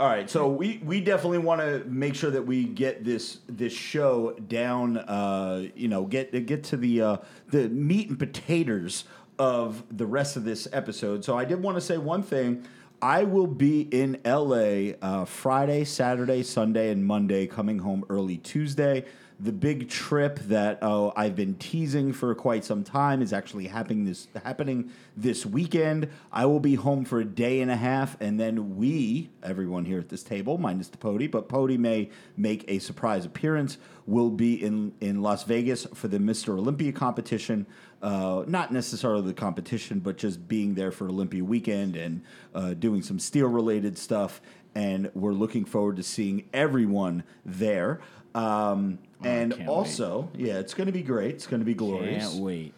[0.00, 3.72] All right, so we, we definitely want to make sure that we get this this
[3.72, 4.96] show down.
[4.98, 7.16] Uh, you know, get get to the uh,
[7.50, 9.04] the meat and potatoes
[9.38, 11.24] of the rest of this episode.
[11.24, 12.66] So I did want to say one thing.
[13.00, 17.46] I will be in LA uh, Friday, Saturday, Sunday, and Monday.
[17.46, 19.04] Coming home early Tuesday.
[19.42, 24.04] The big trip that uh, I've been teasing for quite some time is actually happening
[24.04, 26.10] this happening this weekend.
[26.30, 29.98] I will be home for a day and a half, and then we, everyone here
[29.98, 33.78] at this table, minus the Pody, but Pody may make a surprise appearance.
[34.06, 36.56] Will be in in Las Vegas for the Mr.
[36.56, 37.66] Olympia competition.
[38.00, 42.22] Uh, not necessarily the competition, but just being there for Olympia weekend and
[42.54, 44.40] uh, doing some steel related stuff.
[44.76, 48.00] And we're looking forward to seeing everyone there.
[48.34, 51.34] Um, Oh, and can't also, yeah, it's going to be great.
[51.34, 52.30] It's going to be glorious.
[52.30, 52.74] Can't wait.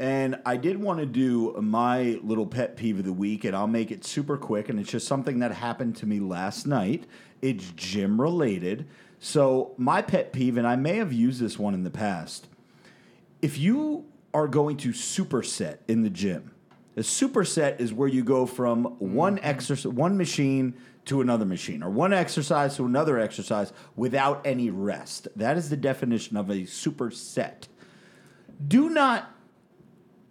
[0.00, 3.66] And I did want to do my little pet peeve of the week, and I'll
[3.66, 4.68] make it super quick.
[4.68, 7.04] And it's just something that happened to me last night.
[7.42, 8.86] It's gym related.
[9.18, 12.46] So, my pet peeve, and I may have used this one in the past,
[13.42, 16.52] if you are going to superset in the gym,
[16.98, 19.46] a superset is where you go from one mm-hmm.
[19.46, 20.74] exercise, one machine
[21.06, 25.28] to another machine, or one exercise to another exercise without any rest.
[25.36, 27.68] That is the definition of a superset.
[28.66, 29.34] Do not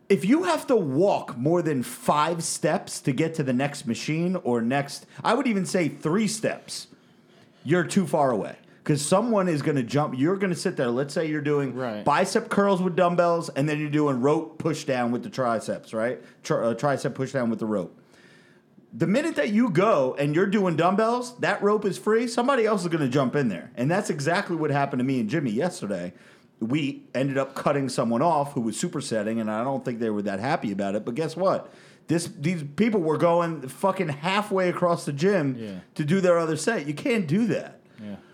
[0.10, 4.38] if you have to walk more than five steps to get to the next machine
[4.38, 6.88] or next, I would even say three steps,
[7.66, 8.56] you're too far away.
[8.88, 10.18] Because someone is going to jump.
[10.18, 10.88] You're going to sit there.
[10.88, 12.06] Let's say you're doing Right.
[12.06, 16.22] bicep curls with dumbbells, and then you're doing rope push down with the triceps, right?
[16.42, 18.00] Tri- uh, tricep push down with the rope.
[18.94, 22.28] The minute that you go and you're doing dumbbells, that rope is free.
[22.30, 25.20] Somebody else is going to jump in there, and that's exactly what happened to me
[25.20, 26.14] and Jimmy yesterday.
[26.62, 30.22] We ended up cutting someone off who was supersetting, and I don't think they were
[30.22, 31.04] that happy about it.
[31.04, 31.74] But guess what?
[32.08, 35.72] This these people were going fucking halfway across the gym Yeah.
[35.96, 36.88] to do their other set.
[36.88, 37.77] You can't do that.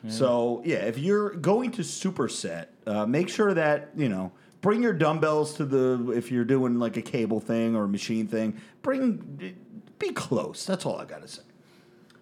[0.10, 4.31] So yeah, if you're going to superset, uh, make sure that you know
[4.61, 8.27] bring your dumbbells to the if you're doing like a cable thing or a machine
[8.27, 8.60] thing.
[8.81, 9.56] Bring
[9.99, 10.65] be close.
[10.65, 11.44] That's all I gotta say.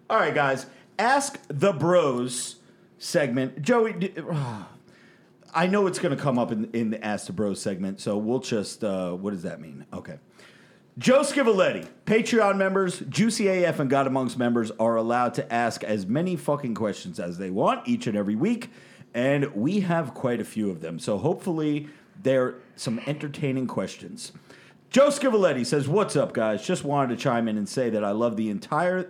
[0.08, 0.66] All right, guys.
[0.98, 2.56] Ask the Bros
[2.98, 3.62] segment.
[3.62, 4.12] Joey,
[5.54, 8.40] I know it's to come up in, in the Ask the Bros segment, so we'll
[8.40, 8.84] just.
[8.84, 9.86] Uh, what does that mean?
[9.92, 10.18] Okay.
[10.98, 16.04] Joe Scivoletti, Patreon members, Juicy AF, and God Amongst members are allowed to ask as
[16.04, 18.70] many fucking questions as they want each and every week,
[19.14, 20.98] and we have quite a few of them.
[20.98, 21.88] So hopefully,
[22.22, 24.32] they're some entertaining questions.
[24.90, 26.62] Joe Scivoletti says, "What's up, guys?
[26.62, 29.08] Just wanted to chime in and say that I love the entire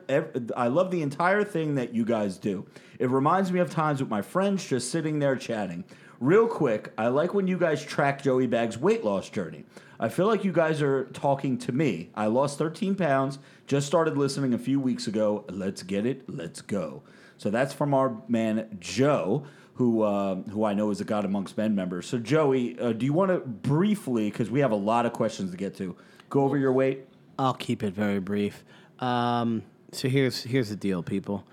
[0.56, 2.64] I love the entire thing that you guys do.
[3.00, 5.82] It reminds me of times with my friends just sitting there chatting.
[6.22, 9.64] Real quick, I like when you guys track Joey Bag's weight loss journey.
[9.98, 12.10] I feel like you guys are talking to me.
[12.14, 13.40] I lost 13 pounds.
[13.66, 15.44] Just started listening a few weeks ago.
[15.50, 16.30] Let's get it.
[16.30, 17.02] Let's go.
[17.38, 19.44] So that's from our man Joe."
[19.76, 22.02] Who, uh, who I know is a God Amongst Men member.
[22.02, 25.50] So, Joey, uh, do you want to briefly, because we have a lot of questions
[25.50, 25.96] to get to,
[26.28, 27.06] go over your weight?
[27.38, 28.64] I'll keep it very brief.
[28.98, 31.44] Um, so here's here's the deal, people.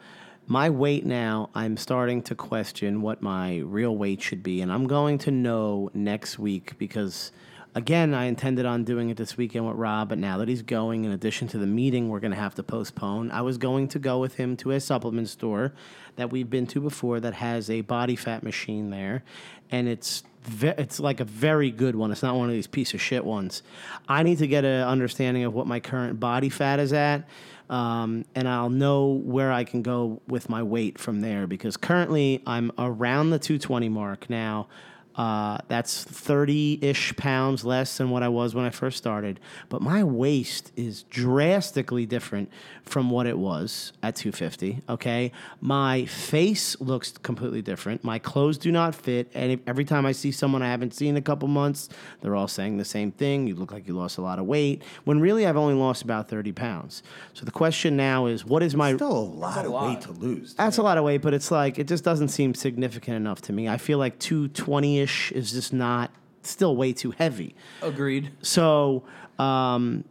[0.51, 4.87] My weight now, I'm starting to question what my real weight should be, and I'm
[4.87, 7.31] going to know next week because,
[7.75, 11.05] again, I intended on doing it this weekend with Rob, but now that he's going,
[11.05, 13.29] in addition to the meeting, we're going to have to postpone.
[13.29, 15.71] I was going to go with him to a supplement store
[16.15, 19.23] that we've been to before that has a body fat machine there,
[19.69, 20.23] and it's
[20.61, 22.11] it's like a very good one.
[22.11, 23.61] It's not one of these piece of shit ones.
[24.07, 27.27] I need to get an understanding of what my current body fat is at,
[27.69, 31.47] um, and I'll know where I can go with my weight from there.
[31.47, 34.67] Because currently I'm around the 220 mark now.
[35.15, 39.39] Uh, that's 30 ish pounds less than what I was when I first started.
[39.67, 42.49] But my waist is drastically different
[42.83, 44.81] from what it was at 250.
[44.87, 45.31] Okay.
[45.59, 48.03] My face looks completely different.
[48.03, 49.29] My clothes do not fit.
[49.33, 51.89] And every time I see someone I haven't seen in a couple months,
[52.21, 53.45] they're all saying the same thing.
[53.45, 54.83] You look like you lost a lot of weight.
[55.03, 57.03] When really, I've only lost about 30 pounds.
[57.33, 58.95] So the question now is what is my.
[58.95, 60.53] Still a lot of weight to lose.
[60.53, 63.53] That's a lot of weight, but it's like it just doesn't seem significant enough to
[63.53, 63.67] me.
[63.67, 66.11] I feel like 220 ish is just not
[66.43, 67.55] still way too heavy.
[67.81, 68.31] Agreed.
[68.41, 69.03] So
[69.37, 70.03] um,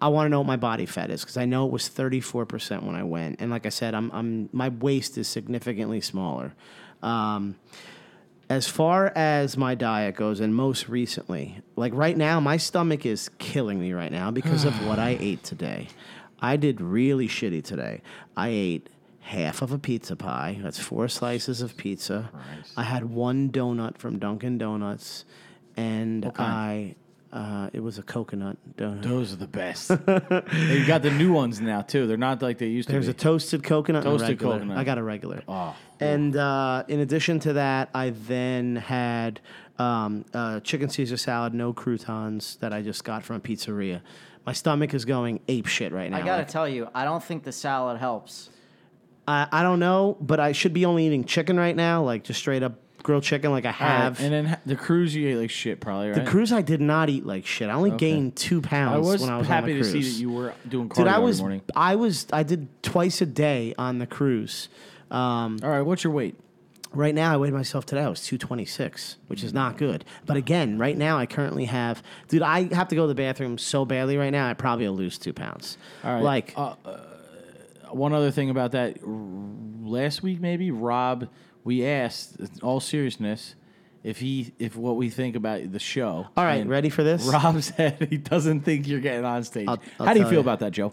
[0.00, 2.82] I want to know what my body fat is because I know it was 34%
[2.82, 6.54] when I went, and like I said, I'm, I'm my waist is significantly smaller.
[7.02, 7.56] Um,
[8.48, 13.28] as far as my diet goes, and most recently, like right now, my stomach is
[13.38, 15.88] killing me right now because of what I ate today.
[16.40, 18.02] I did really shitty today.
[18.36, 18.88] I ate
[19.26, 20.58] half of a pizza pie.
[20.62, 22.30] That's four slices of pizza.
[22.76, 25.24] I had one donut from Dunkin' Donuts,
[25.76, 26.94] and I.
[27.32, 29.02] Uh, it was a coconut donut.
[29.02, 29.90] Those are the best.
[29.90, 32.06] you got the new ones now too.
[32.06, 33.18] They're not like they used There's to a be.
[33.18, 34.04] toasted coconut.
[34.06, 34.54] and a Toasted regular.
[34.54, 34.78] coconut.
[34.78, 35.42] I got a regular.
[35.46, 39.40] Oh, And uh, in addition to that, I then had
[39.78, 44.00] um, uh, chicken Caesar salad, no croutons that I just got from a pizzeria.
[44.46, 46.16] My stomach is going ape shit right now.
[46.18, 48.48] I gotta Like, tell you, I don't think the salad helps.
[49.28, 52.38] I, I don't know, but I should be only eating chicken right now, like just
[52.38, 54.20] straight up grilled chicken, like I have.
[54.20, 56.24] and then ha- the cruise you ate like shit, probably right.
[56.24, 57.68] the cruise, I did not eat like shit.
[57.68, 58.10] I only Okay.
[58.12, 60.06] gained two pounds I was, when I was happy on the to cruise.
[60.06, 61.62] see that you were doing cardio Dude, I every was, morning.
[61.76, 64.68] I was, I did twice a day on the cruise.
[65.10, 66.34] Um, All right, what's your weight?
[66.92, 68.02] Right now, I weighed myself today.
[68.02, 70.04] I was 226, which is not good.
[70.24, 73.58] But again, right now, I currently have, dude, I have to go to the bathroom
[73.58, 75.76] so badly right now, I probably will lose two pounds.
[76.02, 76.22] All right.
[76.22, 77.00] Like, uh, uh,
[77.92, 81.28] one other thing about that, last week maybe Rob,
[81.64, 83.54] we asked, in all seriousness,
[84.04, 86.26] if he if what we think about the show.
[86.36, 87.24] all right, And ready for this?
[87.24, 89.66] Rob said he doesn't think you're getting on stage.
[89.68, 90.40] I'll- I'll How do you tell feel you.
[90.40, 90.92] about that, Joe?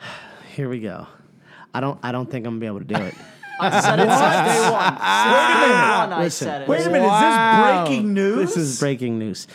[0.54, 1.06] Here we go.
[1.72, 3.14] I don't, I don't think I'm gonna be able to do it.
[3.60, 4.96] I said it since day one.
[5.00, 5.26] Ah.
[5.30, 6.68] Since day one, I Listen, said it.
[6.68, 7.84] Wait a minute, Wow.
[7.84, 8.36] is this breaking news?
[8.54, 9.46] This is breaking news.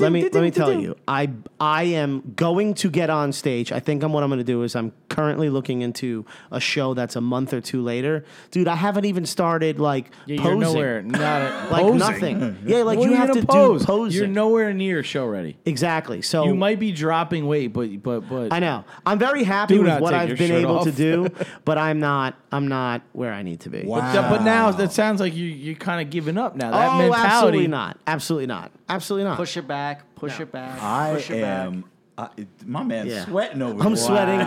[0.00, 0.96] let me let me tell you.
[1.08, 3.72] I I am going to get on stage.
[3.72, 6.94] I think I'm what I'm going to do is I'm currently looking into a show
[6.94, 8.24] that's a month or two later.
[8.50, 10.50] Dude, I haven't even started like Yeah, posing.
[10.60, 11.02] you're nowhere.
[11.02, 11.98] Not a, like posing.
[11.98, 12.58] nothing.
[12.66, 13.80] Yeah, like What you are have gonna pose?
[13.82, 14.18] do posing.
[14.18, 15.56] You're nowhere near show ready.
[15.64, 16.22] exactly.
[16.22, 18.84] So You might be dropping weight, but but but I know.
[19.06, 21.28] I'm very happy Do with not what take I've your been shirt able to do,
[21.64, 22.34] but I'm not.
[22.50, 23.82] I'm not where I need to be.
[23.84, 24.12] Wow.
[24.12, 26.70] But, but now that sounds like you you're kind of giving up now.
[26.70, 27.26] That oh, mentality.
[27.26, 27.98] absolutely not.
[28.06, 28.72] Absolutely not.
[28.88, 29.36] Absolutely not.
[29.36, 30.14] Push it back.
[30.16, 30.82] Push it back.
[30.82, 31.66] I push it back.
[31.66, 31.84] am.
[32.16, 32.28] I,
[32.64, 33.24] my man's Yeah.
[33.24, 33.96] sweating over I'm here.
[33.96, 34.40] sweating.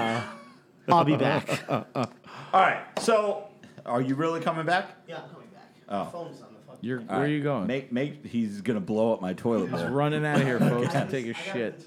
[0.90, 1.64] I'll be back.
[1.70, 1.82] All
[2.54, 3.48] right, so
[3.86, 4.90] are you really coming back?
[5.08, 5.64] yeah, I'm coming back.
[5.90, 6.06] Oh.
[6.06, 6.78] phone's on the phone.
[6.82, 7.68] You're, All where are you going?
[7.68, 8.26] Make make.
[8.26, 9.88] He's gonna blow up my toilet bowl.
[9.90, 11.86] running out of here, folks, to take a shit.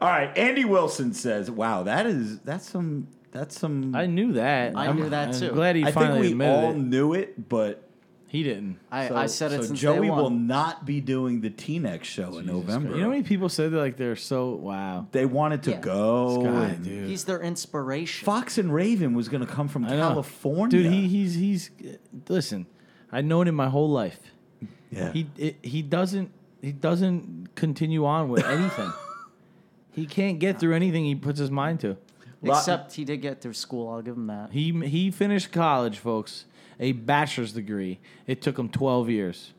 [0.00, 4.76] All right, Andy Wilson says, "Wow, that is that's some that's some." I knew that.
[4.76, 5.50] I I'm- knew that I'm too.
[5.50, 6.76] glad he I think finally we admitted all it.
[6.78, 7.88] knew it, but
[8.28, 8.78] He didn't.
[8.90, 10.22] I, so, I said it so since Joey day one.
[10.22, 12.90] will not be doing the T-Next show in November.
[12.92, 15.06] You know how many people said that like they're so wow.
[15.12, 15.80] they wanted to Yeah.
[15.80, 16.42] go.
[16.42, 17.08] Guy, and dude.
[17.10, 18.24] He's their inspiration.
[18.24, 19.96] Fox and Raven was going to come from I know.
[19.98, 20.78] California.
[20.82, 21.70] Dude, he he's he's
[22.28, 22.66] listen.
[23.10, 24.18] I've known him my whole life.
[24.90, 25.12] yeah.
[25.12, 26.30] He it, he doesn't
[26.62, 28.90] he doesn't continue on with anything.
[29.90, 31.98] he can't get through anything he puts his mind to.
[32.42, 33.88] Lot- Except he did get through school.
[33.88, 34.50] I'll give him that.
[34.52, 36.44] He he finished college, folks,
[36.80, 38.00] a bachelor's degree.
[38.26, 39.52] It took him 12 years.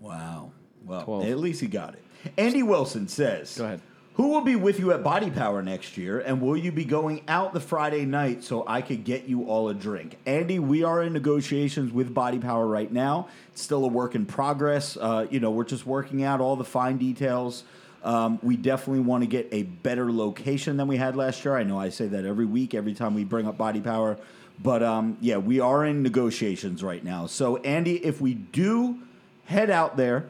[0.00, 0.52] Wow.
[0.84, 1.24] Well, Twelve.
[1.26, 2.02] at least he got it.
[2.36, 3.80] Andy Wilson says, Go ahead.
[4.14, 6.20] Who will be with you at Body Power next year?
[6.20, 9.68] And will you be going out the Friday night so I could get you all
[9.70, 10.18] a drink?
[10.24, 13.26] Andy, we are in negotiations with Body Power right now.
[13.50, 14.96] It's still a work in progress.
[14.96, 17.64] Uh, you know, we're just working out all the fine details.
[18.04, 21.56] Um, we definitely want to get a better location than we had last year.
[21.56, 24.18] I know I say that every week, every time we bring up Body Power.
[24.62, 27.26] But um, yeah, we are in negotiations right now.
[27.26, 28.98] So, Andy, if we do
[29.46, 30.26] head out there,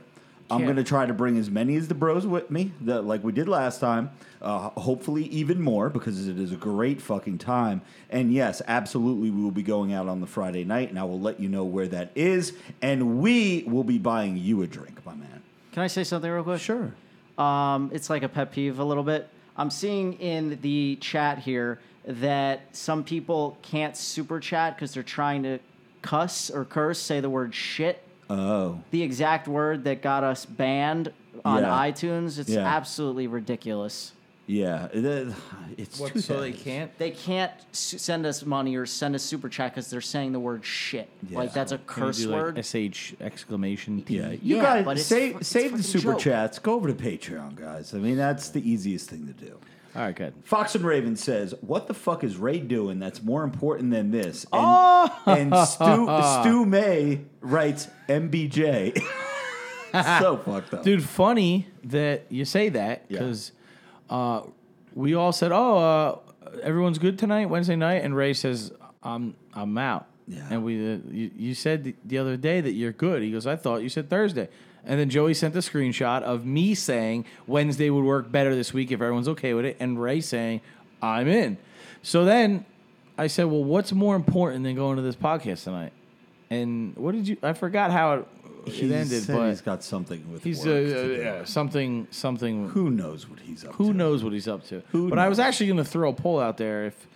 [0.51, 3.25] I'm going to try to bring as many as the bros with me, that, like
[3.25, 4.11] we did last time.
[4.41, 7.81] Uh, hopefully, even more because it is a great fucking time.
[8.11, 11.19] And yes, absolutely, we will be going out on the Friday night, and I will
[11.19, 12.53] let you know where that is.
[12.83, 15.43] And we will be buying you a drink, my man.
[15.73, 16.61] Can I say something real quick?
[16.61, 16.95] Sure.
[17.39, 19.29] Um, it's like a pet peeve a little bit.
[19.57, 25.43] I'm seeing in the chat here that some people can't super chat because they're trying
[25.45, 25.59] to
[26.03, 28.03] cuss or curse, say the word shit.
[28.31, 31.13] Oh, The exact word that got us banned
[31.45, 31.71] on Yeah.
[31.71, 32.39] iTunes.
[32.39, 32.61] It's Yeah.
[32.67, 34.13] absolutely ridiculous.
[34.47, 35.33] Yeah, it-
[35.79, 36.43] it's What, too so sad.
[36.43, 36.99] they can't.
[36.99, 40.41] They can't s- send us money or send us super chat because they're saying the
[40.41, 41.09] word shit.
[41.29, 41.39] Yeah.
[41.39, 42.95] Like that's a Can you curse do, like, word.
[42.95, 44.17] sh exclamation T.
[44.19, 46.21] Yeah, you Yeah, but guys it's save fu- it's save the fucking super joke.
[46.21, 46.59] chats.
[46.59, 47.95] Go over to Patreon, guys.
[47.95, 49.59] I mean, that's the easiest thing to do.
[49.97, 50.35] All right, good.
[50.43, 54.45] Fox and Raven says, "What the fuck is Ray doing that's more important than this?"
[54.53, 55.23] And, Oh!
[55.27, 56.09] and Stu,
[56.43, 59.01] Stu May writes, "MBJ."
[60.21, 63.21] so fucked up, Dude, funny that you say that Yeah.
[63.21, 63.53] because
[64.15, 64.43] uh,
[64.95, 68.73] we all said, "Oh, uh, everyone's good tonight, Wednesday night," and Ray says,
[69.03, 70.47] "I'm I'm out." Yeah.
[70.51, 73.23] And we, uh, you, you said the, the other day that you're good.
[73.23, 74.49] He goes, "I thought you said Thursday."
[74.87, 78.93] And then Joey sent a screenshot of me saying Wednesday would work better this week
[78.93, 80.61] if everyone's okay with it, and Ray saying,
[81.03, 81.57] "I'm in."
[82.03, 82.65] So then
[83.19, 85.93] I said, "Well, what's more important than going to this podcast tonight?"
[86.51, 87.37] And what did you?
[87.43, 88.29] I forgot how it,
[88.67, 91.23] it He ended, said but he's got something with He's uh, work to do.
[91.23, 92.69] yeah, something something.
[92.69, 93.77] Who, Who knows what he's up to?
[93.79, 94.83] Who knows what he's up to?
[94.93, 97.07] Who but I was actually going to throw a poll out there if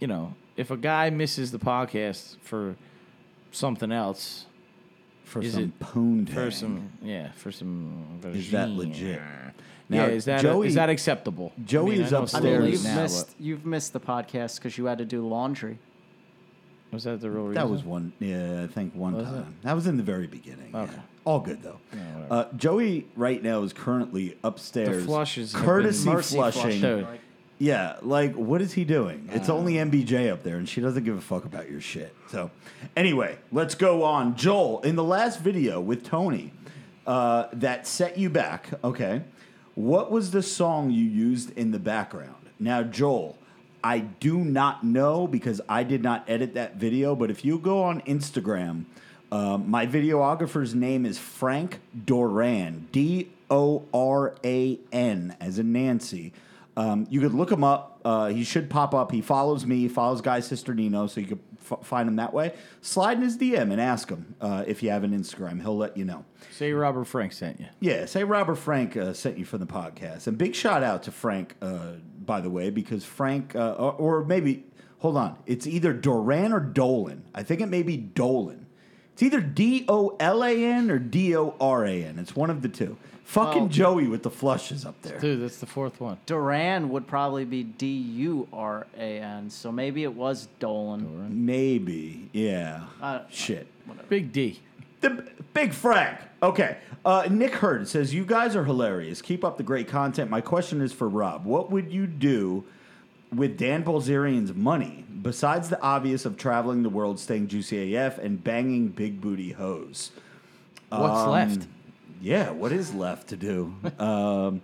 [0.00, 2.76] you know if a guy misses the podcast for
[3.52, 4.46] something else
[5.24, 8.76] for Is some it- poon for some yeah for some Is that vagine.
[8.76, 9.20] legit?
[9.20, 9.50] yeah,
[9.88, 11.52] Now, is that Joey- is that acceptable?
[11.64, 12.44] Joey is I know upstairs.
[12.44, 15.26] I mean, There you've now, missed you've missed the podcast because you had to do
[15.26, 15.78] laundry.
[16.92, 17.54] Was that the real reason?
[17.54, 18.12] That was one.
[18.18, 19.56] Yeah, I think one Was time.
[19.62, 20.70] That was in the very beginning.
[20.72, 20.82] yeah.
[20.82, 21.00] Okay.
[21.24, 21.78] All good though.
[21.90, 22.26] whatever.
[22.30, 24.98] uh, Joey right now is currently upstairs.
[25.02, 27.06] The flushes courtesy flushing.
[27.58, 29.28] Yeah, like what is he doing?
[29.32, 29.56] It's Uh.
[29.56, 32.14] only MBJ up there, and she doesn't give a fuck about your shit.
[32.30, 32.50] So,
[32.96, 34.36] anyway, let's go on.
[34.36, 36.52] Joel, in the last video with Tony,
[37.06, 38.68] uh, that set you back.
[38.84, 39.22] Okay,
[39.74, 42.34] what was the song you used in the background?
[42.60, 43.38] Now, Joel,
[43.86, 47.14] I do not know because I did not edit that video.
[47.14, 48.86] But if you go on Instagram,
[49.30, 56.32] um, my videographer's name is Frank Doran, D O R A N, as in Nancy.
[56.76, 58.00] Um, you could look him up.
[58.04, 59.12] Uh, he should pop up.
[59.12, 61.40] He follows me, he follows Guy Cisternino, so you could
[61.70, 62.54] f- find him that way.
[62.82, 65.62] Slide in his DM and ask him uh, if you have an Instagram.
[65.62, 66.24] He'll let you know.
[66.50, 67.66] Say Robert Frank sent you.
[67.80, 70.26] Yeah, say Robert Frank uh, sent you from the podcast.
[70.26, 71.92] And big shout out to Frank, uh,
[72.26, 74.64] by the way, because Frank, uh, or, or maybe,
[74.98, 77.24] hold on, it's either Doran or Dolan.
[77.34, 78.66] I think it may be Dolan.
[79.12, 82.18] It's either D O L A N or D O R A N.
[82.18, 82.98] It's one of the two.
[83.24, 85.18] Fucking Well- Joey with the flushes up there.
[85.18, 86.18] Dude, that's the fourth one.
[86.26, 91.46] Duran would probably be D U R A N, so maybe it was Dolan.
[91.46, 92.84] Maybe, yeah.
[93.00, 93.66] Uh, Shit.
[94.08, 94.60] Big D.
[95.06, 95.24] The
[95.54, 96.18] Big Frank.
[96.42, 96.78] Okay.
[97.04, 99.22] Uh, Nick Hurd says, You guys are hilarious.
[99.22, 100.30] Keep up the great content.
[100.30, 101.44] My question is for Rob.
[101.44, 102.64] What would you do
[103.34, 108.42] with Dan Bilzerian's money besides the obvious of traveling the world, staying juicy AF, and
[108.42, 110.10] banging big booty hoes?
[110.88, 111.66] What's Um, left?
[112.20, 113.74] Yeah, what is left to do?
[113.98, 114.62] um,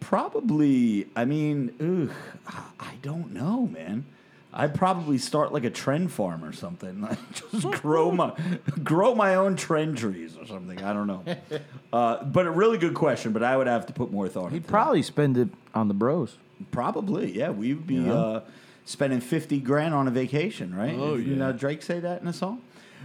[0.00, 2.10] probably, I mean,
[2.46, 4.04] ugh, I don't know, man.
[4.54, 7.00] I'd probably start like a trend farm or something.
[7.08, 7.18] Like
[7.50, 8.34] just grow my
[8.84, 10.82] grow my own trend trees or something.
[10.82, 11.24] I don't know.
[11.92, 13.32] Uh, but a really good question.
[13.32, 14.46] But I would have to put more thought.
[14.46, 14.52] On it.
[14.52, 16.38] He'd into probably spend it on the bros.
[16.70, 17.50] probably yeah.
[17.50, 18.40] We'd be uh,
[18.86, 20.94] spending fifty grand on a vacation, right?
[20.98, 21.48] Oh, Didn't yeah.
[21.48, 22.62] uh, Drake say that in a song?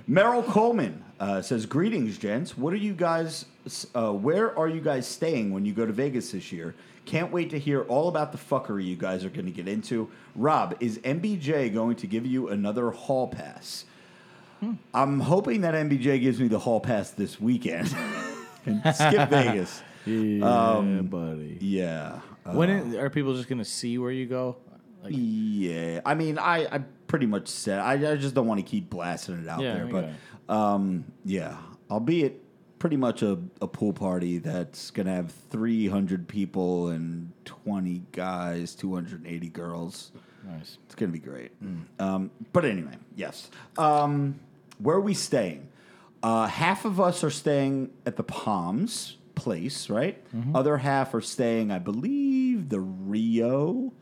[0.07, 2.57] Merrill Coleman uh, says, "Greetings, gents.
[2.57, 3.45] What are you guys?
[3.95, 6.75] Uh, where are you guys staying when you go to Vegas this year?
[7.05, 10.09] Can't wait to hear all about the fuckery you guys are going to get into.
[10.35, 13.85] Rob, is MBJ going to give you another hall pass?
[14.93, 17.95] I'm hoping that MBJ gives me the hall pass this weekend
[18.65, 19.81] and skip Vegas.
[20.05, 20.45] Yeah,
[20.77, 21.57] Um, buddy.
[21.61, 22.21] Yeah.
[22.45, 24.55] Uh, When it, are people just gonna see where you go?
[25.03, 28.65] Like, yeah, I mean, I, I pretty much said I, I just don't want to
[28.65, 30.09] keep blasting it out Yeah, there, but
[30.49, 31.57] um, yeah,
[31.89, 32.33] I'll be at
[32.79, 39.49] pretty much a, a pool party that's gonna have 300 people and 20 guys, 280
[39.49, 40.11] girls.
[40.45, 40.77] nice.
[40.85, 41.51] It's gonna be great.
[41.99, 43.49] Um, but anyway, yes.
[43.77, 44.39] Um,
[44.79, 45.67] where are we staying?
[46.21, 50.21] Uh, half of us are staying at the Palms place, right?
[50.55, 53.93] Other half are staying, I believe, the Rio.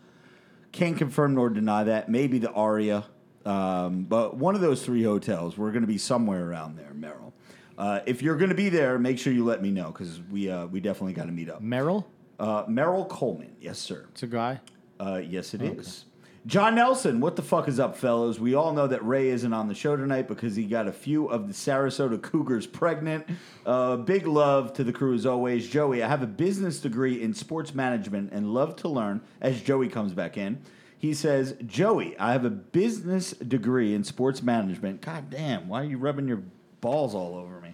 [0.72, 2.09] Can't confirm nor deny that.
[2.09, 3.05] Maybe the Aria.
[3.45, 7.34] Um, but one of those three hotels, we're going to be somewhere around there, Merrill.
[7.77, 10.49] Uh, if you're going to be there, make sure you let me know because we
[10.49, 11.61] uh, we definitely got to meet up.
[11.61, 12.07] Merrill,
[12.39, 14.05] Uh, Merrill Coleman, yes sir.
[14.11, 14.59] it's a guy.
[14.99, 16.05] Uh, yes, it is.
[16.47, 18.39] John Nelson, what the fuck is up, fellows?
[18.39, 21.26] We all know that Ray isn't on the show tonight because he got a few
[21.27, 23.26] of the Sarasota Cougars pregnant.
[23.65, 25.67] Uh, big love to the crew as always.
[25.67, 29.89] Joey, I have a business degree in sports management and love to learn as Joey
[29.89, 30.61] comes back in.
[30.97, 35.01] He says, Joey, I have a business degree in sports management.
[35.01, 36.41] God damn, why are you rubbing your
[36.81, 37.73] balls all over me?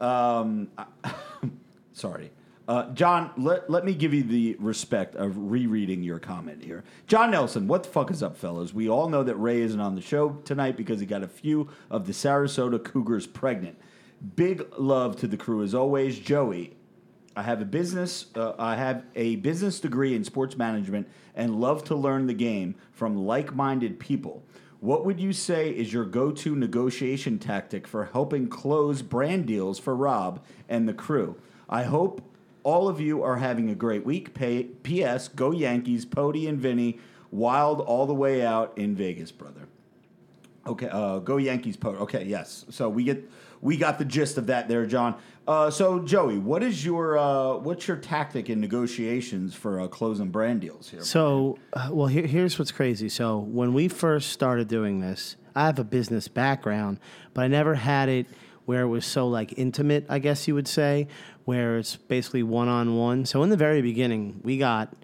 [0.00, 1.14] Um, I-
[1.92, 2.30] sorry.
[2.66, 6.82] Uh, John, let, let me give you the respect of rereading your comment here.
[7.06, 8.72] John Nelson, what the fuck is up, fellas?
[8.72, 11.68] We all know that Ray isn't on the show tonight because he got a few
[11.90, 13.76] of the Sarasota Cougars pregnant.
[14.34, 16.18] Big love to the crew as always.
[16.18, 16.74] Joey,
[17.36, 18.26] I have a business.
[18.34, 22.76] Uh, I have a business degree in sports management and love to learn the game
[22.92, 24.42] from like-minded people.
[24.80, 29.96] What would you say is your go-to negotiation tactic for helping close brand deals for
[29.96, 31.36] Rob and the crew?
[31.68, 32.22] I hope
[32.62, 34.34] all of you are having a great week.
[34.34, 35.28] Pay, P.S.
[35.28, 36.98] Go Yankees, Pody and Vinny,
[37.30, 39.68] wild all the way out in Vegas, brother.
[40.66, 41.98] Okay, uh, go Yankees, Pody.
[41.98, 42.64] Okay, yes.
[42.70, 43.28] So we get
[43.64, 45.16] we got the gist of that there, John.
[45.48, 50.28] Uh, so Joey, what is your uh, what's your tactic in negotiations for uh, closing
[50.28, 51.02] brand deals here?
[51.02, 53.08] So, uh, well, here, here's what's crazy.
[53.08, 57.00] So, when we first started doing this, I have a business background,
[57.32, 58.26] but I never had it
[58.66, 61.08] where it was so like intimate, I guess you would say,
[61.44, 63.26] where it's basically one on one.
[63.26, 64.94] So, in the very beginning, we got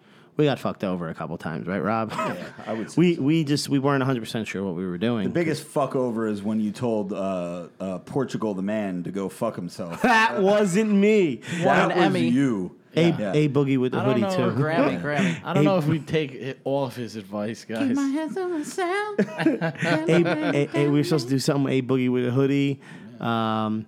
[0.40, 2.10] we got fucked over a couple times, right, Rob?
[2.10, 4.98] Yeah, I would say we we just we weren't 100 percent sure what we were
[4.98, 5.24] doing.
[5.24, 9.28] The biggest fuck over is when you told uh, uh, Portugal the man to go
[9.28, 10.02] fuck himself.
[10.02, 11.36] that wasn't me.
[11.62, 12.28] that an was Emmy.
[12.28, 12.76] you.
[12.96, 13.32] A, Yeah.
[13.34, 14.34] a boogie with the hoodie know.
[14.34, 14.42] too.
[14.60, 15.40] Grammy, Grammy.
[15.44, 17.86] I don't know if we take it, all of his advice, guys.
[17.86, 18.42] Give my hands a,
[20.08, 21.72] a, a- we were supposed to do something.
[21.72, 22.80] A boogie with a hoodie.
[23.20, 23.86] Um,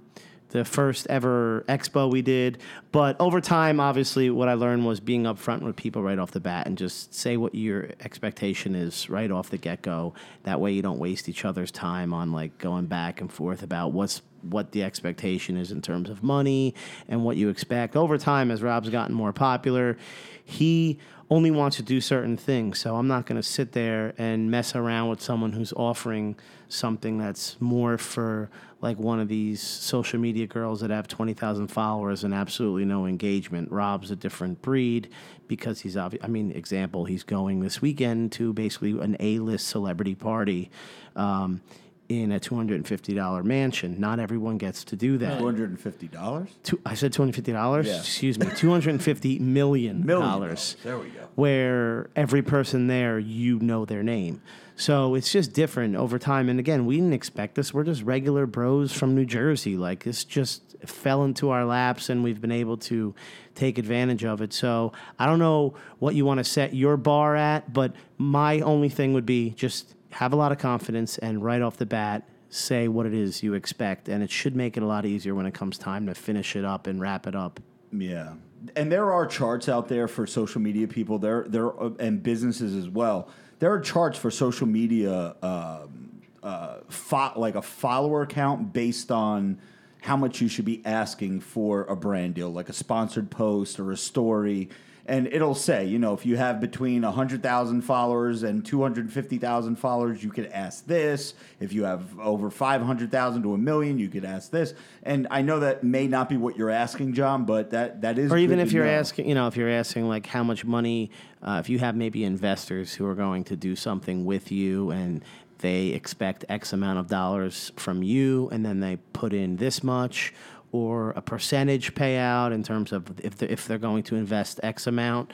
[0.53, 2.59] the first ever expo we did,
[2.93, 6.41] but over time, obviously, what I learned was being upfront with people right off the
[6.41, 10.15] bat and just say what your expectation is right off the get go.
[10.45, 13.93] That way, you don't waste each other's time on like going back and forth about
[13.93, 16.75] what's what the expectation is in terms of money
[17.09, 17.97] and what you expect.
[17.97, 19.97] Over time, as Rob's gotten more popular,
[20.45, 20.99] he
[21.31, 22.79] only wants to do certain things.
[22.79, 26.37] So I'm not going to sit there and mess around with someone who's offering
[26.69, 28.51] something that's more for
[28.83, 33.71] like one of these social media girls that have 20,000 followers and absolutely no engagement.
[33.71, 35.09] Rob's a different breed
[35.47, 36.23] because he's obvious.
[36.23, 40.71] I mean, example, he's going this weekend to basically an A-list celebrity party.
[41.17, 41.63] Um,
[42.09, 45.39] in a two hundred and fifty dollar mansion, not everyone gets to do that.
[45.39, 46.51] Two hundred and fifty dollars.
[46.85, 47.87] I said two hundred fifty dollars.
[47.87, 48.01] Yeah.
[48.01, 50.77] Excuse me, two hundred and fifty million Million dollars.
[50.83, 51.29] There we go.
[51.37, 54.43] Where every person there, you know their name.
[54.77, 56.49] So it's just different over time.
[56.49, 57.73] And again, we didn't expect this.
[57.73, 59.77] We're just regular bros from New Jersey.
[59.77, 63.15] Like this just fell into our laps, and we've been able to
[63.55, 64.53] take advantage of it.
[64.53, 68.89] So I don't know what you want to set your bar at, but my only
[68.89, 72.87] thing would be just have a lot of confidence and right off the bat say
[72.87, 75.55] what it is you expect and it should make it a lot easier when it
[75.55, 77.59] comes time to finish it up and wrap it up
[77.91, 78.35] Yeah,
[78.77, 81.19] and there are charts out there for social media people.
[81.19, 83.29] There, there, uh, and businesses as well.
[83.59, 89.59] There are charts for social media, um, uh, fo- like a follower count based on
[90.01, 93.93] how much you should be asking for a brand deal, like a sponsored post or
[93.93, 94.69] a story.
[95.07, 100.31] And it'll say, you know, if you have between 100,000 followers and 250,000 followers, you
[100.31, 101.35] could ask this.
[101.59, 104.75] If you have over 500,000 to a million, you could ask this.
[105.03, 108.31] And I know that may not be what you're asking, John, but that, that is
[108.31, 108.91] or even if you're know.
[108.93, 111.11] asking you know if you're asking like how much money
[111.43, 115.25] uh, if you have maybe investors who are going to do something with you and
[115.59, 120.33] they expect x amount of dollars from you and then they put in this much
[120.73, 124.87] or a percentage payout in terms of if they're, if they're going to invest x
[124.87, 125.33] amount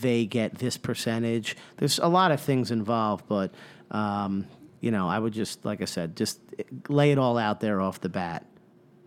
[0.00, 3.52] they get this percentage there's a lot of things involved but
[3.90, 4.46] um,
[4.80, 6.40] you know i would just like i said just
[6.88, 8.46] lay it all out there off the bat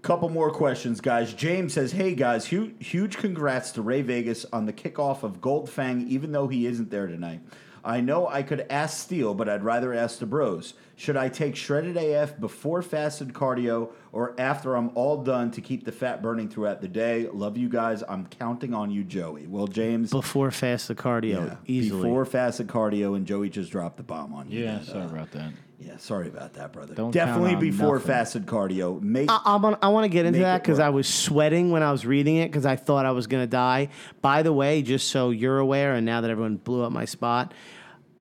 [0.02, 1.32] Couple more questions, guys.
[1.32, 5.70] James says, "Hey guys, huge, huge congrats to Ray Vegas on the kickoff of Gold
[5.70, 7.42] Fang, even though he isn't there tonight.
[7.84, 10.74] I know I could ask Steel, but I'd rather ask the Bros.
[11.02, 15.84] Should I take shredded AF before fasted cardio or after I'm all done to keep
[15.84, 17.28] the fat burning throughout the day?
[17.34, 18.04] Love you guys.
[18.08, 19.48] I'm counting on you, Joey.
[19.48, 23.98] Well, James, before fast the cardio yeah, easily before fasted cardio, and Joey just dropped
[23.98, 24.64] the bomb on you.
[24.64, 25.54] Yeah, And, sorry uh, about that.
[25.80, 26.94] Yeah, sorry about that, brother.
[26.94, 28.08] Don't Definitely before nothing.
[28.08, 29.02] fasted cardio.
[29.02, 30.78] Make I, I'm on- I want to get into that because.
[30.78, 33.50] I was sweating when I was reading it because I thought I was going to
[33.50, 33.90] die.
[34.22, 37.56] By the way, just so you're aware, and now that everyone blew up my spot,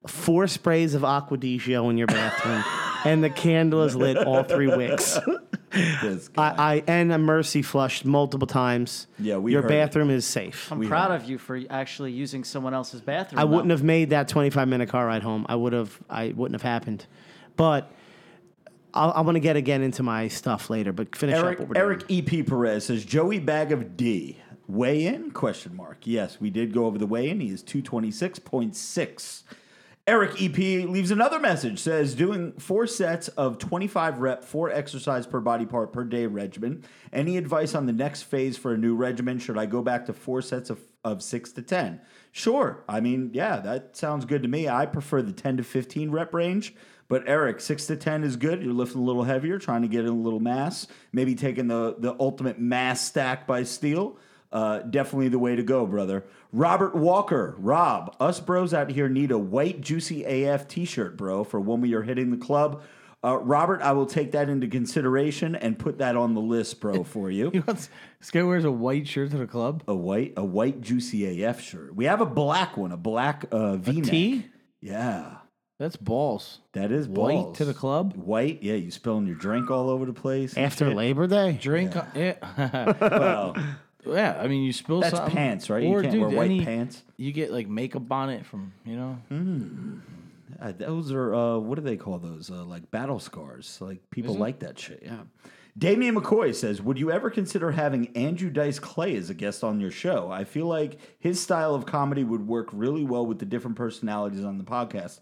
[0.07, 2.65] four sprays of Acqua di Gio in your bathroom,
[3.05, 5.19] and the candle is lit all three wicks.
[5.73, 9.07] I, I and a mercy flushed multiple times.
[9.19, 10.71] Yeah, we your heard bathroom is safe.
[10.73, 13.39] I'm We proud heard of you for actually using someone else's bathroom.
[13.39, 13.51] I though.
[13.51, 15.47] wouldn't have made that 25 minute car ride home.
[15.49, 15.99] I would have.
[16.09, 17.07] I wouldn't have happened.
[17.57, 17.93] But
[18.95, 20.93] I'll, I'm going to get again into my stuff later.
[20.93, 21.85] But finish Eric, up what we're doing.
[21.85, 22.43] Eric E.P.
[22.45, 24.39] Perez says Joey Bag of D.
[24.67, 25.31] Weigh in?
[25.33, 25.99] Question mark.
[26.05, 27.41] Yes, we did go over the weigh in.
[27.41, 29.43] He is 226.6.
[30.11, 30.59] Eric EP
[30.89, 31.79] leaves another message.
[31.79, 36.83] Says doing four sets of 25 rep, four exercise per body part per day regimen.
[37.13, 39.39] Any advice on the next phase for a new regimen?
[39.39, 42.01] Should I go back to four sets of, of six to 10?
[42.33, 42.83] Sure.
[42.89, 44.69] I mean, yeah, that sounds good to me.
[44.69, 46.75] I prefer the 10 to 15 rep range.
[47.07, 48.63] But Eric, six to ten is good.
[48.63, 50.87] You're lifting a little heavier, trying to get in a little mass.
[51.13, 54.17] Maybe taking the the ultimate mass stack by steel.
[54.53, 56.25] Uh, definitely the way to go, brother.
[56.53, 61.61] Robert Walker, Rob, us bros out here need a white juicy AF T-shirt, bro, for
[61.61, 62.83] when we are hitting the club.
[63.23, 67.05] Uh, Robert, I will take that into consideration and put that on the list, bro,
[67.05, 67.51] for you.
[67.51, 69.85] He wants, this guy wears a white shirt to the club.
[69.87, 71.95] A white, a white juicy AF shirt.
[71.95, 74.11] We have a black one, a black uh, V-neck.
[74.11, 74.47] T?
[74.81, 75.35] Yeah,
[75.79, 76.61] That's balls.
[76.73, 77.59] that is White balls.
[77.59, 78.15] to the club?
[78.17, 78.75] White, yeah.
[78.75, 80.57] You spilling your drink all over the place.
[80.57, 81.59] After Labor Day?
[81.61, 81.95] Drink.
[82.15, 82.95] Yeah.
[83.01, 83.55] Well,
[84.07, 84.39] yeah.
[84.41, 85.35] I mean, you spill That's something.
[85.35, 85.83] pants, right?
[85.83, 87.03] You Or, can't dude, wear white any- pants.
[87.17, 89.19] You get like makeup on it from, you know?
[90.61, 92.51] Uh, those are uh, what do they call those?
[92.51, 93.79] Uh, like battle scars.
[93.81, 95.03] Like people like that shit.
[95.05, 95.21] Yeah.
[95.79, 99.81] Damian McCoy says, "Would you ever consider having Andrew Dice Clay as a guest on
[99.81, 100.31] your show?
[100.31, 104.45] I feel like his style of comedy would work really well with the different personalities
[104.45, 105.21] on the podcast."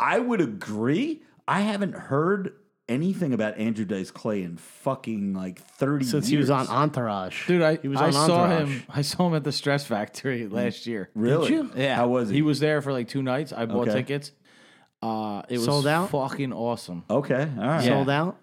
[0.00, 1.22] I would agree.
[1.46, 2.54] I haven't heard
[2.90, 7.46] anything about Andrew Dice Clay in fucking like thirty Since he was on Entourage.
[7.46, 8.68] Dude, I, he was I on saw Entourage.
[8.68, 8.82] him.
[8.90, 11.08] I saw him at the Stress Factory last year.
[11.14, 11.52] Really?
[11.52, 11.70] you?
[11.74, 11.96] Yeah.
[11.96, 12.36] How was he?
[12.36, 13.52] He was there for like two nights.
[13.52, 13.98] I bought Okay.
[14.02, 14.32] tickets.
[15.02, 16.10] Uh, it was Sold out?
[16.10, 17.04] fucking awesome.
[17.08, 17.48] Okay.
[17.58, 17.82] All right.
[17.84, 17.90] Yeah.
[17.90, 18.36] Sold out?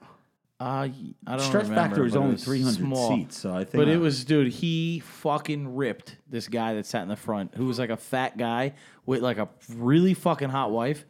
[0.59, 0.91] Uh, I
[1.27, 1.75] don't Stress remember.
[1.75, 3.09] Factory is but it only was three hundred small.
[3.09, 3.73] seats, so I think.
[3.73, 7.65] But it was, dude, he fucking ripped this guy that sat in the front, who
[7.65, 8.73] was like a fat guy
[9.05, 11.05] with like a really fucking hot wife,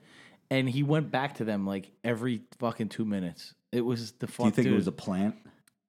[0.50, 3.54] and he went back to them like every fucking two minutes.
[3.72, 4.38] It was the fuck.
[4.38, 4.74] Do you think dude.
[4.74, 5.36] it was a plant?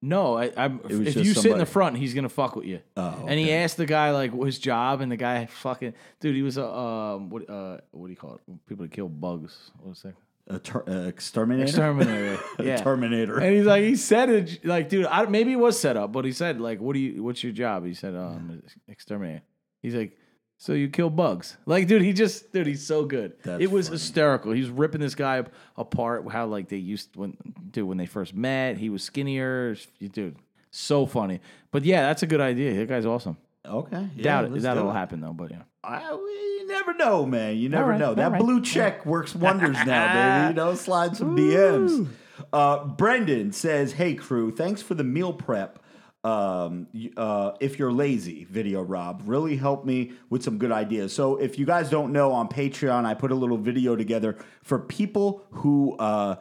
[0.01, 0.79] No, I, I'm.
[0.85, 2.79] if you sit in the front, he's gonna fuck with you.
[2.95, 6.35] Oh, And he asked the guy like what his job, and the guy fucking dude.
[6.35, 8.41] He was a um what uh what do you call it?
[8.67, 9.71] People that kill bugs.
[9.81, 10.13] What's that?
[10.47, 11.67] A ter- uh, exterminator.
[11.67, 12.39] Exterminator.
[12.59, 12.77] A yeah.
[12.77, 13.37] Terminator.
[13.37, 16.25] And he's like, he said it like, dude, I, maybe it was set up, but
[16.25, 17.21] he said like, what do you?
[17.21, 17.85] What's your job?
[17.85, 19.43] He said, um, exterminator.
[19.83, 20.17] He's like,
[20.59, 21.55] so you kill bugs?
[21.65, 23.31] Like, dude, he just, dude, he's so good.
[23.43, 23.95] That's it was funny.
[23.95, 24.51] hysterical.
[24.51, 26.29] He's ripping this guy up, apart.
[26.29, 27.37] How like they used when,
[27.71, 29.77] dude, when they first met, he was skinnier,
[30.11, 30.35] dude.
[30.69, 31.39] So funny.
[31.71, 32.73] But yeah, that's a good idea.
[32.75, 33.37] That guy's awesome.
[33.65, 34.07] Okay.
[34.17, 34.51] Yeah, Doubt it.
[34.51, 34.93] let's That'll it.
[34.93, 35.33] happen though.
[35.33, 35.61] But yeah.
[35.83, 37.55] I, you never know, man.
[37.55, 38.13] You never right, know.
[38.13, 38.41] That right.
[38.41, 40.47] blue check works wonders now, baby.
[40.49, 42.07] You know, slide some DMs.
[42.51, 45.79] Uh, Brendan says, "Hey crew, thanks for the meal prep.
[46.23, 51.13] Um, uh, if you're lazy, video Rob really helped me with some good ideas.
[51.13, 54.79] So if you guys don't know, on Patreon, I put a little video together for
[54.79, 56.35] people who." Uh,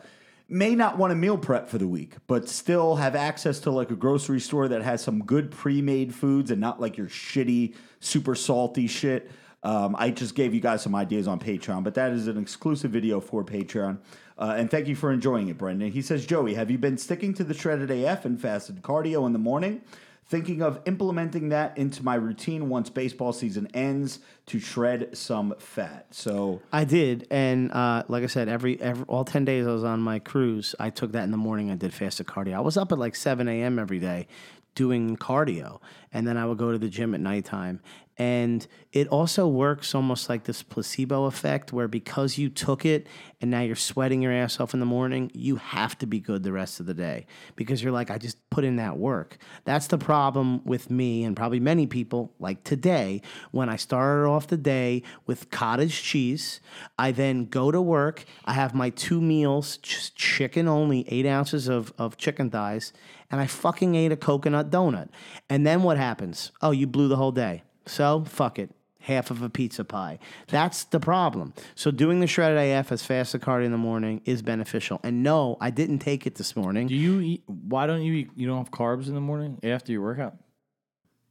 [0.48, 3.90] may not want to meal prep for the week, but still have access to like
[3.90, 8.34] a grocery store that has some good pre-made foods and not like your shitty, super
[8.34, 9.30] salty shit.
[9.62, 12.90] Um, I just gave you guys some ideas on Patreon, but that is an exclusive
[12.90, 13.98] video for Patreon.
[14.38, 15.90] Uh, and thank you for enjoying it, Brendan.
[15.90, 19.32] He says, Joey, have you been sticking to the shredded AF and fasted cardio in
[19.32, 19.82] the morning?
[20.26, 26.06] Thinking of implementing that into my routine once baseball season ends to shred some fat.
[26.10, 29.84] So I did, and uh, like I said, every, every all ten days I was
[29.84, 31.70] on my cruise, I took that in the morning.
[31.70, 32.54] I did fasted cardio.
[32.54, 33.78] I was up at like seven a.m.
[33.78, 34.28] every day
[34.74, 35.80] doing cardio,
[36.12, 37.80] and then I would go to the gym at nighttime.
[38.18, 43.06] And it also works almost like this placebo effect, where because you took it
[43.40, 46.42] and now you're sweating your ass off in the morning, you have to be good
[46.42, 49.38] the rest of the day because you're like, I just put in that work.
[49.64, 53.22] That's the problem with me and probably many people, like today,
[53.52, 56.60] when I started off the day with cottage cheese.
[56.98, 58.24] I then go to work.
[58.44, 62.92] I have my two meals, just chicken only, eight ounces of, of chicken thighs,
[63.30, 65.08] and I fucking ate a coconut donut.
[65.48, 66.50] And then what happens?
[66.60, 67.62] Oh, you blew the whole day.
[67.88, 68.70] So fuck it.
[69.00, 70.18] Half of a pizza pie.
[70.48, 71.54] That's the problem.
[71.74, 75.00] So doing the shredded AF as fast as cardio in the morning is beneficial.
[75.02, 76.88] And no, I didn't take it this morning.
[76.88, 77.42] Do you eat?
[77.46, 78.30] Why don't you eat?
[78.36, 80.34] You don't have carbs in the morning after your workout.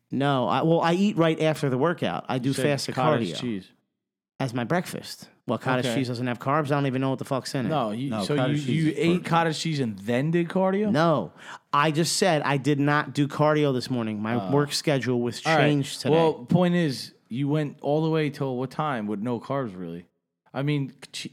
[0.09, 2.25] No, I, well, I eat right after the workout.
[2.29, 3.69] I do Said fasted cottage cardio cheese.
[4.39, 5.27] as my breakfast.
[5.48, 5.95] Well, cottage Okay.
[5.95, 6.65] cheese doesn't have carbs.
[6.65, 7.69] I don't even know what the fuck's in it.
[7.69, 9.26] No, you, No, so you, cottage cheese you is ate first.
[9.26, 10.91] cottage cheese and then did cardio.
[10.91, 11.32] No,
[11.72, 14.22] I just said I did not do cardio this morning.
[14.22, 14.52] My ah.
[14.52, 15.61] work schedule was All right.
[15.64, 16.14] changed today.
[16.14, 19.78] Well, point is, you went all the way till what time with no carbs?
[19.78, 20.06] Really?
[20.53, 21.32] I mean, che-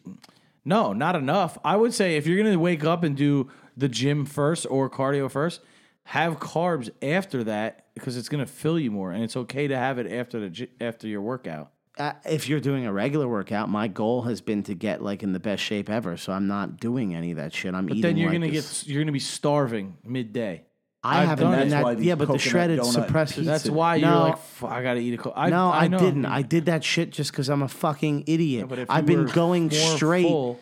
[0.65, 1.59] no, not enough.
[1.65, 5.29] I would say if you're gonna wake up and do the gym first or cardio
[5.29, 5.61] first,
[6.05, 9.99] have carbs after that because it's gonna fill you more, and it's okay to have
[9.99, 11.73] it after the gy- after your workout.
[11.99, 15.33] Uh, if you're doing a regular workout, my goal has been to get like in
[15.33, 16.17] the best shape ever.
[16.17, 17.75] So I'm not doing any of that shit.
[17.75, 17.89] I'm eating.
[17.89, 18.03] But eating.
[18.03, 20.65] then you're like gonna this- get you're gonna be starving midday.
[21.07, 21.71] I I've haven't done done it.
[21.71, 22.03] That's why that.
[22.03, 24.09] Yeah, but the shredded pizza- That's why No.
[24.09, 25.19] you're like, I gotta eat a.
[25.19, 25.35] Co-.
[25.37, 25.99] I, No, I, know.
[25.99, 26.25] didn't.
[26.25, 28.69] I did that shit just because I'm a fucking idiot.
[28.71, 30.23] but if I've been going straight.
[30.27, 30.59] full-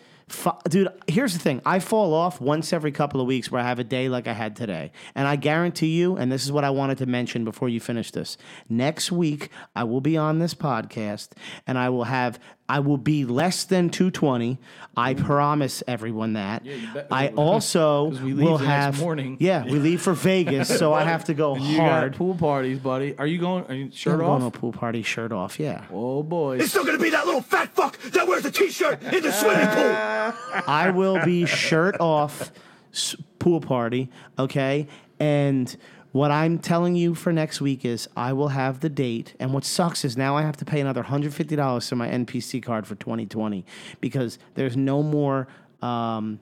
[0.69, 1.61] Dude, here's the thing.
[1.65, 4.33] I fall off once every couple of weeks where I have a day like I
[4.33, 4.93] had today.
[5.15, 8.11] And I guarantee you, and this is what I wanted to mention before you finish
[8.11, 8.37] this.
[8.69, 11.31] Next week, I will be on this podcast
[11.67, 12.39] and I will have,
[12.73, 14.59] I will be less than 220.
[14.97, 15.25] I mm-hmm.
[15.27, 16.65] promise everyone that.
[16.65, 17.41] you bet I we will.
[17.43, 19.37] also 'Cause we leave will the next have, morning.
[19.41, 22.13] yeah, we leave for Vegas, so I have to go You hard.
[22.13, 23.15] got pool parties, buddy.
[23.19, 23.65] Are you going?
[23.67, 24.53] Are you shirt I'm going to a off?
[24.55, 25.85] pool party, shirt off, yeah.
[25.93, 26.59] Oh boy.
[26.59, 29.67] It's still gonna be that little fat fuck that wears a t-shirt in the swimming
[29.69, 30.63] pool.
[30.67, 32.51] I will be shirt off
[32.93, 34.87] s- pool party, okay?
[35.21, 35.77] And
[36.13, 39.35] what I'm telling you for next week is I will have the date.
[39.41, 42.87] And what sucks is now I have to pay another $150 for my NPC card
[42.87, 43.65] for 2020
[44.01, 45.49] because there's no more
[45.81, 46.39] um,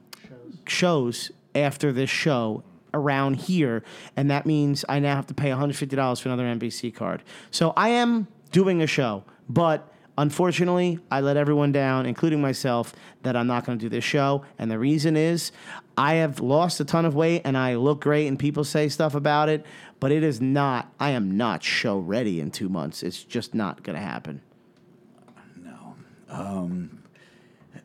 [0.67, 3.85] shows after this show around here.
[4.17, 7.23] And that means I now have to pay $150 for another NPC card.
[7.53, 9.87] So I am doing a show, but.
[10.19, 12.93] Unfortunately, I let everyone down, including myself,
[13.23, 14.45] that I'm not going to do this show.
[14.59, 15.51] And the reason is
[16.01, 19.15] I have lost a ton of weight and I look great and people say stuff
[19.15, 19.67] about it,
[20.01, 23.03] but it is not, I am not show ready in two months.
[23.03, 24.41] It's just not going to happen.
[25.63, 25.95] No.
[26.31, 27.03] Um,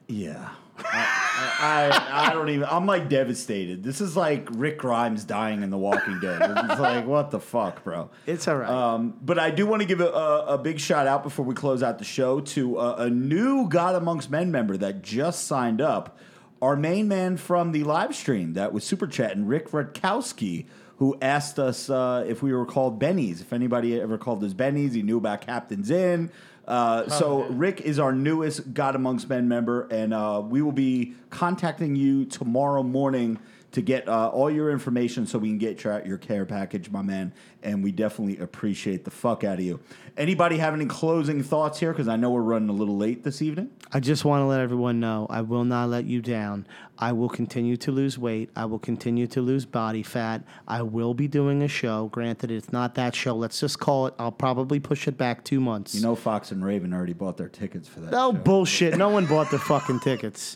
[0.07, 0.51] yeah.
[0.77, 2.65] I, I I don't even.
[2.69, 3.83] I'm like devastated.
[3.83, 6.41] This is like Rick Grimes dying in The Walking Dead.
[6.41, 8.09] It's like what the fuck, bro.
[8.25, 8.69] It's all right.
[8.69, 11.53] Um, but I do want to give a, a, a big shout out before we
[11.53, 15.81] close out the show to a, a new God Amongst Men member that just signed
[15.81, 16.17] up.
[16.61, 20.65] Our main man from the live stream that was super chatting, Rick Rutkowski,
[20.97, 23.41] who asked us uh, if we were called Bennies.
[23.41, 26.31] If anybody ever called us Bennies, he knew about Captain's Inn.
[26.67, 31.13] Uh, so Rick is our newest God Amongst Men member, and uh, we will be
[31.29, 33.37] contacting you tomorrow morning
[33.75, 37.01] to get uh, all your information so we can get your, your care package, my
[37.01, 37.33] man.
[37.61, 39.81] And we definitely appreciate the fuck out of you.
[40.15, 41.91] Anybody have any closing thoughts here?
[41.91, 43.69] Because I know we're running a little late this evening.
[43.91, 46.67] I just want to let everyone know I will not let you down.
[46.97, 48.49] I will continue to lose weight.
[48.55, 50.45] I will continue to lose body fat.
[50.69, 52.07] I will be doing a show.
[52.07, 53.35] Granted, it's not that show.
[53.35, 54.13] Let's just call it.
[54.17, 55.93] I'll probably push it back two months.
[55.93, 58.11] You know, Fox and Raven already bought their tickets for that.
[58.11, 58.37] No show.
[58.37, 58.97] bullshit.
[58.97, 60.55] No one bought the fucking tickets.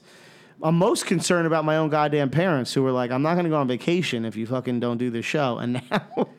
[0.61, 3.49] I'm most concerned about my own goddamn parents who were like, I'm not going to
[3.49, 5.57] go on vacation if you fucking don't do the show.
[5.57, 6.29] And now,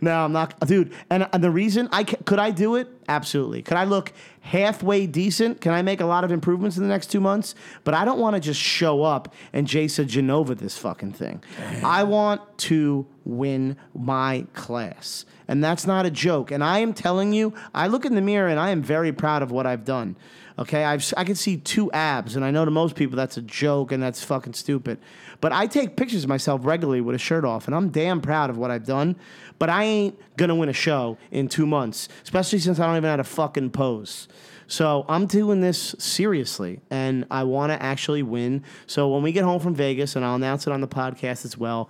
[0.00, 0.92] now I'm not, dude.
[1.08, 2.88] And, and the reason I ca- could I do it?
[3.08, 3.62] Absolutely.
[3.62, 4.12] Could I look
[4.42, 5.62] halfway decent?
[5.62, 7.54] Can I make a lot of improvements in the next two months?
[7.84, 11.42] But I don't want to just show up and Jason Genova this fucking thing.
[11.82, 15.24] I want to win my class.
[15.48, 16.50] And that's not a joke.
[16.50, 19.42] And I am telling you, I look in the mirror and I am very proud
[19.42, 20.16] of what I've done.
[20.60, 23.42] Okay, I've, I can see two abs, and I know to most people that's a
[23.42, 24.98] joke and that's fucking stupid.
[25.40, 28.50] But I take pictures of myself regularly with a shirt off, and I'm damn proud
[28.50, 29.16] of what I've done.
[29.58, 33.08] But I ain't gonna win a show in two months, especially since I don't even
[33.08, 34.28] how to fucking pose.
[34.66, 38.62] So I'm doing this seriously, and I want to actually win.
[38.86, 41.56] So when we get home from Vegas, and I'll announce it on the podcast as
[41.56, 41.88] well,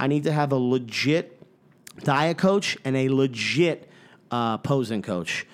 [0.00, 1.40] I need to have a legit
[2.02, 3.88] diet coach and a legit
[4.32, 5.46] uh, posing coach.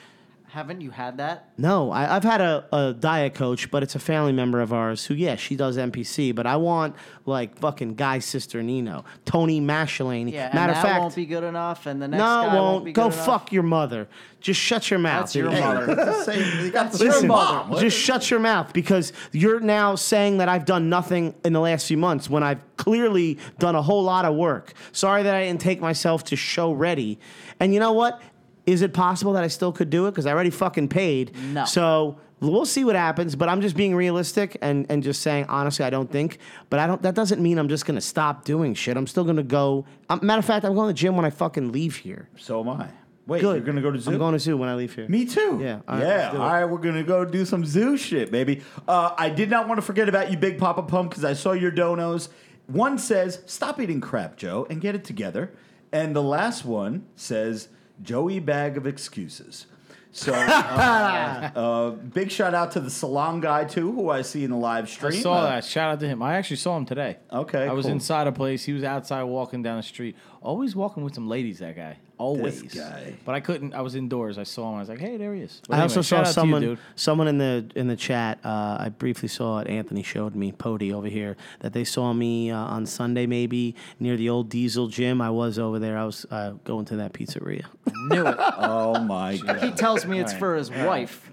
[0.55, 1.49] Haven't you had that?
[1.59, 5.05] No, I, I've had a, a diet coach, but it's a family member of ours
[5.05, 6.95] who, yeah, she does NPC, but I want
[7.27, 10.31] like fucking Guy Cisternino, Tony Mashalane.
[10.31, 12.45] Yeah, and Matter that of fact, won't be good enough, and the next no, guy
[12.47, 12.85] won't, won't.
[12.85, 13.27] be Go enough.
[13.27, 14.07] fuck your mother.
[14.41, 15.23] Just shut your mouth.
[15.23, 16.23] That's your Hey, mother.
[16.25, 17.71] Say, you got Listen, mom.
[17.71, 17.81] What?
[17.81, 21.89] just shut your mouth because you're now saying that I've done nothing in the last
[21.89, 24.75] few months when I've clearly done a whole lot of work.
[24.93, 27.19] Sorry that I didn't take myself to show ready.
[27.59, 28.21] And you know what?
[28.67, 30.13] Is it possible that I still could do it?
[30.13, 31.37] Because I already fucking paid.
[31.53, 31.65] No.
[31.67, 33.37] So we'll see what happens.
[33.37, 36.39] But I'm just being realistic and, and just saying honestly, I don't think.
[36.71, 37.03] But I don't.
[37.03, 38.97] That doesn't mean I'm just gonna stop doing shit.
[38.97, 39.85] I'm still gonna go.
[40.09, 42.29] Um, matter of fact, I'm going to the gym when I fucking leave here.
[42.37, 42.89] So am I.
[43.27, 43.57] Wait, Good.
[43.57, 44.11] you're gonna go to zoo?
[44.13, 45.09] I'm going to zoo when I leave here.
[45.09, 45.59] Me too.
[45.63, 46.07] Yeah, all right, yeah.
[46.07, 46.53] let's do All it.
[46.53, 48.63] right, we're gonna go do some zoo shit, baby.
[48.87, 51.53] Uh, I did not want to forget about you, Big Papa Pump, because I saw
[51.53, 52.29] your donos.
[52.67, 55.53] One says, "Stop eating crap, Joe, and get it together,"
[55.91, 57.69] and the last one says,
[58.03, 59.67] "Joey bag of excuses."
[60.13, 64.51] So, uh, uh, big shout out to the salon guy too, who I see in
[64.53, 65.13] the live stream.
[65.13, 65.65] I saw Uh, that.
[65.65, 66.23] Shout out to him.
[66.23, 67.17] I actually saw him today.
[67.33, 67.93] Okay, I was cool.
[67.95, 68.65] inside a place.
[68.65, 70.17] He was outside walking down the street.
[70.41, 71.59] Always walking with some ladies.
[71.59, 71.99] That guy.
[72.25, 72.63] Always.
[72.63, 73.15] guy.
[73.25, 73.75] But I couldn't.
[73.75, 74.39] I was indoors.
[74.39, 74.77] I saw him.
[74.77, 75.61] I was like, hey, there he is.
[75.69, 76.79] But I also anyway, saw shout out to you, someone dude.
[76.97, 78.39] someone in the in the chat.
[78.45, 79.69] Uh, I briefly saw it.
[79.69, 84.17] Anthony showed me Pody over here that they saw me uh, on Sunday maybe near
[84.17, 85.21] the old Diesel gym.
[85.21, 85.99] I was over there.
[85.99, 87.65] I was uh, going to that pizzeria.
[88.09, 88.37] Knew it.
[88.57, 89.63] Oh my god.
[89.63, 91.31] he tells me it's for his wife.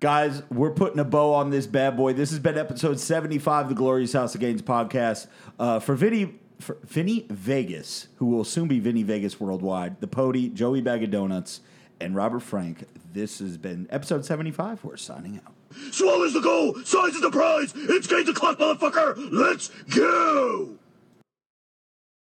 [0.00, 2.12] Guys, we're putting a bow on this bad boy.
[2.12, 5.28] This has been episode 75 of the Glorious House of Gains podcast.
[5.60, 10.48] Uh, for Vinny, for Vinny Vegas, who will soon be Vinny Vegas worldwide, the Pody,
[10.48, 11.60] Joey Bag of Donuts,
[12.00, 14.84] and Robert Frank, this has been episode 75.
[14.84, 15.52] We're signing out.
[15.92, 17.72] Swallows the goal, size is the prize.
[17.76, 19.28] It's game to clock, motherfucker.
[19.30, 20.78] Let's go.